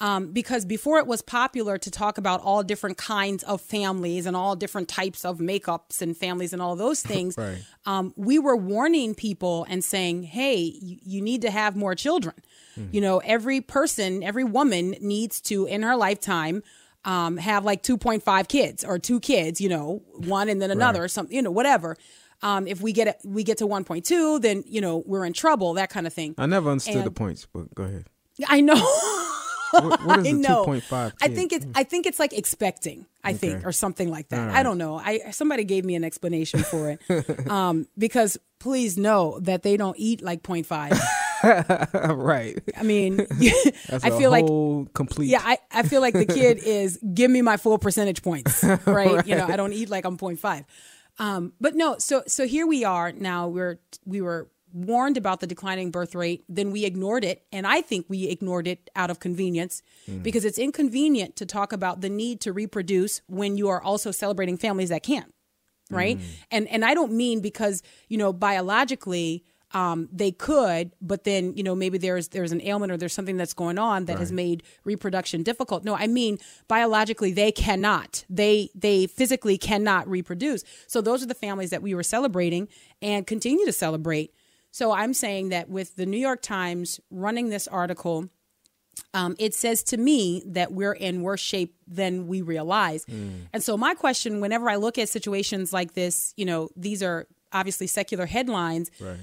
Um, 0.01 0.33
because 0.33 0.65
before 0.65 0.99
it 0.99 1.07
was 1.07 1.21
popular 1.21 1.77
to 1.77 1.89
talk 1.89 2.17
about 2.17 2.41
all 2.41 2.63
different 2.63 2.97
kinds 2.97 3.43
of 3.43 3.61
families 3.61 4.25
and 4.25 4.35
all 4.35 4.57
different 4.57 4.89
types 4.89 5.23
of 5.23 5.37
makeups 5.39 6.01
and 6.01 6.17
families 6.17 6.51
and 6.51 6.61
all 6.61 6.75
those 6.75 7.01
things, 7.11 7.37
Right. 7.37 7.59
um, 7.85 8.13
we 8.17 8.37
were 8.37 8.57
warning 8.57 9.15
people 9.15 9.65
and 9.69 9.85
saying, 9.85 10.23
hey, 10.23 10.55
you, 10.81 10.97
you 11.01 11.21
need 11.21 11.41
to 11.43 11.49
have 11.49 11.77
more 11.77 11.95
children. 11.95 12.35
You 12.91 13.01
know, 13.01 13.19
every 13.19 13.61
person, 13.61 14.23
every 14.23 14.43
woman 14.43 14.95
needs 15.01 15.41
to, 15.41 15.65
in 15.65 15.81
her 15.83 15.95
lifetime, 15.95 16.63
um, 17.05 17.37
have 17.37 17.63
like 17.63 17.83
2.5 17.83 18.47
kids 18.47 18.83
or 18.83 18.99
two 18.99 19.19
kids, 19.19 19.61
you 19.61 19.69
know, 19.69 20.01
one 20.13 20.49
and 20.49 20.61
then 20.61 20.71
another 20.71 21.03
or 21.03 21.07
something, 21.07 21.35
you 21.35 21.41
know, 21.41 21.51
whatever. 21.51 21.95
Um, 22.41 22.67
if 22.67 22.81
we 22.81 22.91
get 22.93 23.21
we 23.23 23.43
get 23.43 23.59
to 23.59 23.67
1.2, 23.67 24.41
then, 24.41 24.63
you 24.67 24.81
know, 24.81 25.03
we're 25.05 25.23
in 25.25 25.33
trouble, 25.33 25.73
that 25.75 25.89
kind 25.89 26.05
of 26.05 26.13
thing. 26.13 26.35
I 26.37 26.45
never 26.47 26.69
understood 26.69 27.03
the 27.05 27.11
points, 27.11 27.47
but 27.51 27.73
go 27.73 27.83
ahead. 27.83 28.05
I 28.47 28.61
know. 28.61 28.75
What, 29.71 30.05
what 30.05 30.19
is 30.19 30.27
I 30.27 30.31
know. 30.31 30.65
2.5? 30.65 31.13
I 31.21 31.27
think 31.27 31.53
it's 31.53 31.65
I 31.75 31.83
think 31.83 32.05
it's 32.05 32.19
like 32.19 32.33
expecting. 32.33 33.05
I 33.23 33.33
think 33.33 33.65
or 33.65 33.71
something 33.71 34.09
like 34.09 34.29
that. 34.29 34.51
I 34.51 34.63
don't 34.63 34.77
know. 34.77 34.97
I 34.97 35.31
somebody 35.31 35.63
gave 35.63 35.85
me 35.85 35.95
an 35.95 36.03
explanation 36.03 36.63
for 36.63 36.91
it. 36.91 37.49
um, 37.49 37.87
because 37.97 38.37
please 38.59 38.97
know 38.97 39.39
that 39.41 39.63
they 39.63 39.77
don't 39.77 39.97
eat 39.97 40.21
like 40.21 40.43
0.5. 40.43 40.99
right. 41.93 42.57
I 42.77 42.83
mean, 42.83 43.19
I 43.91 44.09
feel 44.09 44.31
like 44.31 44.45
complete. 44.93 45.27
yeah, 45.27 45.41
I, 45.43 45.57
I 45.71 45.83
feel 45.83 46.01
like 46.01 46.13
the 46.13 46.25
kid 46.25 46.59
is 46.59 46.99
give 47.13 47.29
me 47.31 47.41
my 47.41 47.57
full 47.57 47.77
percentage 47.77 48.21
points, 48.21 48.63
right? 48.85 49.25
You 49.25 49.35
know, 49.35 49.47
I 49.47 49.55
don't 49.55 49.73
eat 49.73 49.89
like 49.89 50.05
I'm 50.05 50.17
0.5. 50.17 50.65
Um, 51.17 51.53
but 51.61 51.75
no, 51.75 51.97
so 51.97 52.23
so 52.27 52.45
here 52.45 52.67
we 52.67 52.83
are 52.83 53.11
now. 53.11 53.47
We're 53.47 53.79
we 54.05 54.21
were 54.21 54.49
warned 54.73 55.15
about 55.15 55.39
the 55.39 55.47
declining 55.47 55.89
birth 55.89 56.13
rate, 56.13 56.43
then 56.49 56.71
we 56.71 56.83
ignored 56.83 57.23
it, 57.23 57.45
and 57.53 57.65
I 57.65 57.79
think 57.81 58.07
we 58.09 58.27
ignored 58.27 58.67
it 58.67 58.89
out 58.93 59.09
of 59.09 59.21
convenience 59.21 59.81
because 60.21 60.43
it's 60.43 60.57
inconvenient 60.57 61.37
to 61.37 61.45
talk 61.45 61.71
about 61.71 62.01
the 62.01 62.09
need 62.09 62.41
to 62.41 62.51
reproduce 62.51 63.21
when 63.27 63.57
you 63.57 63.69
are 63.69 63.81
also 63.81 64.11
celebrating 64.11 64.57
families 64.57 64.89
that 64.89 65.01
can't 65.01 65.31
right 65.91 66.19
and 66.49 66.67
and 66.69 66.83
i 66.83 66.95
don't 66.95 67.11
mean 67.11 67.41
because 67.41 67.83
you 68.09 68.17
know 68.17 68.33
biologically 68.33 69.43
um, 69.75 70.07
they 70.11 70.31
could 70.31 70.91
but 71.01 71.25
then 71.25 71.53
you 71.57 71.61
know 71.61 71.75
maybe 71.75 71.97
there's 71.97 72.29
there's 72.29 72.53
an 72.53 72.61
ailment 72.61 72.91
or 72.91 72.97
there's 72.97 73.13
something 73.13 73.35
that's 73.35 73.53
going 73.53 73.77
on 73.77 74.05
that 74.05 74.17
has 74.17 74.31
made 74.31 74.63
reproduction 74.85 75.43
difficult. 75.43 75.83
No 75.83 75.95
i 75.95 76.07
mean 76.07 76.39
biologically 76.67 77.31
they 77.31 77.51
cannot. 77.51 78.23
They 78.29 78.69
they 78.73 79.05
physically 79.05 79.57
cannot 79.57 80.07
reproduce. 80.07 80.63
So 80.87 81.01
those 81.01 81.21
are 81.21 81.27
the 81.27 81.35
families 81.35 81.69
that 81.71 81.81
we 81.81 81.93
were 81.93 82.03
celebrating 82.03 82.69
and 83.01 83.27
continue 83.27 83.65
to 83.65 83.73
celebrate. 83.73 84.33
So 84.71 84.91
i'm 84.91 85.13
saying 85.13 85.49
that 85.49 85.69
with 85.69 85.95
the 85.97 86.05
new 86.05 86.17
york 86.17 86.41
times 86.41 86.99
running 87.11 87.49
this 87.49 87.67
article 87.67 88.29
um, 89.13 89.35
it 89.39 89.53
says 89.53 89.83
to 89.83 89.97
me 89.97 90.41
that 90.45 90.71
we're 90.71 90.93
in 90.93 91.21
worse 91.21 91.41
shape 91.41 91.75
than 91.85 92.27
we 92.27 92.41
realize. 92.41 93.05
And 93.51 93.61
so, 93.61 93.75
my 93.75 93.93
question, 93.93 94.39
whenever 94.39 94.69
I 94.69 94.77
look 94.77 94.97
at 94.97 95.09
situations 95.09 95.73
like 95.73 95.93
this, 95.95 96.33
you 96.37 96.45
know, 96.45 96.69
these 96.77 97.03
are 97.03 97.27
obviously 97.51 97.87
secular 97.87 98.25
headlines, 98.25 98.89
but 98.99 99.17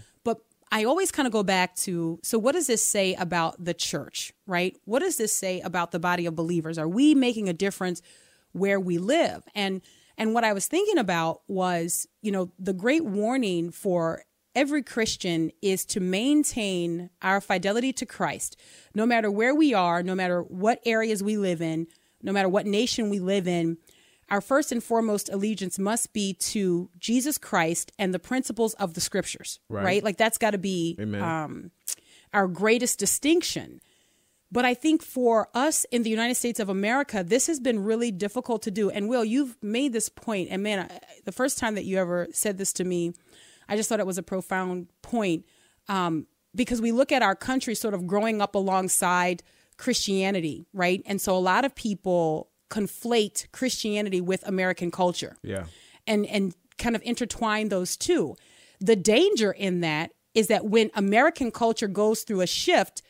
I 0.73 0.85
always 0.85 1.13
kind 1.13 1.27
of 1.27 1.33
go 1.33 1.43
back 1.43 1.77
to 1.77 2.19
so, 2.23 2.39
what 2.39 2.53
does 2.53 2.67
this 2.67 2.83
say 2.85 3.15
about 3.15 3.63
the 3.63 3.75
church, 3.75 4.33
right? 4.47 4.75
What 4.87 5.01
does 5.01 5.19
this 5.19 5.33
say 5.33 5.61
about 5.61 5.93
the 5.93 6.01
body 6.01 6.25
of 6.25 6.35
believers? 6.35 6.79
Are 6.79 6.89
we 6.89 7.15
making 7.15 7.49
a 7.49 7.53
difference 7.53 8.01
where 8.53 8.81
we 8.81 8.97
live? 8.97 9.43
And 9.55 9.83
and 10.17 10.33
what 10.33 10.45
I 10.45 10.55
was 10.55 10.67
thinking 10.67 10.97
about 10.97 11.43
was, 11.47 12.07
you 12.23 12.33
know, 12.33 12.53
the 12.59 12.73
great 12.73 13.05
warning 13.05 13.71
for 13.71 14.25
every 14.55 14.83
Christian 14.83 15.51
is 15.61 15.85
to 15.87 16.01
maintain 16.01 17.11
our 17.21 17.43
fidelity 17.43 17.93
to 17.93 18.07
Christ, 18.07 18.59
no 18.95 19.05
matter 19.05 19.31
where 19.31 19.55
we 19.55 19.75
are, 19.75 20.03
no 20.03 20.15
matter 20.15 20.43
what 20.43 20.81
areas 20.87 21.23
we 21.23 21.37
live 21.37 21.61
in, 21.61 21.87
no 22.23 22.33
matter 22.33 22.49
what 22.49 22.67
nation 22.67 23.11
we 23.11 23.19
live 23.19 23.47
in. 23.47 23.77
Our 24.31 24.41
first 24.41 24.73
and 24.73 24.83
foremost 24.83 25.29
allegiance 25.29 25.79
must 25.79 26.13
be 26.13 26.33
to 26.35 26.89
Jesus 26.99 27.37
Christ 27.37 27.93
and 27.99 28.15
the 28.15 28.19
principles 28.19 28.73
of 28.75 28.95
the 28.95 29.01
scriptures, 29.01 29.61
right? 29.85 30.03
Like 30.03 30.17
that's 30.17 30.39
got 30.39 30.53
to 30.53 30.59
be 30.59 30.97
um, 31.23 31.71
our 32.33 32.49
greatest 32.49 32.99
distinction. 32.99 33.81
But 34.51 34.67
I 34.67 34.75
think 34.75 35.03
for 35.03 35.49
us 35.55 35.85
in 35.91 36.03
the 36.03 36.11
United 36.11 36.35
States 36.35 36.61
of 36.61 36.69
America, 36.69 37.25
this 37.25 37.47
has 37.47 37.59
been 37.59 37.83
really 37.85 38.11
difficult 38.11 38.63
to 38.63 38.71
do. 38.71 38.91
And 38.91 39.09
Wil, 39.09 39.25
you've 39.25 39.57
made 39.63 39.95
this 39.95 40.11
point, 40.11 40.49
and 40.51 40.63
man, 40.63 40.81
I, 40.91 41.01
the 41.25 41.33
first 41.33 41.59
time 41.59 41.75
that 41.75 41.85
you 41.85 41.99
ever 41.99 42.29
said 42.33 42.59
this 42.59 42.73
to 42.75 42.85
me, 42.85 43.15
I 43.69 43.77
just 43.77 43.89
thought 43.89 44.01
it 44.01 44.07
was 44.07 44.19
a 44.19 44.23
profound 44.23 44.89
point 45.01 45.47
um, 45.89 46.27
because 46.55 46.83
we 46.83 46.93
look 46.93 47.13
at 47.13 47.23
our 47.23 47.35
country 47.35 47.75
sort 47.75 47.95
of 47.95 48.07
growing 48.07 48.43
up 48.43 48.55
alongside 48.55 49.43
Christianity, 49.79 50.67
right? 50.75 51.03
And 51.07 51.19
so 51.19 51.35
a 51.35 51.41
lot 51.41 51.65
of 51.65 51.75
people 51.75 52.51
conflate 52.73 53.51
Christianity 53.53 54.21
with 54.21 54.43
American 54.49 54.91
culture 54.91 55.37
Yeah. 55.43 55.65
and 56.07 56.27
and 56.27 56.55
kind 56.79 56.97
of 56.97 57.03
intertwine 57.05 57.69
those 57.69 57.97
two. 57.97 58.35
The 58.81 58.97
danger 58.97 59.53
in 59.53 59.81
that 59.83 60.11
is 60.35 60.47
that 60.49 60.65
when 60.65 60.91
American 60.95 61.51
culture 61.51 61.89
goes 61.89 62.23
through 62.25 62.41
a 62.41 62.47
shift, 62.47 63.03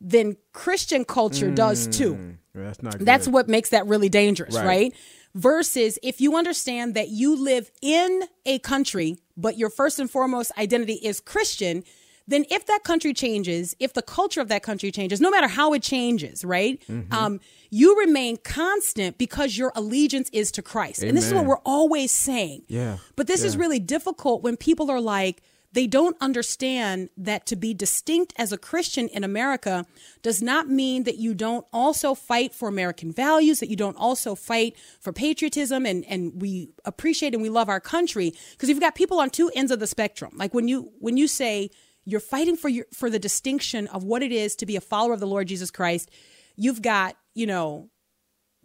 then 0.00 0.36
Christian 0.52 1.04
culture 1.04 1.50
does 1.50 1.88
mm, 1.88 1.92
too. 1.98 2.36
That's 2.54 2.82
not. 2.82 2.98
Good. 2.98 3.06
That's 3.06 3.26
what 3.26 3.48
makes 3.48 3.70
that 3.70 3.86
really 3.86 4.08
dangerous, 4.08 4.54
right. 4.54 4.64
Right. 4.64 4.94
Versus 5.34 5.98
if 6.02 6.20
you 6.20 6.36
understand 6.36 6.94
that 6.94 7.08
you 7.08 7.36
live 7.36 7.70
in 7.82 8.22
a 8.46 8.58
country, 8.60 9.18
but 9.36 9.58
your 9.58 9.70
first 9.70 9.98
and 9.98 10.10
foremost 10.10 10.52
identity 10.56 10.94
is 10.94 11.20
Christian, 11.20 11.82
then 12.28 12.44
if 12.50 12.66
that 12.66 12.84
country 12.84 13.14
changes, 13.14 13.74
if 13.80 13.94
the 13.94 14.02
culture 14.02 14.40
of 14.40 14.48
that 14.48 14.62
country 14.62 14.92
changes, 14.92 15.20
no 15.20 15.30
matter 15.30 15.48
how 15.48 15.72
it 15.72 15.82
changes, 15.82 16.44
right? 16.44 16.80
Um, 17.10 17.40
you 17.70 17.98
remain 17.98 18.36
constant 18.36 19.18
because 19.18 19.56
your 19.58 19.72
allegiance 19.74 20.28
is 20.32 20.52
to 20.52 20.62
Christ. 20.62 21.02
And 21.02 21.16
this 21.16 21.26
is 21.26 21.34
what 21.34 21.46
we're 21.46 21.58
always 21.64 22.12
saying. 22.12 22.64
Yeah. 22.68 22.98
But 23.16 23.26
this 23.26 23.42
is 23.42 23.56
really 23.56 23.80
difficult 23.80 24.42
when 24.42 24.56
people 24.56 24.90
are 24.90 25.00
like, 25.00 25.42
they 25.72 25.86
don't 25.86 26.16
understand 26.20 27.10
that 27.18 27.44
to 27.46 27.56
be 27.56 27.74
distinct 27.74 28.32
as 28.36 28.52
a 28.52 28.58
Christian 28.58 29.08
in 29.08 29.22
America 29.22 29.84
does 30.22 30.40
not 30.40 30.68
mean 30.68 31.04
that 31.04 31.18
you 31.18 31.34
don't 31.34 31.66
also 31.74 32.14
fight 32.14 32.54
for 32.54 32.68
American 32.68 33.12
values, 33.12 33.60
that 33.60 33.68
you 33.68 33.76
don't 33.76 33.96
also 33.96 34.34
fight 34.34 34.76
for 34.98 35.12
patriotism 35.12 35.84
and, 35.84 36.06
and 36.06 36.40
we 36.40 36.70
appreciate 36.86 37.34
and 37.34 37.42
we 37.42 37.50
love 37.50 37.68
our 37.68 37.80
country. 37.80 38.32
Because 38.52 38.70
you've 38.70 38.80
got 38.80 38.94
people 38.94 39.20
on 39.20 39.28
two 39.28 39.50
ends 39.54 39.70
of 39.70 39.78
the 39.78 39.86
spectrum. 39.86 40.32
Like 40.36 40.54
when 40.54 40.68
you 40.68 40.90
when 41.00 41.18
you 41.18 41.28
say 41.28 41.70
you're 42.08 42.20
fighting 42.20 42.56
for 42.56 42.68
your 42.70 42.86
for 42.94 43.10
the 43.10 43.18
distinction 43.18 43.86
of 43.88 44.02
what 44.02 44.22
it 44.22 44.32
is 44.32 44.56
to 44.56 44.66
be 44.66 44.76
a 44.76 44.80
follower 44.80 45.12
of 45.12 45.20
the 45.20 45.26
Lord 45.26 45.46
Jesus 45.46 45.70
Christ, 45.70 46.10
you've 46.56 46.80
got, 46.80 47.16
you 47.34 47.46
know, 47.46 47.90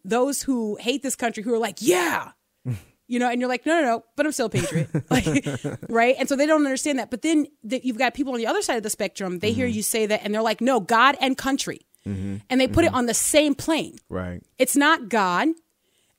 those 0.06 0.42
who 0.42 0.78
hate 0.80 1.04
this 1.04 1.16
country 1.16 1.44
who 1.44 1.54
are 1.54 1.60
like, 1.60 1.78
yeah, 1.80 2.32
you 3.08 3.20
know, 3.20 3.30
and 3.30 3.42
you're 3.42 3.50
like, 3.50 3.66
no, 3.66 3.82
no, 3.82 3.86
no, 3.86 4.04
but 4.16 4.26
I'm 4.26 4.32
still 4.32 4.46
a 4.46 4.50
patriot, 4.50 4.90
like, 5.10 5.46
right? 5.90 6.16
And 6.18 6.30
so 6.30 6.38
they 6.38 6.46
don't 6.46 6.66
understand 6.66 7.00
that. 7.00 7.12
But 7.12 7.22
then 7.22 7.48
that 7.66 7.84
you've 7.84 7.98
got 7.98 8.14
people 8.14 8.34
on 8.34 8.40
the 8.40 8.48
other 8.48 8.62
side 8.62 8.78
of 8.78 8.84
the 8.84 8.90
spectrum. 8.90 9.40
They 9.40 9.52
hear 9.52 9.68
mm-hmm. 9.68 9.76
you 9.76 9.84
say 9.84 10.06
that, 10.06 10.22
and 10.24 10.34
they're 10.34 10.42
like, 10.42 10.62
no, 10.62 10.80
God 10.80 11.18
and 11.20 11.38
country, 11.38 11.82
mm-hmm. 12.08 12.38
and 12.50 12.62
they 12.62 12.68
put 12.68 12.86
it 12.86 12.88
mm-hmm. 12.88 12.96
on 12.96 13.06
the 13.08 13.14
same 13.14 13.56
plane. 13.56 13.98
right. 14.10 14.42
It's 14.58 14.78
not 14.78 15.10
God 15.10 15.50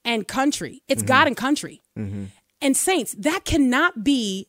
and 0.05 0.29
country. 0.29 0.83
It's 0.89 1.03
God 1.03 1.27
and 1.27 1.37
country. 1.37 1.81
And 2.61 2.77
saints, 2.77 3.15
that 3.19 3.45
cannot 3.45 4.05
be 4.05 4.49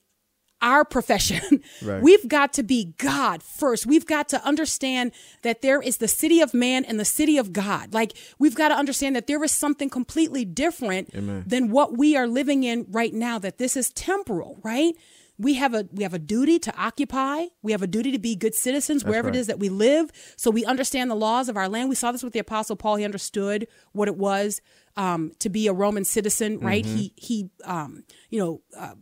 our 0.65 0.83
profession. 0.83 1.61
Right. 1.81 2.01
We've 2.01 2.27
got 2.27 2.53
to 2.53 2.63
be 2.63 2.93
God 2.97 3.43
first. 3.43 3.85
We've 3.85 4.05
got 4.05 4.29
to 4.29 4.43
understand 4.43 5.11
that 5.41 5.61
there 5.61 5.81
is 5.81 5.97
the 5.97 6.07
city 6.07 6.39
of 6.41 6.53
man 6.53 6.85
and 6.85 6.99
the 6.99 7.05
city 7.05 7.37
of 7.37 7.53
God. 7.53 7.93
Like 7.93 8.13
we've 8.39 8.55
got 8.55 8.69
to 8.69 8.75
understand 8.75 9.15
that 9.15 9.27
there 9.27 9.43
is 9.43 9.51
something 9.51 9.89
completely 9.89 10.45
different 10.45 11.11
than 11.47 11.69
what 11.69 11.97
we 11.97 12.15
are 12.15 12.27
living 12.27 12.63
in 12.63 12.85
right 12.89 13.13
now 13.13 13.37
that 13.39 13.57
this 13.57 13.75
is 13.75 13.91
temporal, 13.91 14.59
right? 14.63 14.95
We 15.37 15.55
have 15.55 15.73
a 15.73 15.87
we 15.91 16.03
have 16.03 16.13
a 16.13 16.19
duty 16.19 16.59
to 16.59 16.75
occupy. 16.81 17.47
We 17.61 17.71
have 17.73 17.81
a 17.81 17.87
duty 17.87 18.11
to 18.13 18.19
be 18.19 18.35
good 18.35 18.55
citizens 18.55 19.03
wherever 19.03 19.27
right. 19.27 19.35
it 19.35 19.39
is 19.39 19.47
that 19.47 19.59
we 19.59 19.69
live. 19.69 20.11
So 20.37 20.49
we 20.49 20.63
understand 20.65 21.11
the 21.11 21.15
laws 21.15 21.49
of 21.49 21.57
our 21.57 21.67
land. 21.67 21.89
We 21.89 21.95
saw 21.95 22.11
this 22.11 22.23
with 22.23 22.33
the 22.33 22.39
apostle 22.39 22.75
Paul. 22.75 22.95
He 22.95 23.05
understood 23.05 23.67
what 23.91 24.07
it 24.07 24.15
was 24.15 24.61
um, 24.95 25.33
to 25.39 25.49
be 25.49 25.67
a 25.67 25.73
Roman 25.73 26.05
citizen, 26.05 26.59
right? 26.59 26.85
Mm-hmm. 26.85 26.95
He 26.95 27.13
he 27.17 27.49
um, 27.65 28.03
you 28.29 28.39
know 28.39 28.61
uh, 28.77 28.95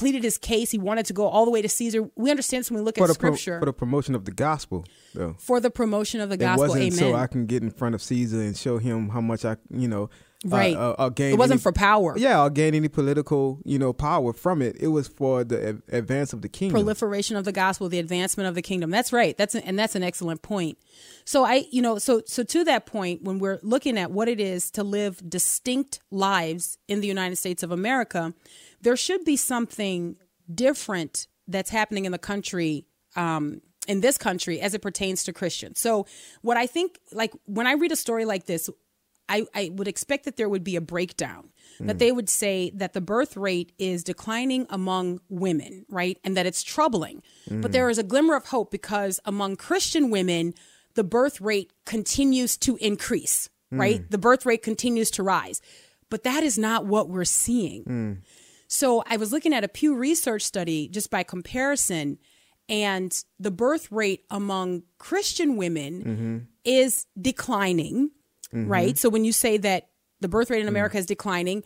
pleaded 0.00 0.24
his 0.24 0.38
case. 0.38 0.70
He 0.70 0.78
wanted 0.78 1.06
to 1.06 1.12
go 1.12 1.26
all 1.28 1.44
the 1.44 1.50
way 1.50 1.62
to 1.62 1.68
Caesar. 1.68 2.10
We 2.16 2.30
understand 2.30 2.60
this 2.62 2.70
when 2.70 2.80
we 2.80 2.84
look 2.84 2.96
For 2.96 3.04
at 3.04 3.08
the 3.12 3.14
pro- 3.18 3.30
scripture 3.36 3.58
for 3.60 3.66
the 3.66 3.72
promotion 3.72 4.14
of 4.14 4.24
the 4.24 4.32
gospel, 4.32 4.84
though. 5.14 5.36
for 5.38 5.60
the 5.60 5.70
promotion 5.70 6.20
of 6.20 6.28
the 6.28 6.34
It 6.34 6.38
gospel. 6.40 6.68
wasn't 6.68 6.82
Amen. 6.84 6.98
so 6.98 7.14
I 7.14 7.26
can 7.26 7.46
get 7.46 7.62
in 7.62 7.70
front 7.70 7.94
of 7.94 8.02
Caesar 8.02 8.40
and 8.40 8.56
show 8.56 8.78
him 8.78 9.10
how 9.10 9.20
much 9.20 9.44
I, 9.44 9.56
you 9.70 9.86
know, 9.88 10.04
uh, 10.42 10.48
Right. 10.48 10.74
Uh, 10.74 10.94
uh, 10.98 11.08
gain 11.10 11.34
It 11.34 11.38
wasn't 11.38 11.58
any- 11.58 11.62
for 11.62 11.72
power. 11.72 12.14
Yeah, 12.16 12.40
I'll 12.40 12.48
gain 12.48 12.74
any 12.74 12.88
political, 12.88 13.58
you 13.62 13.78
know, 13.78 13.92
power 13.92 14.32
from 14.32 14.62
it. 14.62 14.74
It 14.80 14.86
was 14.88 15.06
for 15.06 15.44
the 15.44 15.68
ad- 15.68 15.82
advance 15.92 16.32
of 16.32 16.40
the 16.40 16.48
kingdom. 16.48 16.76
proliferation 16.80 17.36
of 17.36 17.44
the 17.44 17.52
gospel, 17.52 17.90
the 17.90 17.98
advancement 17.98 18.48
of 18.48 18.54
the 18.54 18.62
kingdom. 18.62 18.88
That's 18.90 19.12
right. 19.12 19.36
That's 19.36 19.54
and 19.54 19.78
that's 19.78 19.94
an 19.94 20.02
excellent 20.02 20.40
point. 20.40 20.78
So 21.26 21.44
I, 21.44 21.66
you 21.70 21.82
know, 21.82 21.98
so 21.98 22.22
so 22.24 22.42
to 22.42 22.64
that 22.64 22.86
point, 22.86 23.22
when 23.22 23.38
we're 23.38 23.58
looking 23.62 23.98
at 23.98 24.12
what 24.12 24.28
it 24.28 24.40
is 24.40 24.70
to 24.70 24.82
live 24.82 25.20
distinct 25.28 26.00
lives 26.10 26.78
in 26.88 27.02
the 27.02 27.06
United 27.06 27.36
States 27.36 27.62
of 27.62 27.70
America, 27.70 28.32
there 28.80 28.96
should 28.96 29.24
be 29.24 29.36
something 29.36 30.16
different 30.52 31.26
that's 31.46 31.70
happening 31.70 32.04
in 32.04 32.12
the 32.12 32.18
country. 32.18 32.86
Um, 33.16 33.62
in 33.88 34.02
this 34.02 34.18
country, 34.18 34.60
as 34.60 34.74
it 34.74 34.82
pertains 34.82 35.24
to 35.24 35.32
Christians. 35.32 35.80
So, 35.80 36.06
what 36.42 36.56
I 36.56 36.66
think, 36.66 37.00
like 37.12 37.32
when 37.46 37.66
I 37.66 37.72
read 37.72 37.90
a 37.90 37.96
story 37.96 38.24
like 38.24 38.44
this, 38.44 38.70
I, 39.30 39.46
I 39.54 39.70
would 39.72 39.88
expect 39.88 40.24
that 40.24 40.36
there 40.36 40.48
would 40.48 40.64
be 40.64 40.74
a 40.74 40.80
breakdown, 40.80 41.50
that 41.78 41.94
hmm. 41.94 41.98
they 41.98 42.10
would 42.10 42.28
say 42.28 42.72
that 42.74 42.92
the 42.94 43.00
birth 43.00 43.36
rate 43.36 43.72
is 43.78 44.02
declining 44.02 44.66
among 44.68 45.20
women, 45.28 45.86
right? 45.88 46.18
And 46.24 46.36
that 46.36 46.46
it's 46.46 46.62
troubling. 46.64 47.22
But 47.46 47.54
hmm. 47.54 47.72
there 47.72 47.88
is 47.88 47.98
a 47.98 48.02
glimmer 48.02 48.34
of 48.34 48.46
hope 48.46 48.72
because 48.72 49.20
among 49.24 49.56
Christian 49.56 50.10
women, 50.10 50.52
the 50.94 51.04
birth 51.04 51.40
rate 51.40 51.72
continues 51.86 52.56
to 52.58 52.76
increase, 52.76 53.48
right? 53.70 54.00
Hmm. 54.00 54.06
The 54.10 54.18
birth 54.18 54.44
rate 54.44 54.62
continues 54.62 55.12
to 55.12 55.22
rise. 55.22 55.60
But 56.10 56.24
that 56.24 56.42
is 56.42 56.58
not 56.58 56.86
what 56.86 57.08
we're 57.08 57.24
seeing. 57.24 57.84
So 58.72 59.02
I 59.04 59.16
was 59.16 59.32
looking 59.32 59.52
at 59.52 59.64
a 59.64 59.68
Pew 59.68 59.96
Research 59.96 60.42
study 60.42 60.88
just 60.88 61.10
by 61.10 61.24
comparison, 61.24 62.18
and 62.68 63.12
the 63.40 63.50
birth 63.50 63.90
rate 63.90 64.24
among 64.30 64.84
Christian 64.96 65.56
women 65.56 66.04
mm-hmm. 66.04 66.38
is 66.64 67.06
declining, 67.20 68.10
mm-hmm. 68.54 68.70
right? 68.70 68.96
So 68.96 69.08
when 69.08 69.24
you 69.24 69.32
say 69.32 69.56
that 69.56 69.88
the 70.20 70.28
birth 70.28 70.50
rate 70.50 70.60
in 70.60 70.66
mm. 70.66 70.70
America 70.70 70.98
is 70.98 71.06
declining, 71.06 71.64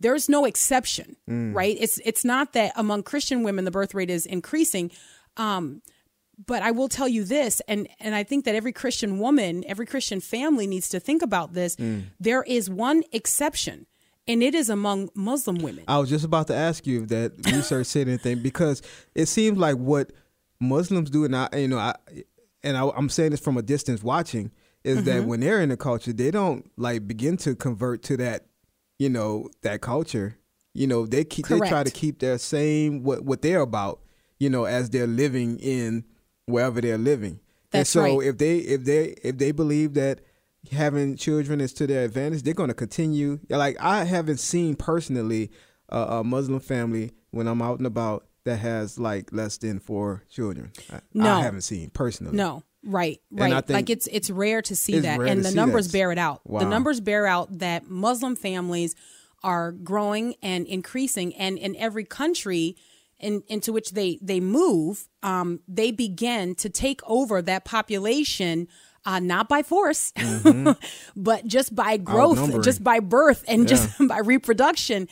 there's 0.00 0.30
no 0.30 0.46
exception, 0.46 1.16
mm. 1.28 1.54
right? 1.54 1.76
It's 1.78 2.00
it's 2.06 2.24
not 2.24 2.54
that 2.54 2.72
among 2.74 3.02
Christian 3.02 3.42
women 3.42 3.66
the 3.66 3.70
birth 3.70 3.92
rate 3.92 4.10
is 4.10 4.24
increasing. 4.24 4.90
Um, 5.36 5.82
but 6.46 6.62
I 6.62 6.70
will 6.70 6.88
tell 6.88 7.08
you 7.08 7.24
this, 7.24 7.60
and 7.68 7.86
and 8.00 8.14
I 8.14 8.22
think 8.22 8.46
that 8.46 8.54
every 8.54 8.72
Christian 8.72 9.18
woman, 9.18 9.62
every 9.66 9.84
Christian 9.84 10.20
family 10.20 10.66
needs 10.66 10.88
to 10.88 11.00
think 11.00 11.20
about 11.20 11.52
this. 11.52 11.76
Mm. 11.76 12.04
There 12.18 12.42
is 12.42 12.70
one 12.70 13.04
exception, 13.12 13.86
and 14.28 14.42
it 14.42 14.54
is 14.54 14.68
among 14.70 15.08
Muslim 15.14 15.58
women. 15.58 15.84
I 15.88 15.98
was 15.98 16.08
just 16.08 16.24
about 16.24 16.46
to 16.48 16.54
ask 16.54 16.86
you 16.86 17.02
if 17.02 17.08
that 17.08 17.32
research 17.46 17.86
said 17.86 18.08
anything 18.08 18.42
because 18.42 18.82
it 19.14 19.26
seems 19.26 19.58
like 19.58 19.76
what 19.76 20.12
Muslims 20.60 21.10
do, 21.10 21.24
and 21.24 21.36
I, 21.36 21.48
you 21.56 21.68
know, 21.68 21.78
I, 21.78 21.94
and 22.62 22.76
I, 22.76 22.88
I'm 22.96 23.08
saying 23.08 23.30
this 23.30 23.40
from 23.40 23.56
a 23.56 23.62
distance 23.62 24.02
watching, 24.02 24.50
is 24.84 25.04
that 25.04 25.20
Mm-hmm. 25.20 25.28
when 25.28 25.40
they're 25.40 25.60
in 25.60 25.68
the 25.68 25.76
culture, 25.76 26.12
they 26.12 26.30
don't 26.30 26.70
like 26.76 27.06
begin 27.06 27.36
to 27.38 27.54
convert 27.54 28.02
to 28.04 28.16
that, 28.18 28.46
you 28.98 29.08
know, 29.08 29.48
that 29.62 29.80
culture. 29.80 30.38
You 30.74 30.86
know, 30.86 31.06
they 31.06 31.24
keep 31.24 31.46
they 31.46 31.58
try 31.58 31.84
to 31.84 31.90
keep 31.90 32.18
their 32.18 32.38
same 32.38 33.02
what 33.02 33.24
what 33.24 33.42
they're 33.42 33.60
about, 33.62 34.00
you 34.38 34.50
know, 34.50 34.64
as 34.64 34.90
they're 34.90 35.06
living 35.06 35.58
in 35.58 36.04
wherever 36.46 36.80
they're 36.80 36.98
living. 36.98 37.40
and 37.72 37.86
so 37.86 38.02
right. 38.02 38.22
if 38.28 38.38
they 38.38 38.58
if 38.58 38.84
they 38.84 39.14
if 39.22 39.38
they 39.38 39.52
believe 39.52 39.94
that 39.94 40.20
having 40.72 41.16
children 41.16 41.60
is 41.60 41.72
to 41.74 41.86
their 41.86 42.04
advantage, 42.04 42.42
they're 42.42 42.54
going 42.54 42.68
to 42.68 42.74
continue. 42.74 43.40
Like 43.48 43.76
I 43.80 44.04
haven't 44.04 44.38
seen 44.38 44.76
personally 44.76 45.50
a, 45.88 45.98
a 45.98 46.24
Muslim 46.24 46.60
family 46.60 47.12
when 47.30 47.46
I'm 47.46 47.62
out 47.62 47.78
and 47.78 47.86
about 47.86 48.26
that 48.44 48.58
has 48.58 48.98
like 48.98 49.32
less 49.32 49.58
than 49.58 49.78
four 49.80 50.22
children. 50.30 50.72
I, 50.92 51.00
No. 51.12 51.34
I 51.34 51.42
haven't 51.42 51.62
seen 51.62 51.90
personally. 51.90 52.36
No, 52.36 52.62
right, 52.84 53.20
right. 53.30 53.68
Like 53.68 53.90
it's 53.90 54.06
it's 54.06 54.30
rare 54.30 54.62
to 54.62 54.74
see 54.76 55.00
that, 55.00 55.20
and 55.20 55.44
the 55.44 55.50
numbers 55.50 55.88
that. 55.88 55.92
bear 55.92 56.12
it 56.12 56.18
out. 56.18 56.40
Wow. 56.44 56.60
The 56.60 56.66
numbers 56.66 57.00
bear 57.00 57.26
out 57.26 57.58
that 57.58 57.88
Muslim 57.88 58.36
families 58.36 58.94
are 59.42 59.72
growing 59.72 60.34
and 60.42 60.66
increasing, 60.66 61.34
and 61.34 61.58
in 61.58 61.76
every 61.76 62.04
country. 62.04 62.76
In, 63.18 63.42
into 63.48 63.72
which 63.72 63.92
they 63.92 64.18
they 64.20 64.40
move, 64.40 65.08
um, 65.22 65.60
they 65.66 65.90
begin 65.90 66.54
to 66.56 66.68
take 66.68 67.00
over 67.06 67.40
that 67.40 67.64
population, 67.64 68.68
uh, 69.06 69.20
not 69.20 69.48
by 69.48 69.62
force, 69.62 70.12
but 71.16 71.46
just 71.46 71.74
by 71.74 71.96
growth, 71.96 72.62
just 72.62 72.82
by 72.82 72.98
birth, 73.00 73.44
and 73.48 73.68
just 73.68 73.88
by 74.08 74.18
reproduction. 74.18 75.08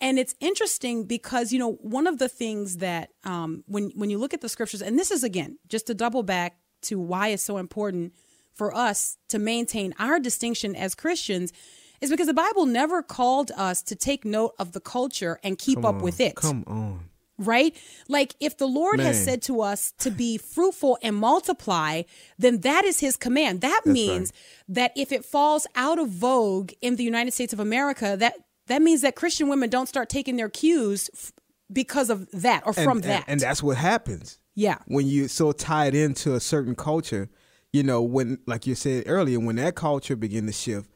And 0.00 0.18
it's 0.18 0.34
interesting 0.38 1.04
because 1.04 1.52
you 1.52 1.58
know 1.58 1.72
one 1.80 2.06
of 2.06 2.18
the 2.18 2.28
things 2.28 2.76
that 2.76 3.10
um, 3.24 3.64
when 3.66 3.90
when 3.96 4.10
you 4.10 4.18
look 4.18 4.34
at 4.34 4.42
the 4.42 4.48
scriptures, 4.48 4.82
and 4.82 4.98
this 4.98 5.10
is 5.10 5.24
again 5.24 5.58
just 5.66 5.86
to 5.88 5.94
double 5.94 6.22
back 6.22 6.58
to 6.82 7.00
why 7.00 7.28
it's 7.28 7.42
so 7.42 7.56
important 7.56 8.12
for 8.52 8.74
us 8.76 9.16
to 9.28 9.38
maintain 9.38 9.94
our 9.98 10.20
distinction 10.20 10.76
as 10.76 10.94
Christians, 10.94 11.52
is 12.00 12.10
because 12.10 12.26
the 12.26 12.34
Bible 12.34 12.66
never 12.66 13.02
called 13.02 13.50
us 13.56 13.82
to 13.82 13.96
take 13.96 14.24
note 14.24 14.54
of 14.58 14.72
the 14.72 14.80
culture 14.80 15.40
and 15.42 15.58
keep 15.58 15.84
up 15.84 16.02
with 16.02 16.20
it. 16.20 16.36
Come 16.36 16.64
on. 16.66 17.08
Right? 17.38 17.76
Like 18.08 18.34
if 18.40 18.58
the 18.58 18.66
Lord 18.66 19.00
has 19.00 19.22
said 19.22 19.42
to 19.42 19.60
us 19.62 19.92
to 19.98 20.10
be 20.10 20.38
fruitful 20.38 20.98
and 21.02 21.14
multiply, 21.16 22.02
then 22.38 22.60
that 22.60 22.84
is 22.84 23.00
his 23.00 23.16
command. 23.16 23.60
That 23.60 23.82
means 23.86 24.32
that 24.68 24.92
if 24.96 25.12
it 25.12 25.24
falls 25.24 25.66
out 25.76 25.98
of 25.98 26.08
vogue 26.10 26.72
in 26.82 26.96
the 26.96 27.04
United 27.04 27.32
States 27.32 27.52
of 27.52 27.60
America, 27.60 28.16
that 28.18 28.34
that 28.66 28.82
means 28.82 29.00
that 29.00 29.14
Christian 29.16 29.48
women 29.48 29.70
don't 29.70 29.86
start 29.88 30.08
taking 30.10 30.36
their 30.36 30.50
cues 30.50 31.08
f- 31.14 31.32
because 31.72 32.10
of 32.10 32.30
that 32.32 32.64
or 32.66 32.74
And, 32.76 32.84
from 32.84 32.98
and- 32.98 33.04
that. 33.04 33.24
and 33.26 33.40
that's 33.40 33.62
what 33.62 33.76
happens. 33.78 34.38
yeah. 34.54 34.78
when 34.86 35.06
you're 35.06 35.28
so 35.28 35.52
tied 35.52 35.94
into 35.94 36.34
a 36.34 36.40
certain 36.40 36.74
culture, 36.74 37.30
you 37.72 37.82
know, 37.82 38.02
when 38.02 38.38
like 38.46 38.66
you 38.66 38.74
said 38.74 39.04
earlier, 39.06 39.38
when 39.40 39.56
that 39.56 39.74
culture 39.74 40.16
begin 40.16 40.46
to 40.46 40.52
shift, 40.52 40.90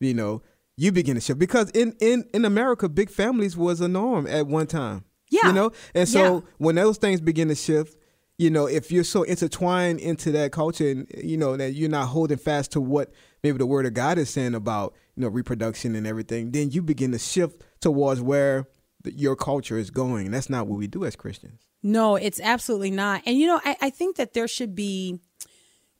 you 0.00 0.14
know, 0.14 0.42
you 0.76 0.90
begin 0.90 1.14
to 1.16 1.20
shift 1.20 1.38
because 1.38 1.70
in 1.70 1.94
in 2.00 2.24
in 2.32 2.44
America, 2.44 2.88
big 2.88 3.10
families 3.10 3.56
was 3.56 3.80
a 3.80 3.88
norm 3.88 4.26
at 4.26 4.46
one 4.46 4.66
time. 4.66 5.04
Yeah. 5.32 5.48
you 5.48 5.52
know, 5.52 5.72
and 5.94 6.08
so 6.08 6.18
Yeah. 6.36 6.40
when 6.58 6.74
those 6.76 6.98
things 6.98 7.20
begin 7.20 7.48
to 7.48 7.54
shift. 7.54 7.96
You 8.38 8.50
know, 8.50 8.66
if 8.66 8.90
you're 8.90 9.04
so 9.04 9.22
intertwined 9.22 10.00
into 10.00 10.32
that 10.32 10.50
culture, 10.52 10.88
and 10.90 11.06
you 11.22 11.36
know 11.36 11.56
that 11.56 11.74
you're 11.74 11.90
not 11.90 12.06
holding 12.08 12.38
fast 12.38 12.72
to 12.72 12.80
what 12.80 13.12
maybe 13.42 13.58
the 13.58 13.66
Word 13.66 13.86
of 13.86 13.94
God 13.94 14.18
is 14.18 14.30
saying 14.30 14.54
about 14.54 14.94
you 15.14 15.20
know 15.22 15.28
reproduction 15.28 15.94
and 15.94 16.06
everything, 16.06 16.50
then 16.50 16.70
you 16.70 16.82
begin 16.82 17.12
to 17.12 17.18
shift 17.18 17.62
towards 17.80 18.20
where 18.20 18.66
the, 19.04 19.12
your 19.12 19.36
culture 19.36 19.76
is 19.78 19.90
going. 19.90 20.24
And 20.26 20.34
That's 20.34 20.50
not 20.50 20.66
what 20.66 20.78
we 20.78 20.86
do 20.88 21.04
as 21.04 21.14
Christians. 21.14 21.60
No, 21.84 22.16
it's 22.16 22.40
absolutely 22.40 22.90
not. 22.90 23.22
And 23.26 23.36
you 23.38 23.46
know, 23.46 23.60
I, 23.64 23.76
I 23.80 23.90
think 23.90 24.16
that 24.16 24.32
there 24.32 24.48
should 24.48 24.74
be 24.74 25.20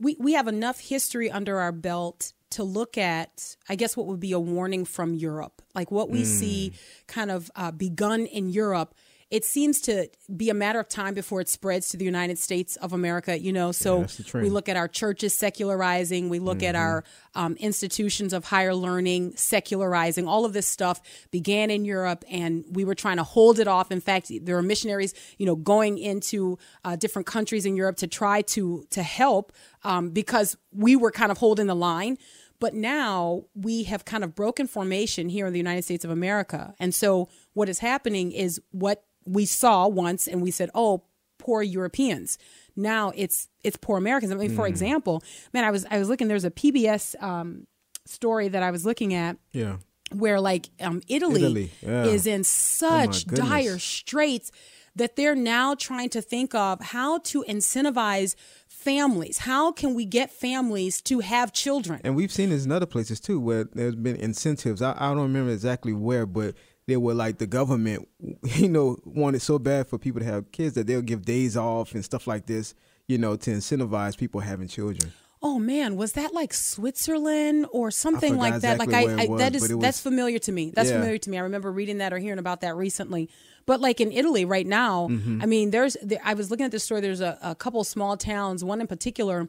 we 0.00 0.16
we 0.18 0.32
have 0.32 0.48
enough 0.48 0.80
history 0.80 1.30
under 1.30 1.58
our 1.60 1.70
belt 1.72 2.32
to 2.50 2.64
look 2.64 2.98
at 2.98 3.56
i 3.70 3.74
guess 3.74 3.96
what 3.96 4.06
would 4.06 4.20
be 4.20 4.32
a 4.32 4.38
warning 4.38 4.84
from 4.84 5.14
europe 5.14 5.62
like 5.74 5.90
what 5.90 6.10
we 6.10 6.22
see 6.22 6.70
kind 7.06 7.30
of 7.30 7.50
uh, 7.56 7.70
begun 7.70 8.26
in 8.26 8.50
europe 8.50 8.94
it 9.32 9.44
seems 9.44 9.80
to 9.80 10.08
be 10.36 10.50
a 10.50 10.54
matter 10.54 10.78
of 10.78 10.88
time 10.88 11.14
before 11.14 11.40
it 11.40 11.48
spreads 11.48 11.88
to 11.88 11.96
the 11.96 12.04
united 12.04 12.38
states 12.38 12.76
of 12.76 12.92
america 12.92 13.38
you 13.38 13.52
know? 13.52 13.72
So 13.72 14.04
trend. 14.04 14.44
we 14.44 14.50
look 14.50 14.68
at 14.68 14.76
our 14.76 14.88
churches 14.88 15.34
secularizing 15.34 16.28
we 16.28 16.38
look 16.38 16.62
at 16.62 16.76
our 16.76 17.04
um, 17.34 17.56
institutions 17.56 18.32
of 18.32 18.44
higher 18.44 18.74
learning 18.74 19.34
secularizing. 19.36 20.28
All 20.28 20.44
of 20.44 20.52
this 20.52 20.66
stuff 20.66 21.00
began 21.30 21.70
in 21.70 21.84
europe 21.84 22.24
and 22.30 22.64
we 22.70 22.84
were 22.84 22.94
trying 22.94 23.16
to 23.16 23.24
hold 23.24 23.58
it 23.58 23.68
off. 23.68 23.90
In 23.90 24.00
fact 24.00 24.30
there 24.42 24.56
are 24.56 24.62
missionaries 24.62 25.14
you 25.38 25.46
know 25.46 25.56
going 25.56 25.98
into 25.98 26.58
uh, 26.84 26.96
different 26.96 27.26
countries 27.26 27.66
in 27.66 27.76
europe 27.76 27.96
to 27.96 28.06
try 28.06 28.42
to 28.42 28.86
to 28.90 29.02
help 29.02 29.52
um, 29.82 30.10
because 30.10 30.56
we 30.72 30.96
were 30.96 31.10
kind 31.10 31.32
of 31.32 31.38
holding 31.38 31.66
the 31.66 31.76
line. 31.76 32.18
But 32.60 32.74
now 32.74 33.46
we 33.56 33.82
have 33.84 34.04
kind 34.04 34.22
of 34.22 34.36
broken 34.36 34.68
formation 34.68 35.28
here 35.28 35.48
in 35.48 35.52
the 35.52 35.58
United 35.58 35.82
States 35.82 36.04
of 36.04 36.12
America. 36.12 36.74
And 36.78 36.94
so 36.94 37.28
what 37.54 37.68
is 37.68 37.80
happening 37.80 38.30
is 38.30 38.60
what 38.70 39.04
we 39.24 39.44
saw 39.46 39.86
once 39.88 40.26
and 40.26 40.42
we 40.42 40.50
said, 40.50 40.70
oh, 40.74 41.02
poor 41.38 41.62
Europeans. 41.62 42.38
Now 42.76 43.12
it's 43.14 43.48
it's 43.64 43.76
poor 43.76 43.98
Americans. 43.98 44.32
I 44.32 44.36
mean, 44.36 44.54
for 44.54 44.66
example, 44.66 45.22
man, 45.52 45.64
I 45.64 45.70
was 45.70 45.84
I 45.90 45.98
was 45.98 46.08
looking, 46.08 46.28
there's 46.28 46.44
a 46.44 46.50
PBS 46.50 47.20
um, 47.22 47.66
story 48.06 48.48
that 48.48 48.62
I 48.62 48.70
was 48.70 48.86
looking 48.86 49.12
at 49.14 49.36
Yeah. 49.52 49.76
where 50.12 50.40
like 50.40 50.70
um, 50.80 51.00
Italy, 51.08 51.42
Italy, 51.42 51.70
yeah. 51.82 52.04
is 52.04 52.26
in 52.26 52.44
such 52.44 53.26
goodness. 53.26 53.48
dire 53.48 53.78
straits 53.78 54.50
that 54.94 55.16
they're 55.16 55.34
now 55.34 55.74
trying 55.74 56.10
to 56.10 56.20
think 56.20 56.54
of 56.54 56.80
how 56.80 57.18
to 57.18 57.44
incentivize 57.48 58.34
families. 58.68 59.38
How 59.38 59.72
can 59.72 59.94
we 59.94 60.04
get 60.04 60.30
families 60.30 61.00
to 61.02 61.20
have 61.20 61.52
children? 61.52 62.00
And 62.04 62.14
we've 62.14 62.32
seen 62.32 62.50
this 62.50 62.64
in 62.64 62.72
other 62.72 62.86
places 62.86 63.20
too, 63.20 63.40
where 63.40 63.64
there's 63.64 63.94
been 63.96 64.16
incentives. 64.16 64.82
I, 64.82 64.94
I 64.98 65.08
don't 65.10 65.18
remember 65.22 65.50
exactly 65.52 65.92
where, 65.92 66.26
but 66.26 66.54
they 66.86 66.96
were 66.96 67.14
like 67.14 67.38
the 67.38 67.46
government, 67.46 68.08
you 68.56 68.68
know, 68.68 68.98
wanted 69.04 69.40
so 69.42 69.58
bad 69.58 69.86
for 69.86 69.98
people 69.98 70.20
to 70.20 70.26
have 70.26 70.50
kids 70.52 70.74
that 70.74 70.86
they'll 70.86 71.02
give 71.02 71.24
days 71.24 71.56
off 71.56 71.94
and 71.94 72.04
stuff 72.04 72.26
like 72.26 72.46
this, 72.46 72.74
you 73.06 73.18
know, 73.18 73.36
to 73.36 73.50
incentivize 73.50 74.16
people 74.16 74.40
having 74.40 74.68
children. 74.68 75.12
Oh 75.44 75.58
man, 75.58 75.96
was 75.96 76.12
that 76.12 76.32
like 76.32 76.54
Switzerland 76.54 77.66
or 77.72 77.90
something 77.90 78.36
like 78.36 78.60
that? 78.60 78.74
exactly 78.80 78.86
like 78.86 79.18
I, 79.18 79.24
I 79.24 79.26
was, 79.26 79.38
that 79.40 79.54
is 79.56 79.70
it 79.70 79.80
that's 79.80 80.00
familiar 80.00 80.38
to 80.38 80.52
me. 80.52 80.70
That's 80.74 80.88
Yeah. 80.88 80.96
familiar 80.98 81.18
to 81.18 81.30
me. 81.30 81.38
I 81.38 81.40
remember 81.40 81.72
reading 81.72 81.98
that 81.98 82.12
or 82.12 82.18
hearing 82.18 82.38
about 82.38 82.60
that 82.60 82.76
recently. 82.76 83.28
But 83.66 83.80
like 83.80 84.00
in 84.00 84.12
Italy 84.12 84.44
right 84.44 84.66
now, 84.66 85.08
Mm-hmm. 85.08 85.40
I 85.42 85.46
mean, 85.46 85.70
there's 85.70 85.96
there, 86.02 86.20
I 86.24 86.34
was 86.34 86.50
looking 86.50 86.64
at 86.66 86.70
this 86.70 86.84
story. 86.84 87.00
There's 87.00 87.20
a, 87.20 87.38
a 87.42 87.54
couple 87.56 87.82
small 87.82 88.16
towns, 88.16 88.62
one 88.62 88.80
in 88.80 88.86
particular, 88.86 89.48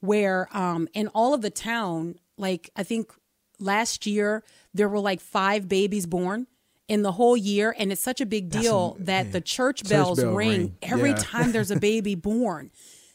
where 0.00 0.48
um 0.56 0.88
in 0.94 1.08
all 1.08 1.34
of 1.34 1.42
the 1.42 1.50
town, 1.50 2.16
like 2.38 2.70
I 2.76 2.82
think 2.82 3.12
last 3.58 4.06
year 4.06 4.42
there 4.72 4.88
were 4.88 4.98
like 5.00 5.20
five 5.20 5.68
babies 5.68 6.06
born 6.06 6.46
in 6.88 7.02
the 7.02 7.12
whole 7.12 7.36
year, 7.36 7.74
and 7.78 7.90
it's 7.92 8.00
such 8.02 8.20
a 8.20 8.26
big 8.26 8.50
deal 8.50 8.96
that 9.00 9.32
the 9.32 9.40
church 9.40 9.88
bells 9.88 10.20
bell 10.22 10.34
ring, 10.34 10.48
ring. 10.50 10.76
every 10.82 11.10
Yeah. 11.10 11.16
time 11.18 11.52
there's 11.52 11.70
a 11.70 11.76
baby 11.80 12.14
born 12.30 12.70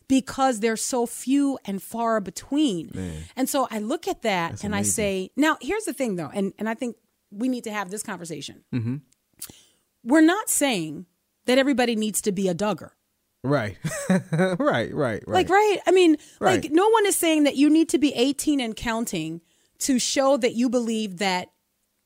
because 0.07 0.59
they're 0.59 0.75
so 0.75 1.05
few 1.05 1.59
and 1.65 1.81
far 1.83 2.19
between. 2.19 3.21
And 3.35 3.47
so 3.47 3.67
I 3.69 3.77
look 3.79 4.07
at 4.07 4.23
that 4.23 4.63
and 4.63 4.75
I 4.75 4.81
say, 4.81 5.29
now 5.35 5.57
here's 5.61 5.85
the 5.85 5.93
thing 5.93 6.15
though, 6.15 6.31
and, 6.33 6.51
and 6.57 6.67
I 6.67 6.73
think 6.73 6.95
we 7.31 7.47
need 7.47 7.63
to 7.65 7.71
have 7.71 7.91
this 7.91 8.01
conversation. 8.01 8.63
Mm-hmm. 8.73 8.95
We're 10.03 10.21
not 10.21 10.49
saying 10.49 11.05
that 11.45 11.57
everybody 11.57 11.95
needs 11.95 12.21
to 12.23 12.31
be 12.31 12.47
a 12.47 12.55
Duggar. 12.55 12.91
Right. 13.43 13.77
right, 14.09 14.59
right, 14.59 14.93
right. 14.93 15.27
Like, 15.27 15.49
right? 15.49 15.77
I 15.85 15.91
mean, 15.91 16.17
like, 16.39 16.71
no 16.71 16.89
one 16.89 17.05
is 17.05 17.15
saying 17.15 17.43
that 17.43 17.55
you 17.55 17.69
need 17.69 17.89
to 17.89 17.99
be 17.99 18.13
18 18.13 18.59
and 18.59 18.75
counting 18.75 19.41
to 19.79 19.99
show 19.99 20.37
that 20.37 20.55
you 20.55 20.69
believe 20.69 21.17
that 21.17 21.49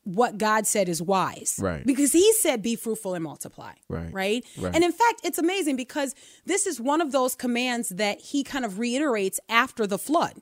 what 0.04 0.38
God 0.38 0.68
said 0.68 0.90
is 0.90 1.02
wise. 1.02 1.60
Right. 1.62 1.86
Because 1.86 2.12
he 2.12 2.34
said, 2.34 2.62
be 2.62 2.76
fruitful 2.76 3.14
and 3.14 3.24
multiply. 3.24 3.74
Right. 3.90 4.14
Right. 4.14 4.46
Right. 4.58 4.76
And 4.76 4.84
in 4.84 4.92
fact, 4.92 5.22
it's 5.24 5.38
amazing 5.38 5.76
because 5.76 6.14
this 6.46 6.68
is 6.68 6.80
one 6.80 7.02
of 7.02 7.12
those 7.12 7.36
commands 7.36 7.90
that 7.90 8.20
he 8.20 8.44
kind 8.44 8.66
of 8.66 8.80
reiterates 8.80 9.40
after 9.50 9.88
the 9.88 9.98
flood. 9.98 10.42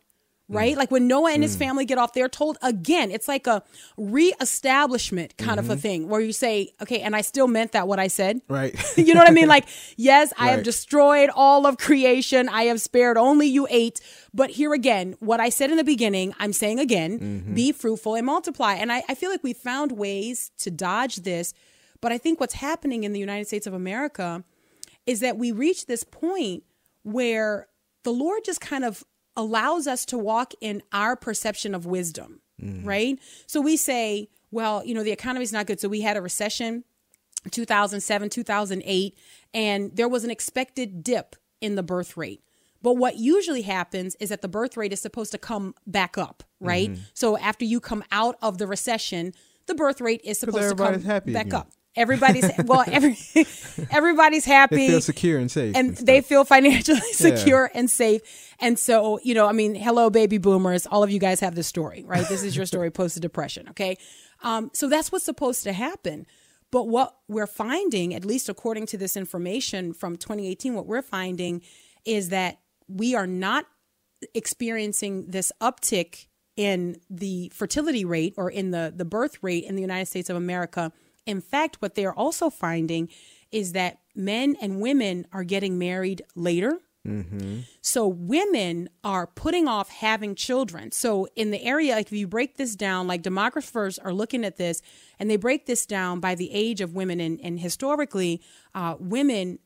Right? 0.51 0.77
Like 0.77 0.91
when 0.91 1.07
Noah 1.07 1.31
and 1.31 1.41
his 1.41 1.55
mm. 1.55 1.59
family 1.59 1.85
get 1.85 1.97
off, 1.97 2.13
they're 2.13 2.29
told 2.29 2.57
again, 2.61 3.11
it's 3.11 3.27
like 3.27 3.47
a 3.47 3.63
reestablishment 3.97 5.37
kind 5.37 5.59
of 5.59 5.69
a 5.69 5.73
mm-hmm. 5.73 5.81
thing 5.81 6.09
where 6.09 6.21
you 6.21 6.33
say, 6.33 6.73
okay, 6.81 7.01
and 7.01 7.15
I 7.15 7.21
still 7.21 7.47
meant 7.47 7.71
that 7.71 7.87
what 7.87 7.99
I 7.99 8.07
said. 8.07 8.41
Right. 8.47 8.75
you 8.97 9.13
know 9.13 9.19
what 9.19 9.29
I 9.29 9.33
mean? 9.33 9.47
Like, 9.47 9.67
yes, 9.97 10.33
I 10.37 10.49
have 10.49 10.63
destroyed 10.63 11.29
all 11.33 11.65
of 11.65 11.77
creation. 11.77 12.49
I 12.49 12.63
have 12.63 12.81
spared 12.81 13.17
only 13.17 13.47
you 13.47 13.67
eight. 13.69 14.01
But 14.33 14.51
here 14.51 14.73
again, 14.73 15.15
what 15.19 15.39
I 15.39 15.49
said 15.49 15.71
in 15.71 15.77
the 15.77 15.83
beginning, 15.83 16.33
I'm 16.39 16.53
saying 16.53 16.79
again 16.79 17.19
mm-hmm. 17.19 17.53
be 17.53 17.71
fruitful 17.71 18.15
and 18.15 18.25
multiply. 18.25 18.75
And 18.75 18.91
I, 18.91 19.03
I 19.07 19.15
feel 19.15 19.29
like 19.29 19.43
we 19.43 19.53
found 19.53 19.93
ways 19.93 20.51
to 20.59 20.71
dodge 20.71 21.17
this. 21.17 21.53
But 22.01 22.11
I 22.11 22.17
think 22.17 22.39
what's 22.39 22.55
happening 22.55 23.03
in 23.03 23.13
the 23.13 23.19
United 23.19 23.47
States 23.47 23.67
of 23.67 23.73
America 23.73 24.43
is 25.05 25.19
that 25.21 25.37
we 25.37 25.51
reach 25.51 25.85
this 25.85 26.03
point 26.03 26.63
where 27.03 27.67
the 28.03 28.11
Lord 28.11 28.43
just 28.43 28.61
kind 28.61 28.83
of 28.83 29.03
allows 29.35 29.87
us 29.87 30.05
to 30.05 30.17
walk 30.17 30.53
in 30.61 30.81
our 30.91 31.15
perception 31.15 31.73
of 31.73 31.85
wisdom, 31.85 32.41
right? 32.83 33.17
So 33.47 33.61
we 33.61 33.77
say, 33.77 34.29
well, 34.51 34.85
you 34.85 34.93
know, 34.93 35.03
the 35.03 35.11
economy's 35.11 35.53
not 35.53 35.65
good. 35.65 35.79
So 35.79 35.87
we 35.89 36.01
had 36.01 36.17
a 36.17 36.21
recession 36.21 36.83
2007, 37.49 38.29
2008, 38.29 39.17
and 39.53 39.95
there 39.95 40.07
was 40.07 40.23
an 40.23 40.29
expected 40.31 41.03
dip 41.03 41.35
in 41.59 41.75
the 41.75 41.83
birth 41.83 42.15
rate. 42.17 42.41
But 42.83 42.93
what 42.97 43.17
usually 43.17 43.61
happens 43.61 44.15
is 44.19 44.29
that 44.29 44.41
the 44.41 44.47
birth 44.47 44.75
rate 44.77 44.91
is 44.93 44.99
supposed 45.01 45.31
to 45.31 45.37
come 45.37 45.75
back 45.87 46.17
up, 46.17 46.43
right? 46.59 46.89
So 47.13 47.37
after 47.37 47.63
you 47.65 47.79
come 47.79 48.03
out 48.11 48.37
of 48.41 48.57
the 48.57 48.67
recession, 48.67 49.33
the 49.67 49.75
birth 49.75 50.01
rate 50.01 50.21
is 50.23 50.39
supposed 50.39 50.57
to 50.69 50.75
come 50.75 51.01
back 51.33 51.47
again. 51.47 51.53
up. 51.53 51.71
Everybody's 51.95 52.49
well, 52.65 52.85
every 52.87 53.17
everybody's 53.91 54.45
happy 54.45 54.77
They 54.77 54.87
feel 54.87 55.01
secure 55.01 55.37
and 55.37 55.51
safe. 55.51 55.75
and 55.75 55.97
and 55.97 56.07
they 56.07 56.21
feel 56.21 56.45
financially 56.45 56.99
secure 57.11 57.69
and 57.73 57.89
safe. 57.89 58.21
And 58.59 58.79
so, 58.79 59.19
you 59.23 59.33
know, 59.33 59.47
I 59.47 59.51
mean, 59.51 59.75
hello, 59.75 60.09
baby 60.09 60.37
boomers. 60.37 60.85
All 60.87 61.03
of 61.03 61.11
you 61.11 61.19
guys 61.19 61.41
have 61.41 61.55
this 61.55 61.67
story, 61.67 62.03
right? 62.05 62.25
This 62.27 62.43
is 62.43 62.55
your 62.55 62.65
story 62.65 62.91
post 62.99 63.15
the 63.15 63.21
depression. 63.21 63.67
Okay. 63.69 63.97
Um, 64.43 64.71
so 64.73 64.87
that's 64.87 65.11
what's 65.11 65.25
supposed 65.25 65.63
to 65.63 65.73
happen. 65.73 66.25
But 66.71 66.87
what 66.87 67.17
we're 67.27 67.47
finding, 67.47 68.13
at 68.15 68.23
least 68.23 68.47
according 68.47 68.85
to 68.87 68.97
this 68.97 69.17
information 69.17 69.93
from 69.93 70.15
2018, 70.15 70.73
what 70.73 70.87
we're 70.87 71.01
finding 71.01 71.61
is 72.05 72.29
that 72.29 72.59
we 72.87 73.13
are 73.15 73.27
not 73.27 73.65
experiencing 74.33 75.25
this 75.27 75.51
uptick 75.61 76.27
in 76.55 76.95
the 77.09 77.51
fertility 77.53 78.05
rate 78.05 78.33
or 78.37 78.49
in 78.49 78.71
the, 78.71 78.93
the 78.95 79.05
birth 79.05 79.37
rate 79.41 79.63
in 79.65 79.75
the 79.75 79.81
United 79.81 80.05
States 80.05 80.29
of 80.29 80.35
America. 80.37 80.91
In 81.25 81.41
fact, 81.41 81.81
what 81.81 81.95
they're 81.95 82.13
also 82.13 82.49
finding 82.49 83.09
is 83.51 83.73
that 83.73 83.99
men 84.15 84.55
and 84.61 84.81
women 84.81 85.27
are 85.31 85.43
getting 85.43 85.77
married 85.77 86.23
later. 86.35 86.79
So 87.81 88.07
women 88.07 88.87
are 89.03 89.25
putting 89.25 89.67
off 89.67 89.89
having 89.89 90.35
children. 90.35 90.91
So 90.91 91.27
in 91.35 91.49
the 91.49 91.63
area, 91.63 91.95
like 91.95 92.07
if 92.07 92.11
you 92.13 92.27
break 92.27 92.57
this 92.57 92.75
down, 92.75 93.07
like 93.07 93.23
demographers 93.23 93.97
are 94.03 94.13
looking 94.13 94.45
at 94.45 94.57
this 94.57 94.83
and 95.17 95.29
they 95.29 95.37
break 95.37 95.65
this 95.65 95.87
down 95.87 96.19
by 96.19 96.35
the 96.35 96.51
age 96.53 96.79
of 96.79 96.93
women. 96.93 97.19
And, 97.19 97.39
and 97.41 97.59
historically, 97.59 98.41
uh, 98.75 98.97
women 98.99 99.59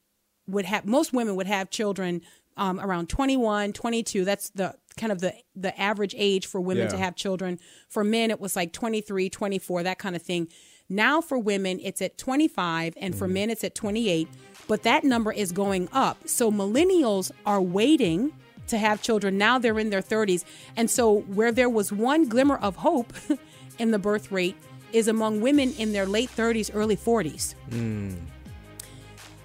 would 0.48 0.66
have 0.66 0.86
most 0.86 1.12
women 1.12 1.36
would 1.36 1.48
have 1.48 1.70
children 1.70 2.22
um, 2.58 2.80
around 2.80 3.10
21 3.10 3.74
22 3.74 4.24
that's 4.24 4.50
the 4.52 4.76
kind 4.96 5.12
of 5.12 5.20
the 5.20 5.34
the 5.56 5.78
average 5.80 6.16
age 6.18 6.46
for 6.46 6.62
women 6.62 6.88
to 6.88 6.98
have 6.98 7.16
children 7.16 7.60
for 7.90 8.04
men 8.04 8.32
it 8.32 8.40
was 8.40 8.56
like 8.56 8.72
23 8.72 9.30
24 9.30 9.84
that 9.84 9.98
kind 9.98 10.16
of 10.16 10.22
thing 10.22 10.48
now 10.90 11.22
for 11.22 11.38
women 11.38 11.80
it's 11.84 12.02
at 12.02 12.18
25 12.18 12.94
and 12.98 13.16
for 13.16 13.26
mm-hmm. 13.26 13.34
men 13.34 13.50
it's 13.50 13.64
at 13.64 13.76
28 13.76 14.28
but 14.68 14.84
that 14.84 15.04
number 15.04 15.32
is 15.32 15.52
going 15.52 15.88
up. 15.94 16.28
So 16.28 16.52
millennials 16.52 17.32
are 17.46 17.62
waiting 17.62 18.34
to 18.66 18.80
have 18.80 19.00
children. 19.00 19.38
Now 19.38 19.60
they're 19.60 19.78
in 19.78 19.92
their 19.92 20.02
30s 20.02 20.44
and 20.76 20.90
so 20.90 21.20
where 21.22 21.52
there 21.52 21.70
was 21.70 21.92
one 21.92 22.28
glimmer 22.28 22.58
of 22.58 22.78
hope 22.78 23.14
in 23.80 23.92
the 23.92 24.00
birth 24.00 24.32
rate 24.32 24.56
is 24.92 25.08
among 25.08 25.42
women 25.42 25.74
in 25.78 25.92
their 25.92 26.06
late 26.06 26.30
30s 26.30 26.72
early 26.74 26.96
40s 26.96 27.54
mm. 27.70 28.16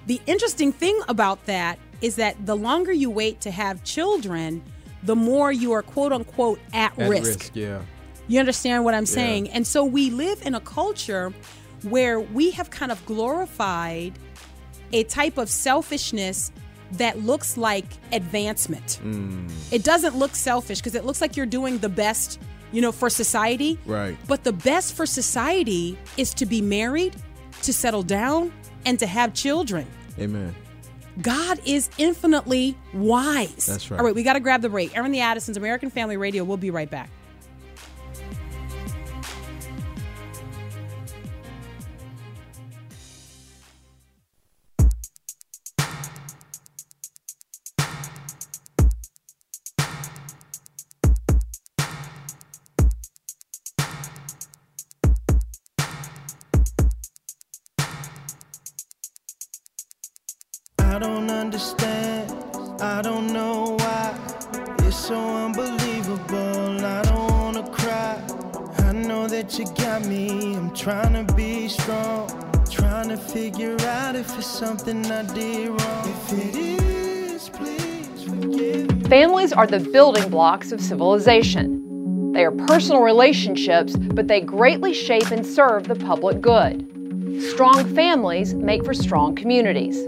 the 0.06 0.20
interesting 0.26 0.70
thing 0.70 1.00
about 1.08 1.44
that 1.46 1.76
is 2.00 2.16
that 2.16 2.46
the 2.46 2.56
longer 2.56 2.92
you 2.92 3.10
wait 3.10 3.40
to 3.42 3.50
have 3.50 3.82
children, 3.84 4.62
the 5.02 5.16
more 5.16 5.52
you 5.52 5.72
are 5.72 5.82
quote 5.82 6.12
unquote 6.12 6.60
at, 6.72 6.98
At 6.98 7.08
risk. 7.08 7.50
Yeah. 7.54 7.82
You 8.30 8.38
understand 8.38 8.84
what 8.84 8.94
I'm 8.94 9.06
saying? 9.06 9.50
And 9.50 9.66
so 9.66 9.84
we 9.84 10.08
live 10.10 10.46
in 10.46 10.54
a 10.54 10.60
culture 10.60 11.34
where 11.82 12.20
we 12.20 12.52
have 12.52 12.70
kind 12.70 12.92
of 12.92 13.04
glorified 13.04 14.12
a 14.92 15.02
type 15.02 15.36
of 15.36 15.50
selfishness 15.50 16.52
that 16.92 17.18
looks 17.18 17.56
like 17.56 17.86
advancement. 18.12 19.00
Mm. 19.02 19.50
It 19.72 19.82
doesn't 19.82 20.14
look 20.14 20.36
selfish 20.36 20.78
because 20.78 20.94
it 20.94 21.04
looks 21.04 21.20
like 21.20 21.36
you're 21.36 21.44
doing 21.44 21.78
the 21.78 21.88
best, 21.88 22.40
you 22.70 22.80
know, 22.80 22.92
for 22.92 23.10
society. 23.10 23.80
Right. 23.84 24.16
But 24.28 24.44
the 24.44 24.52
best 24.52 24.94
for 24.94 25.06
society 25.06 25.98
is 26.16 26.32
to 26.34 26.46
be 26.46 26.62
married, 26.62 27.16
to 27.62 27.72
settle 27.72 28.04
down, 28.04 28.52
and 28.86 28.96
to 29.00 29.08
have 29.08 29.34
children. 29.34 29.88
Amen. 30.20 30.54
God 31.20 31.60
is 31.66 31.90
infinitely 31.98 32.76
wise. 32.94 33.66
That's 33.66 33.90
right. 33.90 33.98
All 33.98 34.06
right, 34.06 34.14
we 34.14 34.22
got 34.22 34.34
to 34.34 34.40
grab 34.40 34.62
the 34.62 34.68
break. 34.68 34.96
Airing 34.96 35.10
the 35.10 35.20
Addisons, 35.20 35.56
American 35.56 35.90
Family 35.90 36.16
Radio. 36.16 36.44
We'll 36.44 36.58
be 36.58 36.70
right 36.70 36.88
back. 36.88 37.10
Are 79.60 79.66
the 79.66 79.90
building 79.90 80.26
blocks 80.30 80.72
of 80.72 80.80
civilization. 80.80 82.32
They 82.32 82.46
are 82.46 82.50
personal 82.50 83.02
relationships, 83.02 83.94
but 83.94 84.26
they 84.26 84.40
greatly 84.40 84.94
shape 84.94 85.30
and 85.30 85.46
serve 85.46 85.86
the 85.86 85.96
public 85.96 86.40
good. 86.40 86.88
Strong 87.52 87.94
families 87.94 88.54
make 88.54 88.82
for 88.86 88.94
strong 88.94 89.34
communities. 89.34 90.02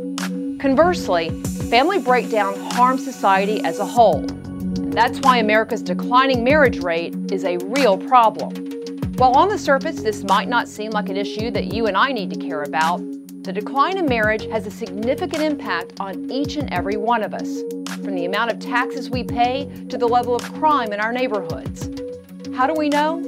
Conversely, 0.59 1.29
family 1.69 1.99
breakdown 1.99 2.59
harms 2.71 3.05
society 3.05 3.63
as 3.63 3.79
a 3.79 3.85
whole. 3.85 4.25
That's 4.89 5.19
why 5.19 5.37
America's 5.37 5.83
declining 5.83 6.43
marriage 6.43 6.79
rate 6.79 7.15
is 7.31 7.45
a 7.45 7.59
real 7.59 7.99
problem. 7.99 8.55
While 9.19 9.33
on 9.33 9.51
the 9.51 9.59
surface 9.59 10.01
this 10.01 10.25
might 10.25 10.49
not 10.49 10.67
seem 10.67 10.93
like 10.93 11.11
an 11.11 11.19
issue 11.19 11.51
that 11.51 11.75
you 11.75 11.89
and 11.89 11.97
I 11.99 12.11
need 12.13 12.31
to 12.31 12.41
care 12.41 12.63
about, 12.63 13.03
the 13.43 13.53
decline 13.53 13.99
in 13.99 14.07
marriage 14.07 14.47
has 14.47 14.67
a 14.67 14.71
significant 14.71 15.43
impact 15.43 15.93
on 16.01 16.31
each 16.31 16.57
and 16.57 16.73
every 16.73 16.97
one 16.97 17.23
of 17.23 17.35
us, 17.35 17.61
from 18.03 18.15
the 18.15 18.25
amount 18.25 18.51
of 18.51 18.59
taxes 18.59 19.11
we 19.11 19.25
pay 19.25 19.71
to 19.89 19.97
the 19.97 20.07
level 20.07 20.35
of 20.35 20.43
crime 20.55 20.93
in 20.93 21.01
our 21.01 21.13
neighborhoods. 21.13 21.89
How 22.55 22.67
do 22.67 22.75
we 22.75 22.89
know? 22.89 23.23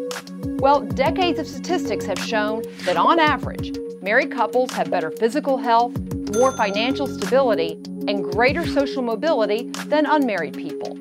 Well, 0.58 0.80
decades 0.80 1.38
of 1.38 1.46
statistics 1.46 2.04
have 2.06 2.18
shown 2.18 2.62
that 2.84 2.96
on 2.96 3.18
average, 3.18 3.76
married 4.02 4.30
couples 4.30 4.70
have 4.72 4.90
better 4.90 5.10
physical 5.10 5.58
health, 5.58 5.96
more 6.34 6.56
financial 6.56 7.06
stability, 7.06 7.80
and 8.08 8.24
greater 8.24 8.66
social 8.66 9.02
mobility 9.02 9.70
than 9.86 10.06
unmarried 10.06 10.54
people. 10.54 10.98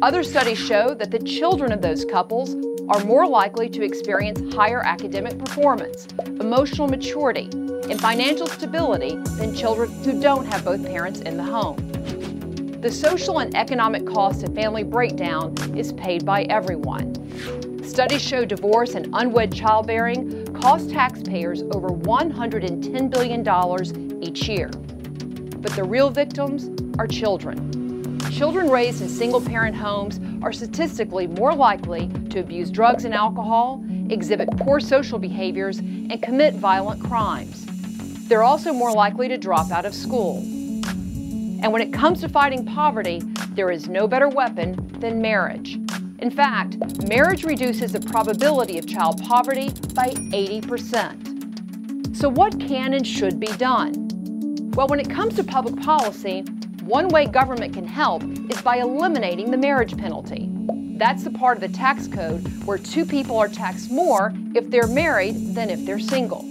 Other 0.00 0.22
studies 0.22 0.58
show 0.58 0.94
that 0.94 1.10
the 1.10 1.18
children 1.18 1.72
of 1.72 1.82
those 1.82 2.04
couples 2.04 2.54
are 2.88 3.04
more 3.04 3.26
likely 3.26 3.68
to 3.68 3.82
experience 3.82 4.54
higher 4.54 4.80
academic 4.84 5.38
performance, 5.38 6.06
emotional 6.40 6.88
maturity, 6.88 7.48
and 7.52 8.00
financial 8.00 8.46
stability 8.46 9.16
than 9.36 9.54
children 9.54 9.90
who 10.04 10.20
don't 10.20 10.46
have 10.46 10.64
both 10.64 10.84
parents 10.86 11.20
in 11.20 11.36
the 11.36 11.42
home. 11.42 11.76
The 12.80 12.92
social 12.92 13.40
and 13.40 13.56
economic 13.56 14.06
cost 14.06 14.44
of 14.44 14.54
family 14.54 14.84
breakdown 14.84 15.52
is 15.76 15.92
paid 15.94 16.24
by 16.24 16.44
everyone. 16.44 17.12
Studies 17.82 18.22
show 18.22 18.44
divorce 18.44 18.94
and 18.94 19.08
unwed 19.14 19.52
childbearing 19.52 20.46
cost 20.54 20.88
taxpayers 20.88 21.62
over 21.72 21.88
$110 21.88 23.10
billion 23.10 24.22
each 24.22 24.48
year. 24.48 24.68
But 25.58 25.72
the 25.72 25.82
real 25.82 26.08
victims 26.10 26.70
are 27.00 27.08
children. 27.08 28.20
Children 28.30 28.70
raised 28.70 29.02
in 29.02 29.08
single 29.08 29.40
parent 29.40 29.74
homes 29.74 30.20
are 30.44 30.52
statistically 30.52 31.26
more 31.26 31.52
likely 31.52 32.06
to 32.30 32.38
abuse 32.38 32.70
drugs 32.70 33.04
and 33.04 33.12
alcohol, 33.12 33.84
exhibit 34.08 34.48
poor 34.56 34.78
social 34.78 35.18
behaviors, 35.18 35.78
and 35.78 36.22
commit 36.22 36.54
violent 36.54 37.02
crimes. 37.02 37.66
They're 38.28 38.44
also 38.44 38.72
more 38.72 38.92
likely 38.92 39.26
to 39.26 39.36
drop 39.36 39.72
out 39.72 39.84
of 39.84 39.94
school. 39.94 40.44
And 41.60 41.72
when 41.72 41.82
it 41.82 41.92
comes 41.92 42.20
to 42.20 42.28
fighting 42.28 42.64
poverty, 42.64 43.20
there 43.50 43.70
is 43.70 43.88
no 43.88 44.06
better 44.06 44.28
weapon 44.28 44.76
than 45.00 45.20
marriage. 45.20 45.74
In 46.20 46.30
fact, 46.30 46.76
marriage 47.08 47.44
reduces 47.44 47.92
the 47.92 48.00
probability 48.00 48.78
of 48.78 48.86
child 48.86 49.22
poverty 49.24 49.70
by 49.94 50.10
80%. 50.10 52.16
So, 52.16 52.28
what 52.28 52.58
can 52.58 52.94
and 52.94 53.06
should 53.06 53.38
be 53.38 53.52
done? 53.58 54.08
Well, 54.74 54.88
when 54.88 55.00
it 55.00 55.10
comes 55.10 55.34
to 55.36 55.44
public 55.44 55.80
policy, 55.82 56.42
one 56.82 57.08
way 57.08 57.26
government 57.26 57.74
can 57.74 57.86
help 57.86 58.22
is 58.50 58.60
by 58.62 58.78
eliminating 58.78 59.50
the 59.50 59.56
marriage 59.56 59.96
penalty. 59.96 60.48
That's 60.98 61.22
the 61.22 61.30
part 61.30 61.56
of 61.56 61.60
the 61.60 61.76
tax 61.76 62.08
code 62.08 62.46
where 62.64 62.78
two 62.78 63.04
people 63.04 63.38
are 63.38 63.48
taxed 63.48 63.90
more 63.90 64.32
if 64.54 64.70
they're 64.70 64.86
married 64.86 65.54
than 65.54 65.70
if 65.70 65.84
they're 65.84 66.00
single. 66.00 66.42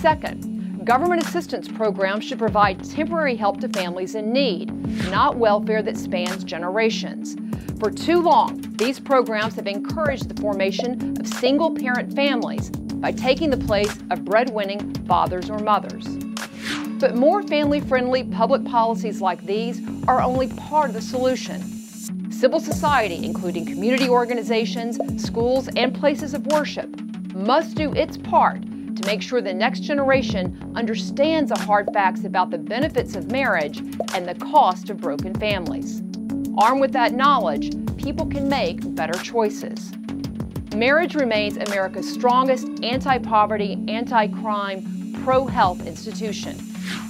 Second, 0.00 0.47
government 0.88 1.22
assistance 1.22 1.68
programs 1.68 2.24
should 2.24 2.38
provide 2.38 2.82
temporary 2.82 3.36
help 3.36 3.60
to 3.60 3.68
families 3.68 4.14
in 4.14 4.32
need, 4.32 4.72
not 5.10 5.36
welfare 5.36 5.82
that 5.82 5.98
spans 5.98 6.42
generations. 6.42 7.36
For 7.78 7.90
too 7.90 8.22
long, 8.22 8.62
these 8.78 8.98
programs 8.98 9.54
have 9.56 9.66
encouraged 9.66 10.30
the 10.30 10.40
formation 10.40 11.14
of 11.20 11.28
single 11.28 11.74
parent 11.74 12.14
families 12.14 12.70
by 12.70 13.12
taking 13.12 13.50
the 13.50 13.58
place 13.58 13.98
of 14.08 14.24
breadwinning 14.24 15.06
fathers 15.06 15.50
or 15.50 15.58
mothers. 15.58 16.06
But 16.98 17.14
more 17.14 17.42
family 17.42 17.80
friendly 17.80 18.24
public 18.24 18.64
policies 18.64 19.20
like 19.20 19.44
these 19.44 19.82
are 20.08 20.22
only 20.22 20.48
part 20.54 20.88
of 20.88 20.94
the 20.94 21.02
solution. 21.02 22.32
Civil 22.32 22.60
society, 22.60 23.26
including 23.26 23.66
community 23.66 24.08
organizations, 24.08 24.98
schools, 25.22 25.68
and 25.76 25.94
places 25.94 26.32
of 26.32 26.46
worship, 26.46 26.88
must 27.34 27.74
do 27.74 27.92
its 27.92 28.16
part 28.16 28.64
make 29.08 29.22
sure 29.22 29.40
the 29.40 29.54
next 29.54 29.80
generation 29.80 30.70
understands 30.74 31.50
the 31.50 31.58
hard 31.60 31.88
facts 31.94 32.24
about 32.24 32.50
the 32.50 32.58
benefits 32.58 33.16
of 33.16 33.30
marriage 33.32 33.78
and 34.12 34.28
the 34.28 34.34
cost 34.34 34.90
of 34.90 34.98
broken 34.98 35.32
families. 35.32 36.02
Armed 36.58 36.82
with 36.82 36.92
that 36.92 37.14
knowledge, 37.14 37.72
people 37.96 38.26
can 38.26 38.50
make 38.50 38.94
better 38.94 39.18
choices. 39.20 39.94
Marriage 40.76 41.14
remains 41.14 41.56
America's 41.56 42.06
strongest 42.12 42.68
anti 42.82 43.16
poverty, 43.20 43.82
anti 43.88 44.28
crime, 44.28 45.14
pro 45.24 45.46
health 45.46 45.86
institution. 45.86 46.58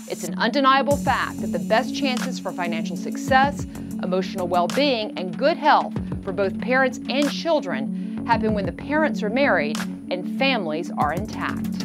It's 0.09 0.23
an 0.23 0.39
undeniable 0.39 0.99
fact 0.99 1.41
that 1.41 1.51
the 1.51 1.59
best 1.59 1.97
chances 1.97 2.39
for 2.39 2.53
financial 2.53 2.97
success, 2.97 3.65
emotional 4.05 4.47
well 4.47 4.69
being, 4.69 5.19
and 5.19 5.37
good 5.37 5.57
health 5.57 5.95
for 6.23 6.31
both 6.31 6.61
parents 6.61 7.01
and 7.09 7.29
children 7.29 8.25
happen 8.25 8.55
when 8.55 8.67
the 8.67 8.73
parents 8.73 9.21
are 9.25 9.31
married 9.31 9.77
and 10.11 10.39
families 10.39 10.91
are 10.97 11.13
intact. 11.13 11.85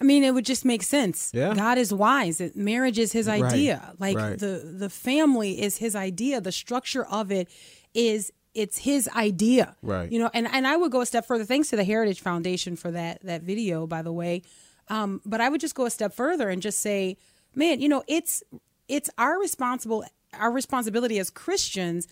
I 0.00 0.04
mean, 0.04 0.24
it 0.24 0.34
would 0.34 0.44
just 0.44 0.64
make 0.64 0.82
sense. 0.82 1.30
Yeah. 1.32 1.54
God 1.54 1.78
is 1.78 1.92
wise. 1.92 2.42
Marriage 2.54 2.98
is 2.98 3.12
his 3.12 3.28
Right, 3.28 3.42
idea. 3.42 3.94
Like 3.98 4.16
right. 4.16 4.38
the 4.38 4.74
the 4.76 4.90
family 4.90 5.60
is 5.62 5.76
his 5.76 5.94
idea. 5.94 6.40
The 6.40 6.52
structure 6.52 7.04
of 7.04 7.30
it 7.30 7.48
is 7.94 8.32
it's 8.54 8.78
his 8.78 9.08
idea. 9.14 9.76
Right. 9.82 10.10
You 10.10 10.18
know, 10.18 10.30
and, 10.34 10.46
and 10.52 10.66
I 10.66 10.76
would 10.76 10.90
go 10.92 11.00
a 11.00 11.06
step 11.06 11.26
further. 11.26 11.44
Thanks 11.44 11.70
to 11.70 11.76
the 11.76 11.84
Heritage 11.84 12.20
Foundation 12.20 12.76
for 12.76 12.90
that 12.90 13.22
that 13.22 13.42
video, 13.42 13.86
by 13.86 14.02
the 14.02 14.12
way. 14.12 14.42
Um, 14.88 15.20
but 15.24 15.40
I 15.40 15.48
would 15.48 15.60
just 15.60 15.74
go 15.74 15.86
a 15.86 15.90
step 15.90 16.12
further 16.12 16.48
and 16.50 16.60
just 16.60 16.80
say, 16.80 17.16
man, 17.54 17.80
you 17.80 17.88
know, 17.88 18.02
it's 18.08 18.42
it's 18.88 19.08
our 19.18 19.38
responsible 19.38 20.04
our 20.38 20.50
responsibility 20.50 21.18
as 21.18 21.30
Christians 21.30 22.08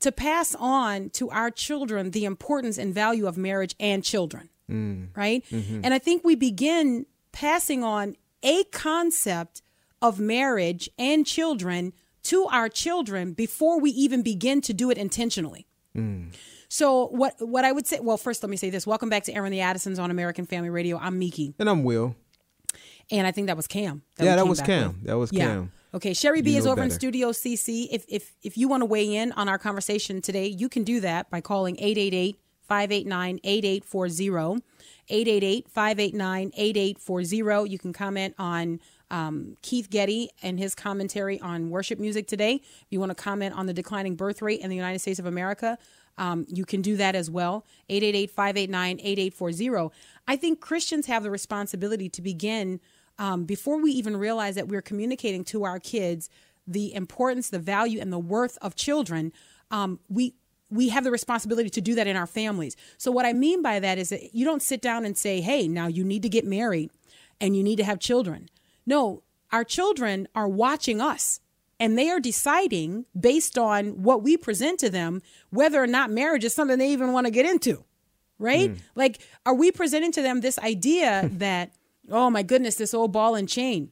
to 0.00 0.12
pass 0.12 0.54
on 0.56 1.10
to 1.10 1.30
our 1.30 1.50
children 1.50 2.10
the 2.10 2.24
importance 2.24 2.78
and 2.78 2.94
value 2.94 3.26
of 3.26 3.36
marriage 3.36 3.74
and 3.80 4.04
children. 4.04 4.48
Mm. 4.70 5.08
Right? 5.16 5.44
Mm-hmm. 5.50 5.80
And 5.84 5.94
I 5.94 5.98
think 5.98 6.24
we 6.24 6.34
begin 6.34 7.06
passing 7.32 7.84
on 7.84 8.16
a 8.42 8.64
concept 8.64 9.62
of 10.00 10.20
marriage 10.20 10.88
and 10.98 11.26
children 11.26 11.92
to 12.24 12.46
our 12.46 12.68
children 12.68 13.32
before 13.32 13.80
we 13.80 13.90
even 13.90 14.22
begin 14.22 14.60
to 14.62 14.72
do 14.72 14.90
it 14.90 14.98
intentionally. 14.98 15.66
Mm. 15.96 16.34
So 16.68 17.06
what 17.08 17.34
what 17.38 17.64
I 17.64 17.72
would 17.72 17.86
say 17.86 18.00
well 18.00 18.16
first 18.16 18.42
let 18.42 18.50
me 18.50 18.56
say 18.56 18.70
this. 18.70 18.86
Welcome 18.86 19.08
back 19.08 19.24
to 19.24 19.32
Airing 19.32 19.52
the 19.52 19.60
Addisons 19.60 19.98
on 19.98 20.10
American 20.10 20.46
Family 20.46 20.70
Radio. 20.70 20.98
I'm 20.98 21.18
Meeke. 21.18 21.54
And 21.58 21.68
I'm 21.70 21.84
Wil. 21.84 22.16
And 23.10 23.26
I 23.26 23.30
think 23.30 23.46
that 23.48 23.56
was 23.56 23.66
Cam. 23.66 24.02
Yeah, 24.18 24.32
we 24.32 24.36
that 24.36 24.46
was 24.46 24.58
back 24.58 24.66
Cam. 24.66 25.00
That 25.04 25.18
was 25.18 25.32
Yeah. 25.32 25.66
Okay, 25.94 26.12
Sherry 26.12 26.42
B 26.42 26.52
You 26.52 26.58
is 26.58 26.66
over 26.66 26.82
in. 26.82 26.90
Studio 26.90 27.30
CC. 27.30 27.86
If 27.90 28.04
if 28.08 28.34
if 28.42 28.58
you 28.58 28.68
want 28.68 28.80
to 28.80 28.86
weigh 28.86 29.14
in 29.14 29.30
on 29.32 29.48
our 29.48 29.58
conversation 29.58 30.20
today, 30.20 30.48
you 30.48 30.68
can 30.68 30.82
do 30.82 31.00
that 31.00 31.30
by 31.30 31.40
calling 31.40 31.76
888-589-8840. 32.68 34.60
888-589-8840. 35.10 37.70
You 37.70 37.78
can 37.78 37.92
comment 37.92 38.34
on 38.38 38.80
um, 39.10 39.56
Keith 39.62 39.88
Getty 39.88 40.30
and 40.42 40.58
his 40.58 40.74
commentary 40.74 41.40
on 41.40 41.70
worship 41.70 42.00
music 42.00 42.26
today. 42.26 42.54
If 42.54 42.86
you 42.90 42.98
want 42.98 43.10
to 43.10 43.14
comment 43.14 43.54
on 43.54 43.66
the 43.66 43.74
declining 43.74 44.16
birth 44.16 44.42
rate 44.42 44.60
in 44.60 44.70
the 44.70 44.76
United 44.76 44.98
States 44.98 45.20
of 45.20 45.26
America, 45.26 45.78
um, 46.18 46.44
you 46.48 46.64
can 46.64 46.82
do 46.82 46.96
that 46.96 47.14
as 47.14 47.30
well. 47.30 47.64
888-589-8840. 47.90 49.92
I 50.26 50.36
think 50.36 50.60
Christians 50.60 51.06
have 51.06 51.22
the 51.22 51.30
responsibility 51.30 52.08
to 52.08 52.22
begin 52.22 52.80
um, 53.18 53.44
before 53.44 53.80
we 53.80 53.92
even 53.92 54.16
realize 54.16 54.54
that 54.54 54.68
we're 54.68 54.82
communicating 54.82 55.44
to 55.44 55.64
our 55.64 55.78
kids 55.78 56.28
the 56.66 56.94
importance, 56.94 57.50
the 57.50 57.58
value, 57.58 58.00
and 58.00 58.12
the 58.12 58.18
worth 58.18 58.58
of 58.62 58.74
children. 58.74 59.32
Um, 59.70 60.00
we 60.08 60.34
we 60.70 60.88
have 60.88 61.04
the 61.04 61.10
responsibility 61.10 61.70
to 61.70 61.80
do 61.80 61.94
that 61.94 62.06
in 62.06 62.16
our 62.16 62.26
families. 62.26 62.74
So 62.96 63.12
what 63.12 63.26
I 63.26 63.32
mean 63.32 63.62
by 63.62 63.78
that 63.80 63.98
is 63.98 64.08
that 64.08 64.34
you 64.34 64.44
don't 64.44 64.62
sit 64.62 64.80
down 64.80 65.04
and 65.04 65.16
say, 65.16 65.40
"Hey, 65.40 65.68
now 65.68 65.86
you 65.86 66.04
need 66.04 66.22
to 66.22 66.28
get 66.28 66.44
married 66.44 66.90
and 67.40 67.56
you 67.56 67.62
need 67.62 67.76
to 67.76 67.84
have 67.84 67.98
children." 67.98 68.48
No, 68.86 69.22
our 69.52 69.64
children 69.64 70.26
are 70.34 70.48
watching 70.48 71.00
us 71.00 71.40
and 71.78 71.98
they 71.98 72.10
are 72.10 72.20
deciding 72.20 73.06
based 73.18 73.58
on 73.58 74.02
what 74.02 74.22
we 74.22 74.36
present 74.36 74.80
to 74.80 74.90
them 74.90 75.22
whether 75.50 75.82
or 75.82 75.86
not 75.86 76.10
marriage 76.10 76.44
is 76.44 76.54
something 76.54 76.78
they 76.78 76.92
even 76.92 77.12
want 77.12 77.26
to 77.26 77.30
get 77.30 77.46
into. 77.46 77.84
Right? 78.38 78.72
Like 78.94 79.20
are 79.46 79.54
we 79.54 79.70
presenting 79.70 80.12
to 80.12 80.22
them 80.22 80.40
this 80.40 80.58
idea 80.58 81.28
that 81.34 81.72
oh 82.10 82.30
my 82.30 82.42
goodness, 82.42 82.76
this 82.76 82.94
old 82.94 83.12
ball 83.12 83.34
and 83.34 83.48
chain 83.48 83.90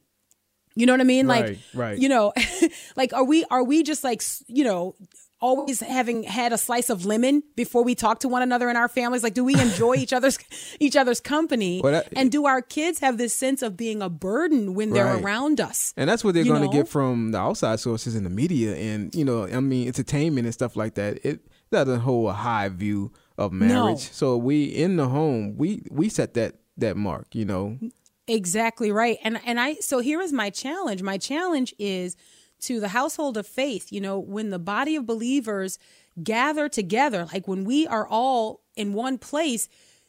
you 0.75 0.85
know 0.85 0.93
what 0.93 1.01
I 1.01 1.05
mean? 1.05 1.27
Like, 1.27 1.59
Right, 1.73 1.97
you 1.99 2.09
know, 2.09 2.33
like 2.95 3.13
are 3.13 3.23
we 3.23 3.45
are 3.51 3.63
we 3.63 3.83
just 3.83 4.03
like 4.03 4.23
you 4.47 4.63
know 4.63 4.95
always 5.39 5.81
having 5.81 6.23
had 6.23 6.53
a 6.53 6.57
slice 6.57 6.89
of 6.89 7.05
lemon 7.05 7.43
before 7.57 7.83
we 7.83 7.93
talk 7.93 8.19
to 8.19 8.29
one 8.29 8.41
another 8.41 8.69
in 8.69 8.75
our 8.75 8.87
families? 8.87 9.23
Like, 9.23 9.33
do 9.33 9.43
we 9.43 9.59
enjoy 9.59 9.95
each 9.95 10.13
other's 10.13 10.39
each 10.79 10.95
other's 10.95 11.19
company? 11.19 11.81
And 12.15 12.31
do 12.31 12.45
our 12.45 12.61
kids 12.61 12.99
have 12.99 13.17
this 13.17 13.35
sense 13.35 13.61
of 13.61 13.77
being 13.77 14.01
a 14.01 14.09
burden 14.09 14.73
when 14.73 14.91
they're 14.91 15.05
Right. 15.05 15.23
around 15.23 15.61
us? 15.61 15.93
And 15.95 16.09
that's 16.09 16.23
what 16.23 16.33
they're 16.33 16.43
going 16.45 16.61
to 16.61 16.75
get 16.75 16.87
from 16.87 17.31
the 17.31 17.37
outside 17.39 17.79
sources 17.79 18.15
in 18.15 18.23
the 18.23 18.29
media 18.29 18.75
and, 18.75 19.13
you 19.13 19.25
know, 19.25 19.45
I 19.45 19.59
mean, 19.59 19.87
entertainment 19.87 20.45
and 20.45 20.53
stuff 20.53 20.75
like 20.75 20.95
that. 20.95 21.23
It 21.25 21.41
doesn't 21.71 21.99
hold 21.99 22.29
a 22.29 22.33
high 22.33 22.69
view 22.69 23.11
of 23.37 23.51
marriage. 23.51 24.11
So 24.11 24.37
we 24.37 24.63
in 24.63 24.95
the 24.95 25.07
home, 25.07 25.55
we 25.57 25.83
we 25.91 26.09
set 26.09 26.33
that 26.33 26.55
that 26.77 26.97
mark, 26.97 27.35
you 27.35 27.45
know. 27.45 27.77
Exactly 28.27 28.91
right. 28.91 29.17
And 29.23 29.39
and 29.45 29.59
I 29.59 29.75
so 29.75 29.99
here 29.99 30.21
is 30.21 30.31
my 30.31 30.49
challenge. 30.49 31.01
My 31.01 31.17
challenge 31.17 31.73
is 31.77 32.15
to 32.61 32.79
the 32.79 32.89
household 32.89 33.35
of 33.35 33.45
faith, 33.45 33.91
you 33.91 33.99
know, 33.99 34.17
when 34.17 34.49
the 34.49 34.59
body 34.59 34.95
of 34.95 35.05
believers 35.05 35.77
gather 36.23 36.69
together, 36.69 37.27
like 37.33 37.47
when 37.47 37.65
we 37.65 37.85
are 37.85 38.07
all 38.07 38.61
in 38.77 38.93
one 38.93 39.17
place, 39.17 39.67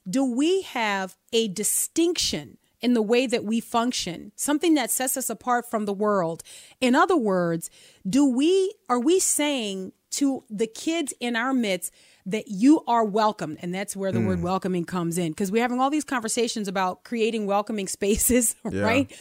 do 0.08 0.24
we 0.24 0.62
have 0.62 1.16
a 1.32 1.48
distinction 1.48 2.58
in 2.80 2.94
the 2.94 3.02
way 3.02 3.26
that 3.26 3.44
we 3.44 3.58
function, 3.58 4.30
something 4.36 4.74
that 4.74 4.90
sets 4.90 5.16
us 5.16 5.28
apart 5.28 5.68
from 5.68 5.84
the 5.84 5.92
world? 5.92 6.44
In 6.80 6.94
other 6.94 7.16
words, 7.16 7.68
do 8.08 8.24
we 8.24 8.72
are 8.88 9.00
we 9.00 9.18
saying 9.18 9.92
to 10.10 10.44
the 10.48 10.68
kids 10.68 11.12
in 11.18 11.34
our 11.34 11.52
midst 11.52 11.92
that 12.26 12.48
you 12.48 12.82
are 12.86 13.04
welcomed 13.04 13.58
and 13.60 13.74
that's 13.74 13.94
where 13.94 14.10
the 14.10 14.20
word 14.20 14.38
hmm. 14.38 14.44
welcoming 14.44 14.84
comes 14.84 15.18
in 15.18 15.32
because 15.32 15.50
we're 15.50 15.62
having 15.62 15.80
all 15.80 15.90
these 15.90 16.04
conversations 16.04 16.68
about 16.68 17.04
creating 17.04 17.46
welcoming 17.46 17.86
spaces 17.86 18.56
right? 18.64 19.14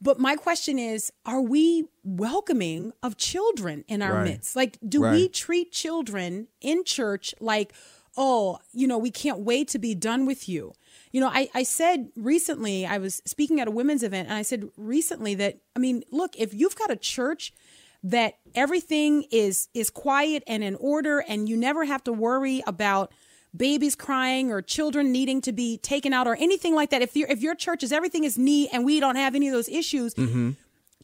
But 0.00 0.18
my 0.18 0.36
question 0.36 0.78
is 0.78 1.10
are 1.24 1.40
we 1.40 1.86
welcoming 2.02 2.92
of 3.02 3.16
children 3.16 3.84
in 3.88 4.02
our 4.02 4.14
Right. 4.14 4.24
midst? 4.24 4.54
Like 4.54 4.78
do 4.86 5.00
we 5.00 5.28
treat 5.28 5.72
children 5.72 6.48
in 6.60 6.84
church 6.84 7.34
like 7.40 7.72
oh 8.16 8.58
you 8.72 8.86
know 8.86 8.98
we 8.98 9.10
can't 9.10 9.40
wait 9.40 9.68
to 9.68 9.78
be 9.78 9.94
done 9.94 10.26
with 10.26 10.48
you. 10.48 10.72
You 11.12 11.20
know 11.20 11.28
I, 11.28 11.48
I 11.54 11.62
said 11.62 12.08
recently 12.16 12.84
i 12.84 12.98
was 12.98 13.22
speaking 13.24 13.60
at 13.60 13.68
a 13.68 13.70
women's 13.70 14.02
event 14.02 14.28
and 14.28 14.36
i 14.36 14.42
said 14.42 14.68
recently 14.76 15.34
that 15.36 15.58
i 15.76 15.78
mean 15.78 16.02
look 16.10 16.34
if 16.36 16.52
you've 16.52 16.76
got 16.76 16.90
a 16.90 16.96
church 16.96 17.52
that 18.04 18.34
everything 18.54 19.24
is 19.32 19.68
is 19.74 19.90
quiet 19.90 20.44
and 20.46 20.62
in 20.62 20.76
order 20.76 21.24
and 21.26 21.48
you 21.48 21.56
never 21.56 21.84
have 21.84 22.04
to 22.04 22.12
worry 22.12 22.62
about 22.66 23.10
babies 23.56 23.94
crying 23.94 24.52
or 24.52 24.60
children 24.60 25.10
needing 25.10 25.40
to 25.40 25.52
be 25.52 25.78
taken 25.78 26.12
out 26.12 26.26
or 26.26 26.36
anything 26.36 26.74
like 26.74 26.90
that. 26.90 27.02
If 27.02 27.16
your 27.16 27.28
if 27.28 27.40
your 27.40 27.54
church 27.54 27.82
is 27.82 27.92
everything 27.92 28.24
is 28.24 28.36
neat 28.36 28.68
and 28.72 28.84
we 28.84 29.00
don't 29.00 29.16
have 29.16 29.34
any 29.34 29.48
of 29.48 29.54
those 29.54 29.68
issues 29.68 30.14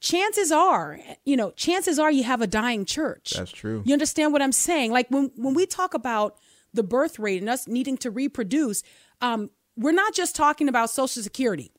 chances 0.01 0.51
are 0.51 0.99
you 1.25 1.37
know 1.37 1.51
chances 1.53 1.99
are 1.99 2.11
you 2.11 2.23
have 2.25 2.41
a 2.43 2.47
dying 2.47 2.85
church. 2.85 3.33
That's 3.37 3.51
true. 3.51 3.83
you 3.85 3.93
understand 3.93 4.33
what 4.33 4.43
i'm 4.43 4.53
saying? 4.53 4.93
Like 4.93 5.09
when 5.11 5.31
when 5.37 5.55
we 5.55 5.67
talk 5.67 5.95
about 5.95 6.37
the 6.73 6.83
birth 6.83 7.19
rate 7.19 7.41
and 7.41 7.49
us 7.49 7.67
needing 7.67 7.97
to 7.99 8.11
reproduce 8.11 8.83
um 9.21 9.51
we're 9.77 9.93
not 9.93 10.15
just 10.15 10.37
talking 10.37 10.69
about 10.69 10.91
social 10.91 11.23
security 11.23 11.73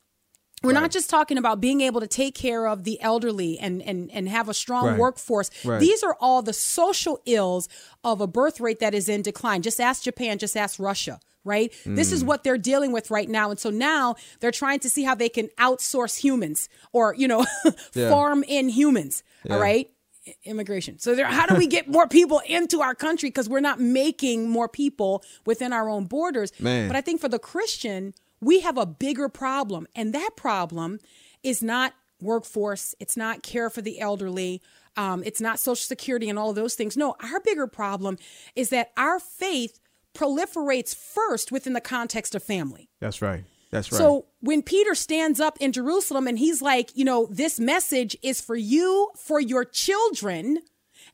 We're 0.63 0.73
not 0.73 0.91
just 0.91 1.09
talking 1.09 1.37
about 1.39 1.59
being 1.59 1.81
able 1.81 2.01
to 2.01 2.07
take 2.07 2.35
care 2.35 2.67
of 2.67 2.83
the 2.83 3.01
elderly 3.01 3.57
and 3.57 3.81
and 3.81 4.11
and 4.11 4.29
have 4.29 4.47
a 4.47 4.53
strong 4.53 4.85
Right. 4.87 4.97
workforce. 4.99 5.49
Right. 5.65 5.79
These 5.79 6.03
are 6.03 6.15
all 6.19 6.41
the 6.43 6.53
social 6.53 7.19
ills 7.25 7.67
of 8.03 8.21
a 8.21 8.27
birth 8.27 8.59
rate 8.59 8.79
that 8.79 8.93
is 8.93 9.09
in 9.09 9.21
decline. 9.23 9.63
Just 9.63 9.79
ask 9.79 10.03
Japan, 10.03 10.37
just 10.37 10.55
ask 10.55 10.79
Russia, 10.79 11.19
right? 11.43 11.73
This 11.85 12.09
Mm. 12.11 12.13
is 12.13 12.23
what 12.23 12.43
they're 12.43 12.59
dealing 12.59 12.91
with 12.91 13.09
right 13.09 13.27
now. 13.27 13.49
And 13.49 13.59
so 13.59 13.71
now 13.71 14.15
they're 14.39 14.51
trying 14.51 14.79
to 14.81 14.89
see 14.89 15.03
how 15.03 15.15
they 15.15 15.29
can 15.29 15.47
outsource 15.57 16.17
humans 16.17 16.69
or, 16.93 17.15
you 17.15 17.27
know, 17.27 17.43
Yeah. 17.95 18.09
farm 18.11 18.43
in 18.47 18.69
humans, 18.69 19.23
all 19.49 19.55
Yeah. 19.57 19.61
right? 19.63 19.89
I- 20.27 20.35
Immigration. 20.45 20.99
So 20.99 21.15
there, 21.15 21.25
how 21.25 21.47
do 21.47 21.55
we 21.55 21.65
get 21.65 21.87
more 21.87 22.07
people 22.07 22.39
into 22.45 22.81
our 22.81 22.93
country 22.93 23.29
because 23.29 23.49
we're 23.49 23.59
not 23.61 23.79
making 23.79 24.47
more 24.47 24.67
people 24.69 25.23
within 25.47 25.73
our 25.73 25.89
own 25.89 26.05
borders? 26.05 26.51
Man. 26.59 26.87
But 26.87 26.95
I 26.95 27.01
think 27.01 27.19
for 27.19 27.27
the 27.29 27.39
Christian, 27.39 28.13
we 28.41 28.61
have 28.61 28.77
a 28.77 28.85
bigger 28.85 29.29
problem, 29.29 29.87
and 29.95 30.13
that 30.13 30.31
problem 30.35 30.99
is 31.43 31.63
not 31.63 31.93
workforce. 32.21 32.93
It's 32.99 33.15
not 33.15 33.43
care 33.43 33.69
for 33.69 33.81
the 33.81 33.99
elderly. 33.99 34.61
Um, 34.97 35.23
it's 35.23 35.39
not 35.39 35.59
Social 35.59 35.75
Security 35.75 36.29
and 36.29 36.37
all 36.37 36.49
of 36.49 36.55
those 36.55 36.75
things. 36.75 36.97
No, 36.97 37.15
our 37.23 37.39
bigger 37.39 37.67
problem 37.67 38.17
is 38.55 38.69
that 38.69 38.91
our 38.97 39.19
faith 39.19 39.79
proliferates 40.13 40.95
first 40.95 41.51
within 41.51 41.73
the 41.73 41.81
context 41.81 42.35
of 42.35 42.43
family. 42.43 42.89
That's 42.99 43.21
right. 43.21 43.43
That's 43.71 43.91
right. 43.91 43.97
So 43.97 44.25
when 44.41 44.61
Peter 44.61 44.93
stands 44.95 45.39
up 45.39 45.57
in 45.61 45.71
Jerusalem 45.71 46.27
and 46.27 46.37
he's 46.37 46.61
like, 46.61 46.91
you 46.93 47.05
know, 47.05 47.27
this 47.31 47.59
message 47.59 48.17
is 48.21 48.41
for 48.41 48.55
you, 48.57 49.09
for 49.17 49.39
your 49.39 49.63
children, 49.63 50.59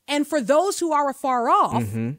and 0.08 0.26
for 0.26 0.40
those 0.40 0.80
who 0.80 0.92
are 0.92 1.08
afar 1.08 1.48
off, 1.48 1.84
Mm-hmm. 1.84 2.10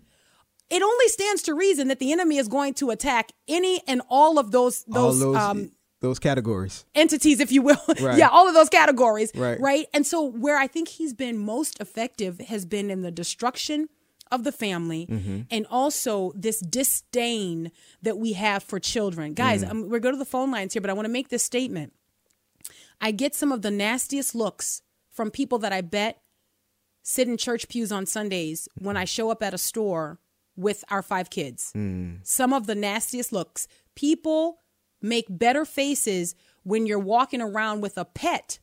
It 0.70 0.82
only 0.82 1.07
stands 1.07 1.41
to 1.43 1.53
reason 1.53 1.88
that 1.88 1.99
the 1.99 2.11
enemy 2.11 2.38
is 2.38 2.47
going 2.47 2.74
to 2.76 2.89
attack 2.91 3.32
any 3.47 3.82
and 3.88 4.01
all 4.09 4.38
of 4.39 4.51
those 4.51 4.84
those, 4.86 5.20
those 5.20 5.36
um, 5.36 5.72
those 6.01 6.20
categories. 6.20 6.86
entities, 6.95 7.39
if 7.39 7.51
you 7.51 7.61
will. 7.61 7.78
Right. 8.01 8.17
yeah, 8.17 8.30
all 8.30 8.47
of 8.47 8.53
those 8.53 8.70
categories. 8.70 9.32
Right. 9.36 9.59
Right. 9.59 9.88
And 9.93 10.05
so 10.07 10.24
where 10.24 10.57
I 10.57 10.67
think 10.67 10.88
he's 10.88 11.13
been 11.13 11.38
most 11.38 11.80
effective 11.82 12.39
has 12.39 12.65
been 12.65 12.89
in 12.89 13.01
the 13.01 13.11
destruction 13.11 13.89
of 14.32 14.43
the 14.43 14.51
family 14.51 15.07
Mm-hmm. 15.09 15.39
and 15.49 15.65
also 15.72 16.32
this 16.36 16.59
disdain 16.59 17.72
that 18.03 18.17
we 18.20 18.34
have 18.34 18.61
for 18.63 18.80
children. 18.80 19.34
Guys, 19.34 19.63
Mm. 19.63 19.70
um, 19.72 19.89
we're 19.89 19.99
going 19.99 20.13
to 20.13 20.20
the 20.20 20.26
phone 20.26 20.51
lines 20.51 20.74
here, 20.74 20.82
but 20.82 20.89
I 20.89 20.93
want 20.93 21.05
to 21.07 21.11
make 21.11 21.30
this 21.30 21.43
statement. 21.43 21.93
I 23.01 23.11
get 23.11 23.34
some 23.34 23.51
of 23.51 23.61
the 23.63 23.72
nastiest 23.72 24.36
looks 24.36 24.82
from 25.11 25.32
people 25.32 25.57
that 25.59 25.74
I 25.74 25.82
bet 25.82 26.22
sit 27.01 27.28
in 27.28 27.38
church 27.38 27.67
pews 27.70 27.91
on 27.91 28.05
Sundays 28.05 28.67
when 28.78 28.95
I 28.97 29.05
show 29.05 29.32
up 29.32 29.41
at 29.41 29.53
a 29.53 29.57
store 29.57 30.20
with 30.60 30.84
our 30.89 31.01
five 31.01 31.30
kids. 31.30 31.72
Hmm. 31.74 32.16
Some 32.24 32.53
of 32.53 32.68
the 32.68 32.76
nastiest 32.76 33.32
looks. 33.32 33.68
People 33.95 34.60
make 35.01 35.26
better 35.30 35.66
faces 35.66 36.36
when 36.64 36.86
you're 36.86 36.99
walking 36.99 37.41
around 37.41 37.82
with 37.82 37.97
a 37.97 38.05
pet 38.05 38.60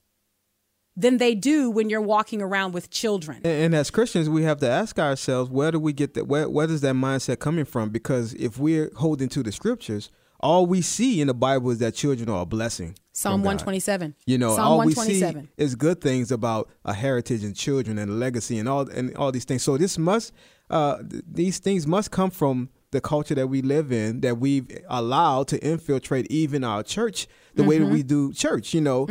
than 0.97 1.18
they 1.18 1.34
do 1.34 1.70
when 1.70 1.90
you're 1.90 2.01
walking 2.01 2.40
around 2.40 2.72
with 2.72 2.90
children. 2.90 3.38
And, 3.44 3.64
and 3.64 3.74
as 3.74 3.90
Christians, 3.90 4.28
we 4.30 4.44
have 4.44 4.59
to 4.61 4.68
ask 4.68 4.99
ourselves, 4.99 5.51
where 5.51 5.70
do 5.70 5.78
we 5.78 5.92
get 5.92 6.14
that? 6.14 6.26
Where, 6.26 6.49
where 6.49 6.70
is 6.70 6.80
that 6.80 6.94
mindset 6.94 7.38
coming 7.38 7.66
from? 7.66 7.90
Because 7.90 8.32
if 8.34 8.59
we're 8.59 8.90
holding 8.97 9.28
to 9.30 9.42
the 9.42 9.53
scriptures, 9.53 10.11
all 10.40 10.66
we 10.66 10.82
see 10.82 11.20
in 11.20 11.26
the 11.28 11.34
Bible 11.34 11.70
is 11.70 11.78
that 11.78 11.94
children 11.94 12.28
are 12.28 12.42
a 12.42 12.47
blessing. 12.47 12.94
Psalm 13.12 13.40
from 13.40 13.42
God. 13.42 13.49
127. 13.49 14.14
You 14.26 14.38
know, 14.38 14.55
Psalm 14.55 14.66
all 14.66 14.78
we 14.84 14.92
see 14.92 15.20
127. 15.20 15.49
is 15.57 15.74
good 15.74 16.01
things 16.01 16.30
about 16.30 16.68
a 16.84 16.92
heritage 16.92 17.44
and 17.44 17.57
children 17.57 17.99
and 17.99 18.11
a 18.11 18.14
legacy 18.14 18.59
and 18.59 18.68
all 18.68 18.88
and 18.90 19.14
all 19.16 19.32
these 19.32 19.44
things. 19.44 19.62
So 19.62 19.78
this 19.78 19.97
must, 19.97 20.32
uh, 20.70 20.98
th- 21.08 21.22
these 21.30 21.58
things 21.58 21.86
must 21.86 22.10
come 22.10 22.30
from 22.30 22.68
the 22.92 23.00
culture 23.00 23.34
that 23.34 23.48
we 23.48 23.62
live 23.62 23.90
in, 23.92 24.20
that 24.20 24.38
we've 24.38 24.66
allowed 24.88 25.48
to 25.48 25.58
infiltrate 25.62 26.26
even 26.30 26.62
our 26.64 26.82
church, 26.82 27.26
the 27.54 27.64
way 27.64 27.76
Mm-hmm. 27.78 27.84
that 27.86 27.92
we 27.92 28.02
do 28.02 28.32
church. 28.32 28.72
You 28.74 28.80
know, 28.80 29.06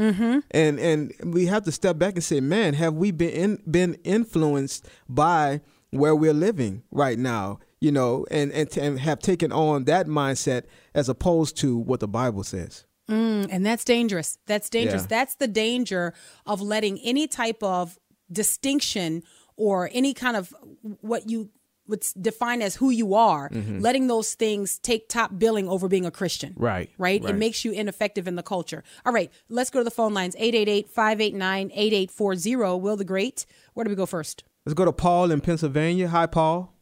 and 0.51 0.79
and 0.79 1.13
we 1.23 1.45
have 1.47 1.63
to 1.65 1.71
step 1.71 1.97
back 1.97 2.13
and 2.15 2.23
say, 2.23 2.39
man, 2.39 2.73
have 2.75 2.93
we 2.93 3.11
been 3.11 3.29
in, 3.31 3.63
been 3.69 3.95
influenced 4.03 4.87
by 5.09 5.61
where 5.91 6.15
we're 6.15 6.33
living 6.33 6.83
right 6.91 7.19
now? 7.19 7.59
You 7.81 7.91
know, 7.91 8.25
and 8.31 8.51
and, 8.53 8.71
t- 8.71 8.81
and 8.81 8.99
have 8.99 9.19
taken 9.19 9.51
on 9.51 9.83
that 9.85 10.07
mindset 10.07 10.63
as 10.95 11.09
opposed 11.09 11.57
to 11.57 11.77
what 11.77 11.99
the 11.99 12.07
Bible 12.07 12.43
says. 12.43 12.85
And 13.07 13.63
that's 13.63 13.83
dangerous. 13.83 14.39
That's 14.47 14.67
dangerous. 14.69 15.03
Yeah. 15.03 15.07
That's 15.09 15.35
the 15.35 15.47
danger 15.47 16.13
of 16.47 16.59
letting 16.61 16.97
any 17.01 17.27
type 17.27 17.61
of 17.61 17.99
distinction 18.31 19.21
or 19.57 19.89
any 19.93 20.13
kind 20.13 20.37
of 20.37 20.53
what 21.01 21.29
you 21.29 21.49
would 21.87 22.03
define 22.19 22.61
as 22.61 22.75
who 22.75 22.89
you 22.89 23.13
are, 23.13 23.49
letting 23.79 24.07
those 24.07 24.33
things 24.33 24.79
take 24.79 25.07
top 25.07 25.37
billing 25.37 25.69
over 25.69 25.87
being 25.87 26.05
a 26.05 26.11
Christian. 26.11 26.51
Mm-hmm. 26.53 26.63
Right, 26.63 26.89
Right? 26.97 27.23
It 27.23 27.35
makes 27.35 27.63
you 27.63 27.71
ineffective 27.71 28.27
in 28.27 28.35
the 28.35 28.43
culture. 28.43 28.83
All 29.05 29.13
right, 29.13 29.31
let's 29.49 29.69
go 29.69 29.79
to 29.79 29.83
the 29.83 29.91
phone 29.91 30.13
lines 30.13 30.35
888 30.37 30.89
589 30.89 31.71
8840. 31.73 32.81
Wil 32.81 32.97
the 32.97 33.05
Great. 33.05 33.45
Where 33.73 33.83
do 33.83 33.89
we 33.89 33.95
go 33.95 34.05
first? 34.05 34.43
Let's 34.65 34.73
go 34.73 34.85
to 34.85 34.91
Paul 34.91 35.31
in 35.31 35.41
Pennsylvania. 35.41 36.07
Hi, 36.07 36.25
Paul. 36.25 36.73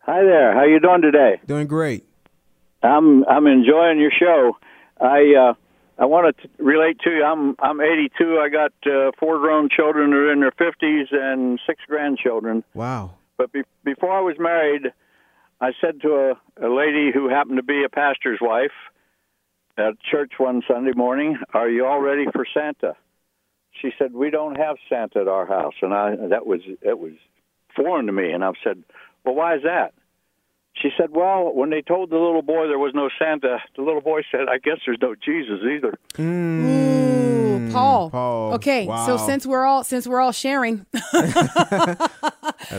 Hi 0.00 0.22
there. 0.22 0.52
How 0.52 0.64
you 0.64 0.80
doing 0.80 1.00
today? 1.00 1.40
Doing 1.46 1.66
great. 1.66 2.04
I'm 2.82 3.24
I'm 3.24 3.46
enjoying 3.46 3.98
your 3.98 4.10
show. 4.10 4.56
I 5.00 5.34
uh, 5.34 5.54
I 5.98 6.06
want 6.06 6.36
to 6.36 6.48
relate 6.58 6.98
to 7.00 7.10
you. 7.10 7.24
I'm 7.24 7.54
I'm 7.60 7.80
82. 7.80 8.38
I 8.40 8.48
got 8.48 8.72
uh, 8.86 9.12
four 9.18 9.38
grown 9.38 9.68
children 9.68 10.10
who 10.10 10.18
are 10.18 10.32
in 10.32 10.40
their 10.40 10.50
50s 10.52 11.12
and 11.12 11.60
six 11.66 11.82
grandchildren. 11.86 12.64
Wow. 12.74 13.12
But 13.36 13.52
be- 13.52 13.62
before 13.84 14.12
I 14.12 14.20
was 14.20 14.36
married, 14.38 14.92
I 15.60 15.72
said 15.80 16.00
to 16.02 16.36
a, 16.60 16.66
a 16.66 16.68
lady 16.68 17.10
who 17.12 17.28
happened 17.28 17.58
to 17.58 17.62
be 17.62 17.84
a 17.84 17.88
pastor's 17.88 18.38
wife 18.40 18.72
at 19.76 19.94
church 20.00 20.32
one 20.38 20.62
Sunday 20.66 20.92
morning, 20.96 21.38
"Are 21.52 21.68
you 21.68 21.86
all 21.86 22.00
ready 22.00 22.26
for 22.32 22.44
Santa?" 22.52 22.96
She 23.80 23.90
said, 23.98 24.14
"We 24.14 24.30
don't 24.30 24.56
have 24.56 24.76
Santa 24.88 25.20
at 25.20 25.28
our 25.28 25.46
house," 25.46 25.74
and 25.80 25.94
I 25.94 26.16
that 26.28 26.46
was 26.46 26.60
it 26.82 26.98
was 26.98 27.12
foreign 27.76 28.06
to 28.06 28.12
me. 28.12 28.32
And 28.32 28.44
I've 28.44 28.58
said, 28.64 28.82
"Well, 29.24 29.36
why 29.36 29.56
is 29.56 29.62
that?" 29.62 29.94
She 30.84 30.90
said, 30.98 31.12
"Well, 31.12 31.50
when 31.54 31.70
they 31.70 31.80
told 31.80 32.10
the 32.10 32.18
little 32.18 32.42
boy 32.42 32.68
there 32.68 32.78
was 32.78 32.92
no 32.94 33.08
Santa, 33.18 33.56
the 33.74 33.80
little 33.82 34.02
boy 34.02 34.20
said, 34.30 34.42
"I 34.50 34.58
guess 34.58 34.76
there's 34.84 34.98
no 35.00 35.14
Jesus 35.14 35.60
either." 35.64 35.94
Ooh, 36.22 37.70
Paul. 37.72 38.08
Mm, 38.08 38.12
Paul. 38.12 38.52
Okay, 38.54 38.84
so 39.06 39.16
since 39.16 39.46
we're 39.46 39.64
all 39.64 39.82
since 39.82 40.06
we're 40.06 40.20
all 40.20 40.32
sharing, 40.32 40.84
I 41.14 42.08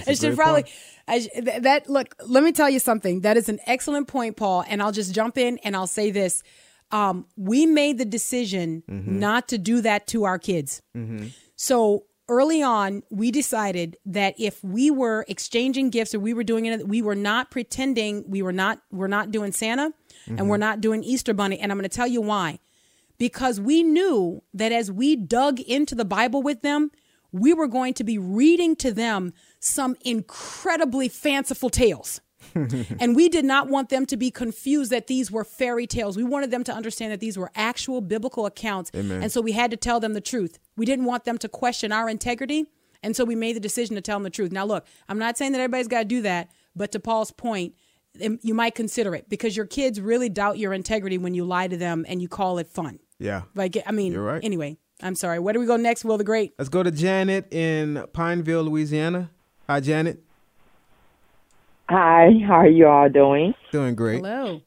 should 0.07 0.19
great 0.19 0.35
probably 0.35 0.63
point. 0.63 0.75
I 1.07 1.19
sh- 1.19 1.27
th- 1.33 1.61
that 1.63 1.89
look. 1.89 2.15
Let 2.27 2.43
me 2.43 2.51
tell 2.51 2.69
you 2.69 2.79
something. 2.79 3.21
That 3.21 3.37
is 3.37 3.49
an 3.49 3.59
excellent 3.65 4.07
point, 4.07 4.37
Paul. 4.37 4.63
And 4.67 4.81
I'll 4.81 4.91
just 4.91 5.13
jump 5.13 5.37
in 5.37 5.57
and 5.63 5.75
I'll 5.75 5.87
say 5.87 6.11
this: 6.11 6.43
um, 6.91 7.25
we 7.35 7.65
made 7.65 7.97
the 7.97 8.05
decision 8.05 8.83
Mm-hmm. 8.89 9.19
not 9.19 9.47
to 9.49 9.57
do 9.57 9.81
that 9.81 10.07
to 10.07 10.25
our 10.25 10.37
kids. 10.39 10.81
So 11.55 12.03
early 12.27 12.61
on, 12.61 13.03
we 13.09 13.31
decided 13.31 13.97
that 14.05 14.35
if 14.37 14.63
we 14.63 14.89
were 14.89 15.25
exchanging 15.27 15.89
gifts 15.89 16.13
or 16.13 16.19
we 16.19 16.33
were 16.33 16.43
doing 16.43 16.65
it, 16.65 16.87
we 16.87 17.01
were 17.01 17.15
not 17.15 17.51
pretending 17.51 18.23
we 18.29 18.41
were 18.41 18.53
not 18.53 18.81
we're 18.91 19.07
not 19.07 19.31
doing 19.31 19.51
Santa 19.51 19.93
and 20.27 20.49
we're 20.49 20.55
mm-hmm. 20.55 20.61
not 20.61 20.81
doing 20.81 21.03
Easter 21.03 21.33
Bunny. 21.33 21.59
And 21.59 21.71
I'm 21.71 21.77
going 21.77 21.89
to 21.89 21.95
tell 21.95 22.07
you 22.07 22.21
why. 22.21 22.59
Because 23.17 23.61
we 23.61 23.83
knew 23.83 24.43
that 24.53 24.71
as 24.71 24.91
we 24.91 25.15
dug 25.15 25.59
into 25.61 25.95
the 25.95 26.03
Bible 26.05 26.41
with 26.41 26.61
them, 26.61 26.91
we 27.31 27.53
were 27.53 27.67
going 27.67 27.93
to 27.93 28.03
be 28.03 28.17
reading 28.17 28.75
to 28.77 28.91
them 28.91 29.33
some 29.59 29.95
incredibly 30.01 31.07
fanciful 31.07 31.69
tales. 31.69 32.21
and 32.99 33.15
we 33.15 33.29
did 33.29 33.45
not 33.45 33.67
want 33.69 33.89
them 33.89 34.05
to 34.07 34.17
be 34.17 34.31
confused 34.31 34.91
that 34.91 35.07
these 35.07 35.31
were 35.31 35.43
fairy 35.43 35.87
tales. 35.87 36.17
We 36.17 36.23
wanted 36.23 36.51
them 36.51 36.63
to 36.65 36.73
understand 36.73 37.11
that 37.11 37.19
these 37.19 37.37
were 37.37 37.51
actual 37.55 38.01
biblical 38.01 38.45
accounts. 38.45 38.91
And 38.93 39.31
so 39.31 39.41
we 39.41 39.53
had 39.53 39.71
to 39.71 39.77
tell 39.77 39.99
them 39.99 40.13
the 40.13 40.21
truth. 40.21 40.59
We 40.75 40.85
didn't 40.85 41.05
want 41.05 41.25
them 41.25 41.37
to 41.39 41.49
question 41.49 41.91
our 41.91 42.09
integrity. 42.09 42.65
And 43.03 43.15
so 43.15 43.23
we 43.23 43.35
made 43.35 43.55
the 43.55 43.59
decision 43.59 43.95
to 43.95 44.01
tell 44.01 44.15
them 44.17 44.23
the 44.23 44.29
truth. 44.29 44.51
Now, 44.51 44.65
look, 44.65 44.85
I'm 45.07 45.19
not 45.19 45.37
saying 45.37 45.51
that 45.51 45.59
everybody's 45.59 45.87
got 45.87 45.99
to 45.99 46.05
do 46.05 46.21
that, 46.23 46.49
but 46.75 46.91
to 46.93 46.99
Paul's 46.99 47.31
point, 47.31 47.75
um, 48.23 48.39
you 48.41 48.53
might 48.53 48.73
consider 48.73 49.13
it 49.13 49.29
because 49.29 49.55
your 49.55 49.65
kids 49.67 50.01
really 50.01 50.27
doubt 50.29 50.57
your 50.57 50.73
integrity 50.73 51.17
when 51.17 51.33
you 51.35 51.45
lie 51.45 51.67
to 51.67 51.77
them 51.77 52.05
and 52.07 52.21
you 52.21 52.27
call 52.27 52.57
it 52.57 52.67
fun. 52.67 52.99
Yeah. 53.19 53.43
Like, 53.53 53.77
I 53.85 53.91
mean, 53.91 54.13
You're 54.13 54.23
right. 54.23 54.43
anyway, 54.43 54.77
I'm 55.03 55.15
sorry. 55.15 55.37
Where 55.39 55.53
do 55.53 55.59
we 55.59 55.65
go 55.67 55.75
next, 55.77 56.03
Wil 56.03 56.17
the 56.17 56.23
Great? 56.23 56.53
Let's 56.57 56.69
go 56.69 56.81
to 56.81 56.91
Janet 56.91 57.53
in 57.53 58.03
Pineville, 58.13 58.63
Louisiana. 58.63 59.29
Hi, 59.67 59.79
Janet. 59.79 60.23
Hi, 61.87 62.31
how 62.47 62.55
are 62.55 62.67
you 62.67 62.87
all 62.87 63.09
doing? 63.09 63.53
Doing 63.71 63.95
great. 63.95 64.17
Hello. 64.17 64.61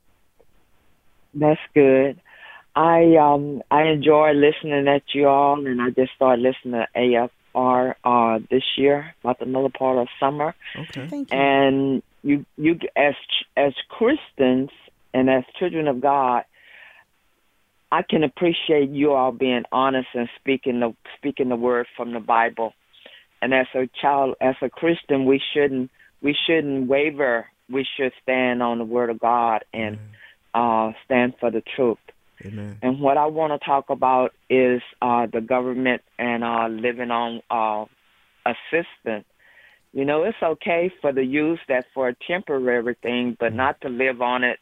That's 1.34 1.60
good. 1.74 2.20
I 2.76 3.16
um 3.16 3.62
I 3.70 3.84
enjoy 3.84 4.32
listening 4.32 4.86
at 4.86 5.02
you 5.12 5.26
all, 5.26 5.66
and 5.66 5.82
I 5.82 5.90
just 5.90 6.12
started 6.14 6.42
listening 6.42 6.80
to 6.80 7.30
AFR 7.56 7.94
uh 8.04 8.38
this 8.50 8.62
year 8.76 9.14
about 9.24 9.40
the 9.40 9.46
middle 9.46 9.70
part 9.70 9.98
of 9.98 10.06
summer. 10.20 10.54
Okay. 10.76 11.08
Thank 11.08 11.32
you. 11.32 11.38
And 11.38 12.02
you 12.22 12.46
you 12.56 12.78
as 12.94 13.14
as 13.56 13.72
Christians 13.88 14.70
and 15.12 15.28
as 15.28 15.42
children 15.58 15.88
of 15.88 16.00
God, 16.00 16.44
I 17.90 18.02
can 18.02 18.22
appreciate 18.22 18.90
you 18.90 19.12
all 19.12 19.32
being 19.32 19.64
honest 19.72 20.08
and 20.14 20.28
speaking 20.38 20.78
the 20.78 20.94
speaking 21.16 21.48
the 21.48 21.56
word 21.56 21.88
from 21.96 22.12
the 22.12 22.20
Bible. 22.20 22.74
And 23.42 23.52
as 23.52 23.66
a 23.74 23.88
child, 24.00 24.36
as 24.40 24.54
a 24.62 24.68
Christian, 24.68 25.24
we 25.24 25.40
shouldn't 25.52 25.90
we 26.22 26.36
shouldn't 26.46 26.88
waver. 26.88 27.46
We 27.70 27.86
should 27.96 28.12
stand 28.22 28.62
on 28.62 28.78
the 28.78 28.84
word 28.84 29.10
of 29.10 29.18
God 29.18 29.64
and 29.72 29.98
uh, 30.54 30.92
stand 31.04 31.34
for 31.38 31.50
the 31.50 31.62
truth. 31.76 31.98
Amen. 32.44 32.78
And 32.82 33.00
what 33.00 33.16
I 33.16 33.26
want 33.26 33.60
to 33.60 33.64
talk 33.64 33.90
about 33.90 34.32
is 34.48 34.80
uh, 35.02 35.26
the 35.32 35.40
government 35.40 36.02
and 36.18 36.44
uh, 36.44 36.68
living 36.68 37.10
on 37.10 37.42
uh, 37.50 37.84
assistance. 38.46 39.26
You 39.92 40.04
know, 40.04 40.22
it's 40.22 40.36
okay 40.42 40.92
for 41.00 41.12
the 41.12 41.24
use 41.24 41.58
that 41.68 41.86
for 41.94 42.08
a 42.08 42.14
temporary 42.26 42.96
thing, 43.02 43.36
but 43.38 43.52
not 43.52 43.80
to 43.80 43.88
live 43.88 44.22
on 44.22 44.44
it 44.44 44.58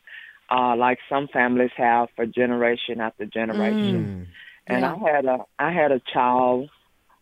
uh, 0.50 0.76
like 0.76 0.98
some 1.08 1.28
families 1.28 1.70
have 1.76 2.08
for 2.14 2.26
generation 2.26 3.00
after 3.00 3.26
generation. 3.26 4.28
And 4.66 4.84
I 4.84 4.96
had 4.96 5.24
a 5.24 5.38
I 5.58 5.72
had 5.72 5.92
a 5.92 6.00
child. 6.12 6.70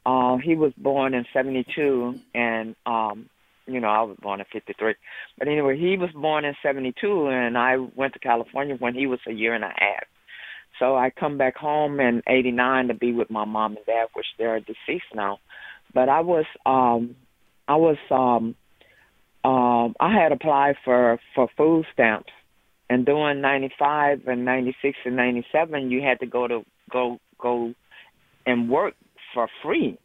Uh, 0.06 0.36
he 0.36 0.54
was 0.54 0.72
born 0.76 1.14
in 1.14 1.24
'72, 1.32 2.20
and 2.34 2.76
um, 2.84 3.28
you 3.66 3.80
know 3.80 3.88
I 3.88 4.02
was 4.02 4.16
born 4.20 4.40
in 4.40 4.46
'53. 4.52 4.94
But 5.38 5.48
anyway, 5.48 5.78
he 5.78 5.96
was 5.96 6.10
born 6.10 6.44
in 6.44 6.54
'72, 6.62 7.28
and 7.28 7.56
I 7.56 7.76
went 7.76 8.12
to 8.14 8.18
California 8.18 8.76
when 8.78 8.94
he 8.94 9.06
was 9.06 9.20
a 9.26 9.32
year 9.32 9.54
and 9.54 9.64
a 9.64 9.68
half. 9.68 10.04
So 10.78 10.96
I 10.96 11.10
come 11.10 11.38
back 11.38 11.56
home 11.56 12.00
in 12.00 12.22
'89 12.26 12.88
to 12.88 12.94
be 12.94 13.12
with 13.12 13.30
my 13.30 13.44
mom 13.44 13.76
and 13.76 13.86
dad, 13.86 14.08
which 14.14 14.26
they're 14.38 14.60
deceased 14.60 15.14
now. 15.14 15.38
But 15.92 16.08
I 16.08 16.20
was 16.20 16.46
um, 16.66 17.16
I 17.68 17.76
was 17.76 17.96
um, 18.10 18.54
um, 19.44 19.94
I 20.00 20.12
had 20.12 20.32
applied 20.32 20.76
for 20.84 21.20
for 21.34 21.48
food 21.56 21.86
stamps, 21.92 22.32
and 22.90 23.06
during 23.06 23.40
'95 23.40 24.26
and 24.26 24.44
'96 24.44 24.98
and 25.04 25.16
'97, 25.16 25.90
you 25.90 26.02
had 26.02 26.20
to 26.20 26.26
go 26.26 26.48
to 26.48 26.64
go 26.90 27.18
go 27.38 27.74
and 28.46 28.68
work 28.68 28.94
for 29.32 29.48
free, 29.62 29.98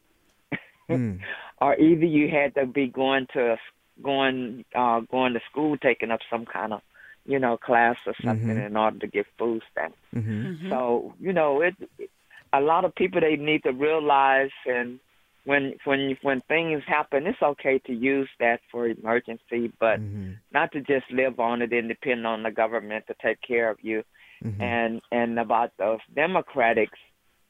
Hmm. 0.98 1.16
or 1.62 1.76
either 1.78 2.06
you 2.06 2.30
had 2.30 2.56
to 2.56 2.66
be 2.66 2.88
going 2.88 3.28
to 3.34 3.58
going 4.02 4.66
uh 4.76 5.02
going 5.12 5.34
to 5.34 5.42
school, 5.50 5.78
taking 5.78 6.12
up 6.12 6.22
some 6.30 6.46
kind 6.46 6.74
of 6.74 6.82
you 7.26 7.40
know 7.40 7.58
class 7.58 7.98
or 8.06 8.14
something 8.24 8.48
mm-hmm. 8.48 8.68
in 8.68 8.78
order 8.78 9.00
to 9.00 9.08
get 9.08 9.28
food 9.38 9.62
stamps. 9.72 9.98
Mm-hmm. 10.16 10.32
Mm-hmm. 10.32 10.70
So 10.70 11.14
you 11.20 11.34
know 11.34 11.62
it. 11.62 11.76
A 12.52 12.62
lot 12.62 12.84
of 12.84 12.96
people 12.96 13.22
they 13.22 13.36
need 13.36 13.64
to 13.64 13.72
realize 13.72 14.50
and 14.66 15.00
when 15.46 15.76
when 15.86 16.18
when 16.22 16.42
things 16.42 16.84
happen, 16.86 17.26
it's 17.26 17.42
okay 17.42 17.80
to 17.80 17.94
use 17.94 18.30
that 18.40 18.60
for 18.72 18.88
emergency, 18.88 19.72
but 19.80 20.00
not 20.54 20.72
to 20.74 20.82
just 20.82 21.10
live 21.12 21.40
on 21.40 21.62
it 21.62 21.72
and 21.72 21.88
depend 21.88 22.28
on 22.28 22.44
the 22.44 22.52
government 22.52 23.06
to 23.08 23.16
take 23.22 23.42
care 23.42 23.70
of 23.70 23.78
you. 23.82 24.04
And 24.60 25.02
and 25.12 25.40
about 25.40 25.72
those 25.78 26.00
Democrats, 26.16 26.92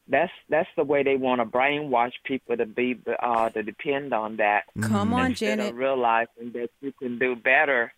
that's 0.10 0.32
that's 0.50 0.70
the 0.76 0.84
way 0.84 1.04
they 1.04 1.16
want 1.16 1.40
to 1.40 1.46
brainwash 1.46 2.14
people 2.24 2.58
to 2.58 2.66
be 2.66 3.00
uh 3.22 3.50
to 3.50 3.64
depend 3.64 4.14
on 4.14 4.38
that. 4.38 4.64
Come 4.82 5.14
on, 5.14 5.36
Janet. 5.36 5.72
of 5.72 5.76
realizing 5.78 6.52
that 6.54 6.70
you 6.82 6.92
can 7.00 7.20
do 7.20 7.36
better 7.36 7.94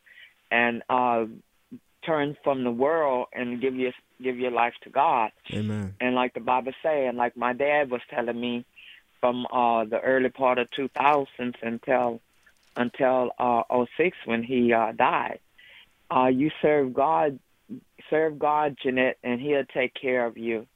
and 0.51 0.83
uh 0.89 1.25
turn 2.05 2.35
from 2.43 2.63
the 2.63 2.71
world 2.71 3.27
and 3.33 3.61
give 3.61 3.75
your 3.75 3.93
give 4.21 4.37
your 4.37 4.51
life 4.51 4.73
to 4.83 4.89
God. 4.89 5.31
Amen. 5.53 5.95
And 6.01 6.15
like 6.15 6.33
the 6.33 6.39
Bible 6.39 6.73
say, 6.83 7.07
and 7.07 7.17
like 7.17 7.37
my 7.37 7.53
dad 7.53 7.89
was 7.89 8.01
telling 8.09 8.39
me 8.39 8.65
from 9.19 9.45
uh 9.47 9.85
the 9.85 9.99
early 10.01 10.29
part 10.29 10.57
of 10.57 10.67
2000s 10.77 11.55
until 11.61 12.19
until 12.75 13.31
uh 13.39 13.63
06 13.97 14.17
when 14.25 14.43
he 14.43 14.73
uh 14.73 14.91
died. 14.91 15.39
Uh 16.13 16.27
you 16.27 16.51
serve 16.61 16.93
God 16.93 17.39
serve 18.09 18.37
God, 18.37 18.75
Jeanette, 18.83 19.17
and 19.23 19.39
he'll 19.39 19.63
take 19.63 19.93
care 19.93 20.25
of 20.25 20.37
you. 20.37 20.67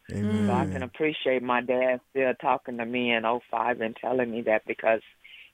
So 0.48 0.54
I 0.54 0.66
can 0.66 0.84
appreciate 0.84 1.42
my 1.42 1.62
dad 1.62 2.00
still 2.12 2.34
talking 2.40 2.78
to 2.78 2.86
me 2.86 3.12
in 3.12 3.24
05 3.24 3.82
and 3.82 3.96
telling 3.96 4.32
me 4.32 4.42
that 4.44 4.64
because 4.68 5.02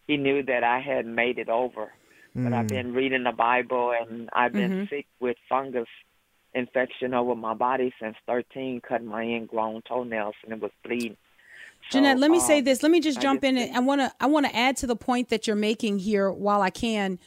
he 0.08 0.18
knew 0.18 0.44
that 0.44 0.64
I 0.64 0.80
had 0.80 1.06
made 1.06 1.38
it 1.40 1.50
over. 1.50 1.92
But 2.36 2.54
I've 2.54 2.68
been 2.68 2.94
reading 2.94 3.24
the 3.24 3.32
Bible 3.32 3.94
and 4.00 4.30
I've 4.34 4.54
been 4.54 4.88
sick 4.90 5.06
with 5.20 5.38
fungus 5.50 5.88
infection 6.54 7.14
over 7.14 7.36
my 7.36 7.54
body 7.54 7.94
since 8.02 8.16
13, 8.28 8.82
cutting 8.88 9.08
my 9.08 9.24
ingrown 9.24 9.82
toenails 9.88 10.36
and 10.44 10.54
it 10.54 10.62
was 10.62 10.72
bleeding. 10.84 11.18
So, 11.90 11.98
Jeanette, 11.98 12.20
let 12.20 12.32
me 12.32 12.40
say 12.40 12.60
um, 12.60 12.64
this. 12.64 12.84
Let 12.84 12.92
me 12.92 13.00
just 13.00 13.18
I 13.20 13.22
jump 13.22 13.42
just 13.42 13.50
in. 13.50 13.58
And 13.58 13.76
I 13.76 13.80
want 13.80 14.02
to. 14.02 14.12
I 14.20 14.28
want 14.28 14.46
to 14.46 14.56
add 14.56 14.78
to 14.78 14.88
the 14.88 14.96
point 14.96 15.30
that 15.30 15.48
you're 15.48 15.56
making 15.56 16.00
here 16.00 16.32
while 16.32 16.62
I 16.62 16.70
can. 16.70 17.20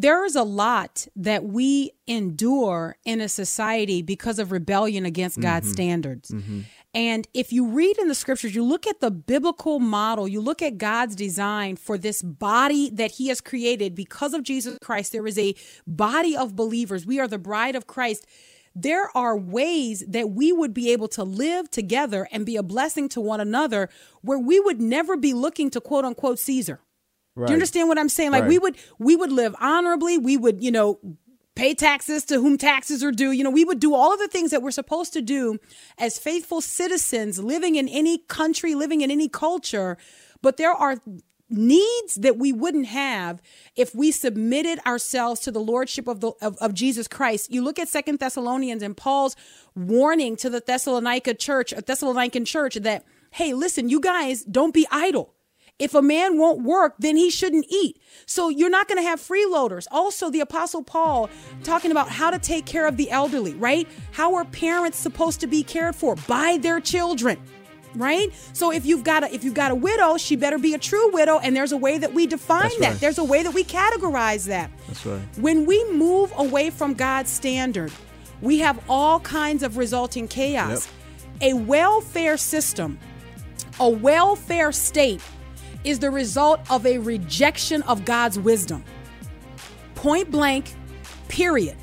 There 0.00 0.24
is 0.24 0.36
a 0.36 0.44
lot 0.44 1.08
that 1.16 1.44
we 1.44 1.90
endure 2.06 2.96
in 3.04 3.20
a 3.20 3.28
society 3.28 4.00
because 4.00 4.38
of 4.38 4.52
rebellion 4.52 5.04
against 5.04 5.38
mm-hmm. 5.38 5.48
God's 5.48 5.72
standards. 5.72 6.30
Mm-hmm. 6.30 6.60
And 6.94 7.26
if 7.34 7.52
you 7.52 7.66
read 7.66 7.98
in 7.98 8.06
the 8.06 8.14
scriptures, 8.14 8.54
you 8.54 8.62
look 8.62 8.86
at 8.86 9.00
the 9.00 9.10
biblical 9.10 9.80
model, 9.80 10.28
you 10.28 10.40
look 10.40 10.62
at 10.62 10.78
God's 10.78 11.16
design 11.16 11.74
for 11.74 11.98
this 11.98 12.22
body 12.22 12.90
that 12.90 13.10
He 13.10 13.26
has 13.26 13.40
created 13.40 13.96
because 13.96 14.34
of 14.34 14.44
Jesus 14.44 14.78
Christ. 14.80 15.10
There 15.10 15.26
is 15.26 15.36
a 15.36 15.56
body 15.84 16.36
of 16.36 16.54
believers. 16.54 17.04
We 17.04 17.18
are 17.18 17.26
the 17.26 17.36
bride 17.36 17.74
of 17.74 17.88
Christ 17.88 18.24
there 18.80 19.10
are 19.16 19.36
ways 19.36 20.04
that 20.06 20.30
we 20.30 20.52
would 20.52 20.72
be 20.72 20.92
able 20.92 21.08
to 21.08 21.24
live 21.24 21.68
together 21.68 22.28
and 22.30 22.46
be 22.46 22.54
a 22.54 22.62
blessing 22.62 23.08
to 23.08 23.20
one 23.20 23.40
another 23.40 23.88
where 24.20 24.38
we 24.38 24.60
would 24.60 24.80
never 24.80 25.16
be 25.16 25.34
looking 25.34 25.68
to 25.70 25.80
quote 25.80 26.04
unquote 26.04 26.38
Caesar. 26.38 26.80
Do 27.46 27.52
you 27.52 27.54
understand 27.54 27.88
what 27.88 27.98
I'm 27.98 28.08
saying? 28.08 28.32
Like 28.32 28.46
we 28.46 28.58
would 28.58 28.76
we 28.98 29.16
would 29.16 29.32
live 29.32 29.54
honorably, 29.60 30.18
we 30.18 30.36
would, 30.36 30.62
you 30.62 30.70
know, 30.70 30.98
pay 31.54 31.74
taxes 31.74 32.24
to 32.26 32.40
whom 32.40 32.56
taxes 32.56 33.02
are 33.02 33.10
due. 33.10 33.32
You 33.32 33.42
know, 33.42 33.50
we 33.50 33.64
would 33.64 33.80
do 33.80 33.92
all 33.94 34.12
of 34.12 34.20
the 34.20 34.28
things 34.28 34.52
that 34.52 34.62
we're 34.62 34.70
supposed 34.70 35.12
to 35.14 35.20
do 35.20 35.58
as 35.98 36.18
faithful 36.18 36.60
citizens 36.60 37.38
living 37.40 37.74
in 37.74 37.88
any 37.88 38.18
country, 38.18 38.74
living 38.76 39.00
in 39.00 39.10
any 39.10 39.28
culture, 39.28 39.98
but 40.40 40.56
there 40.56 40.72
are 40.72 40.98
needs 41.50 42.14
that 42.16 42.36
we 42.36 42.52
wouldn't 42.52 42.86
have 42.86 43.40
if 43.74 43.94
we 43.94 44.12
submitted 44.12 44.78
ourselves 44.86 45.40
to 45.40 45.50
the 45.50 45.60
lordship 45.60 46.06
of 46.06 46.20
the 46.20 46.30
of, 46.40 46.56
of 46.58 46.74
Jesus 46.74 47.08
Christ. 47.08 47.50
You 47.50 47.62
look 47.62 47.78
at 47.78 47.88
Second 47.88 48.18
Thessalonians 48.18 48.82
and 48.82 48.96
Paul's 48.96 49.34
warning 49.74 50.36
to 50.36 50.50
the 50.50 50.62
Thessalonica 50.64 51.34
church, 51.34 51.72
a 51.72 51.82
Thessalonican 51.82 52.46
church 52.46 52.74
that, 52.76 53.04
hey, 53.32 53.52
listen, 53.54 53.88
you 53.88 54.00
guys 54.00 54.44
don't 54.44 54.74
be 54.74 54.86
idle. 54.90 55.34
If 55.78 55.94
a 55.94 56.02
man 56.02 56.38
won't 56.38 56.62
work, 56.62 56.94
then 56.98 57.16
he 57.16 57.30
shouldn't 57.30 57.66
eat. 57.68 58.00
So 58.26 58.48
you're 58.48 58.70
not 58.70 58.88
going 58.88 58.98
to 58.98 59.08
have 59.08 59.20
freeloaders. 59.20 59.86
Also, 59.92 60.28
the 60.28 60.40
Apostle 60.40 60.82
Paul 60.82 61.30
talking 61.62 61.92
about 61.92 62.08
how 62.08 62.30
to 62.32 62.38
take 62.38 62.66
care 62.66 62.86
of 62.88 62.96
the 62.96 63.10
elderly, 63.10 63.54
right? 63.54 63.86
How 64.10 64.34
are 64.34 64.44
parents 64.44 64.98
supposed 64.98 65.40
to 65.40 65.46
be 65.46 65.62
cared 65.62 65.94
for 65.94 66.16
by 66.26 66.58
their 66.60 66.80
children? 66.80 67.38
Right? 67.94 68.32
So 68.52 68.70
if 68.70 68.84
you've 68.84 69.02
got 69.02 69.24
a 69.24 69.34
if 69.34 69.42
you've 69.44 69.54
got 69.54 69.70
a 69.70 69.74
widow, 69.74 70.18
she 70.18 70.36
better 70.36 70.58
be 70.58 70.74
a 70.74 70.78
true 70.78 71.10
widow, 71.10 71.38
and 71.38 71.56
there's 71.56 71.72
a 71.72 71.76
way 71.76 71.96
that 71.96 72.12
we 72.12 72.26
define 72.26 72.62
That's 72.62 72.78
that. 72.78 72.90
right. 72.90 73.00
There's 73.00 73.18
a 73.18 73.24
way 73.24 73.42
that 73.42 73.54
we 73.54 73.64
categorize 73.64 74.46
that. 74.46 74.70
That's 74.86 75.06
right. 75.06 75.20
When 75.38 75.64
we 75.64 75.82
move 75.90 76.32
away 76.36 76.68
from 76.68 76.92
God's 76.92 77.30
standard, 77.30 77.90
we 78.42 78.58
have 78.58 78.78
all 78.90 79.20
kinds 79.20 79.62
of 79.62 79.78
resulting 79.78 80.28
chaos. 80.28 80.86
A 81.40 81.54
welfare 81.54 82.36
system, 82.36 82.98
a 83.80 83.88
welfare 83.88 84.70
state 84.70 85.22
is 85.84 85.98
the 85.98 86.10
result 86.10 86.60
of 86.70 86.84
a 86.86 86.98
rejection 86.98 87.82
of 87.82 88.04
God's 88.04 88.38
wisdom. 88.38 88.84
Point 89.94 90.30
blank, 90.30 90.72
period. 91.28 91.76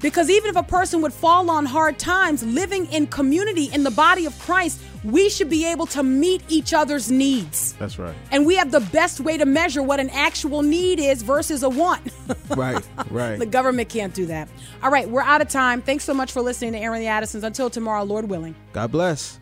Because 0.00 0.30
even 0.30 0.50
if 0.50 0.56
a 0.56 0.62
person 0.62 1.02
would 1.02 1.12
fall 1.12 1.50
on 1.50 1.66
hard 1.66 1.98
times, 1.98 2.44
living 2.44 2.86
in 2.92 3.08
community 3.08 3.64
in 3.72 3.82
the 3.82 3.90
body 3.90 4.26
of 4.26 4.38
Christ, 4.38 4.80
we 5.02 5.28
should 5.28 5.50
be 5.50 5.66
able 5.66 5.86
to 5.86 6.02
meet 6.02 6.42
each 6.48 6.72
other's 6.72 7.10
needs. 7.10 7.72
That's 7.74 7.98
right. 7.98 8.14
And 8.30 8.46
we 8.46 8.54
have 8.56 8.70
the 8.70 8.80
best 8.80 9.18
way 9.18 9.36
to 9.38 9.44
measure 9.44 9.82
what 9.82 9.98
an 9.98 10.10
actual 10.10 10.62
need 10.62 11.00
is 11.00 11.22
versus 11.22 11.62
a 11.62 11.68
want. 11.68 12.02
Right. 12.56 12.82
Right. 13.10 13.38
the 13.38 13.46
government 13.46 13.88
can't 13.90 14.14
do 14.14 14.26
that. 14.26 14.48
All 14.82 14.90
right, 14.90 15.08
we're 15.08 15.20
out 15.22 15.42
of 15.42 15.48
time. 15.48 15.82
Thanks 15.82 16.02
so 16.04 16.14
much 16.14 16.32
for 16.32 16.40
listening 16.40 16.72
to 16.72 16.78
Airing 16.78 17.00
the 17.00 17.06
Addisons. 17.06 17.44
Until 17.44 17.68
tomorrow, 17.68 18.02
Lord 18.04 18.28
willing. 18.30 18.54
God 18.72 18.90
bless. 18.90 19.38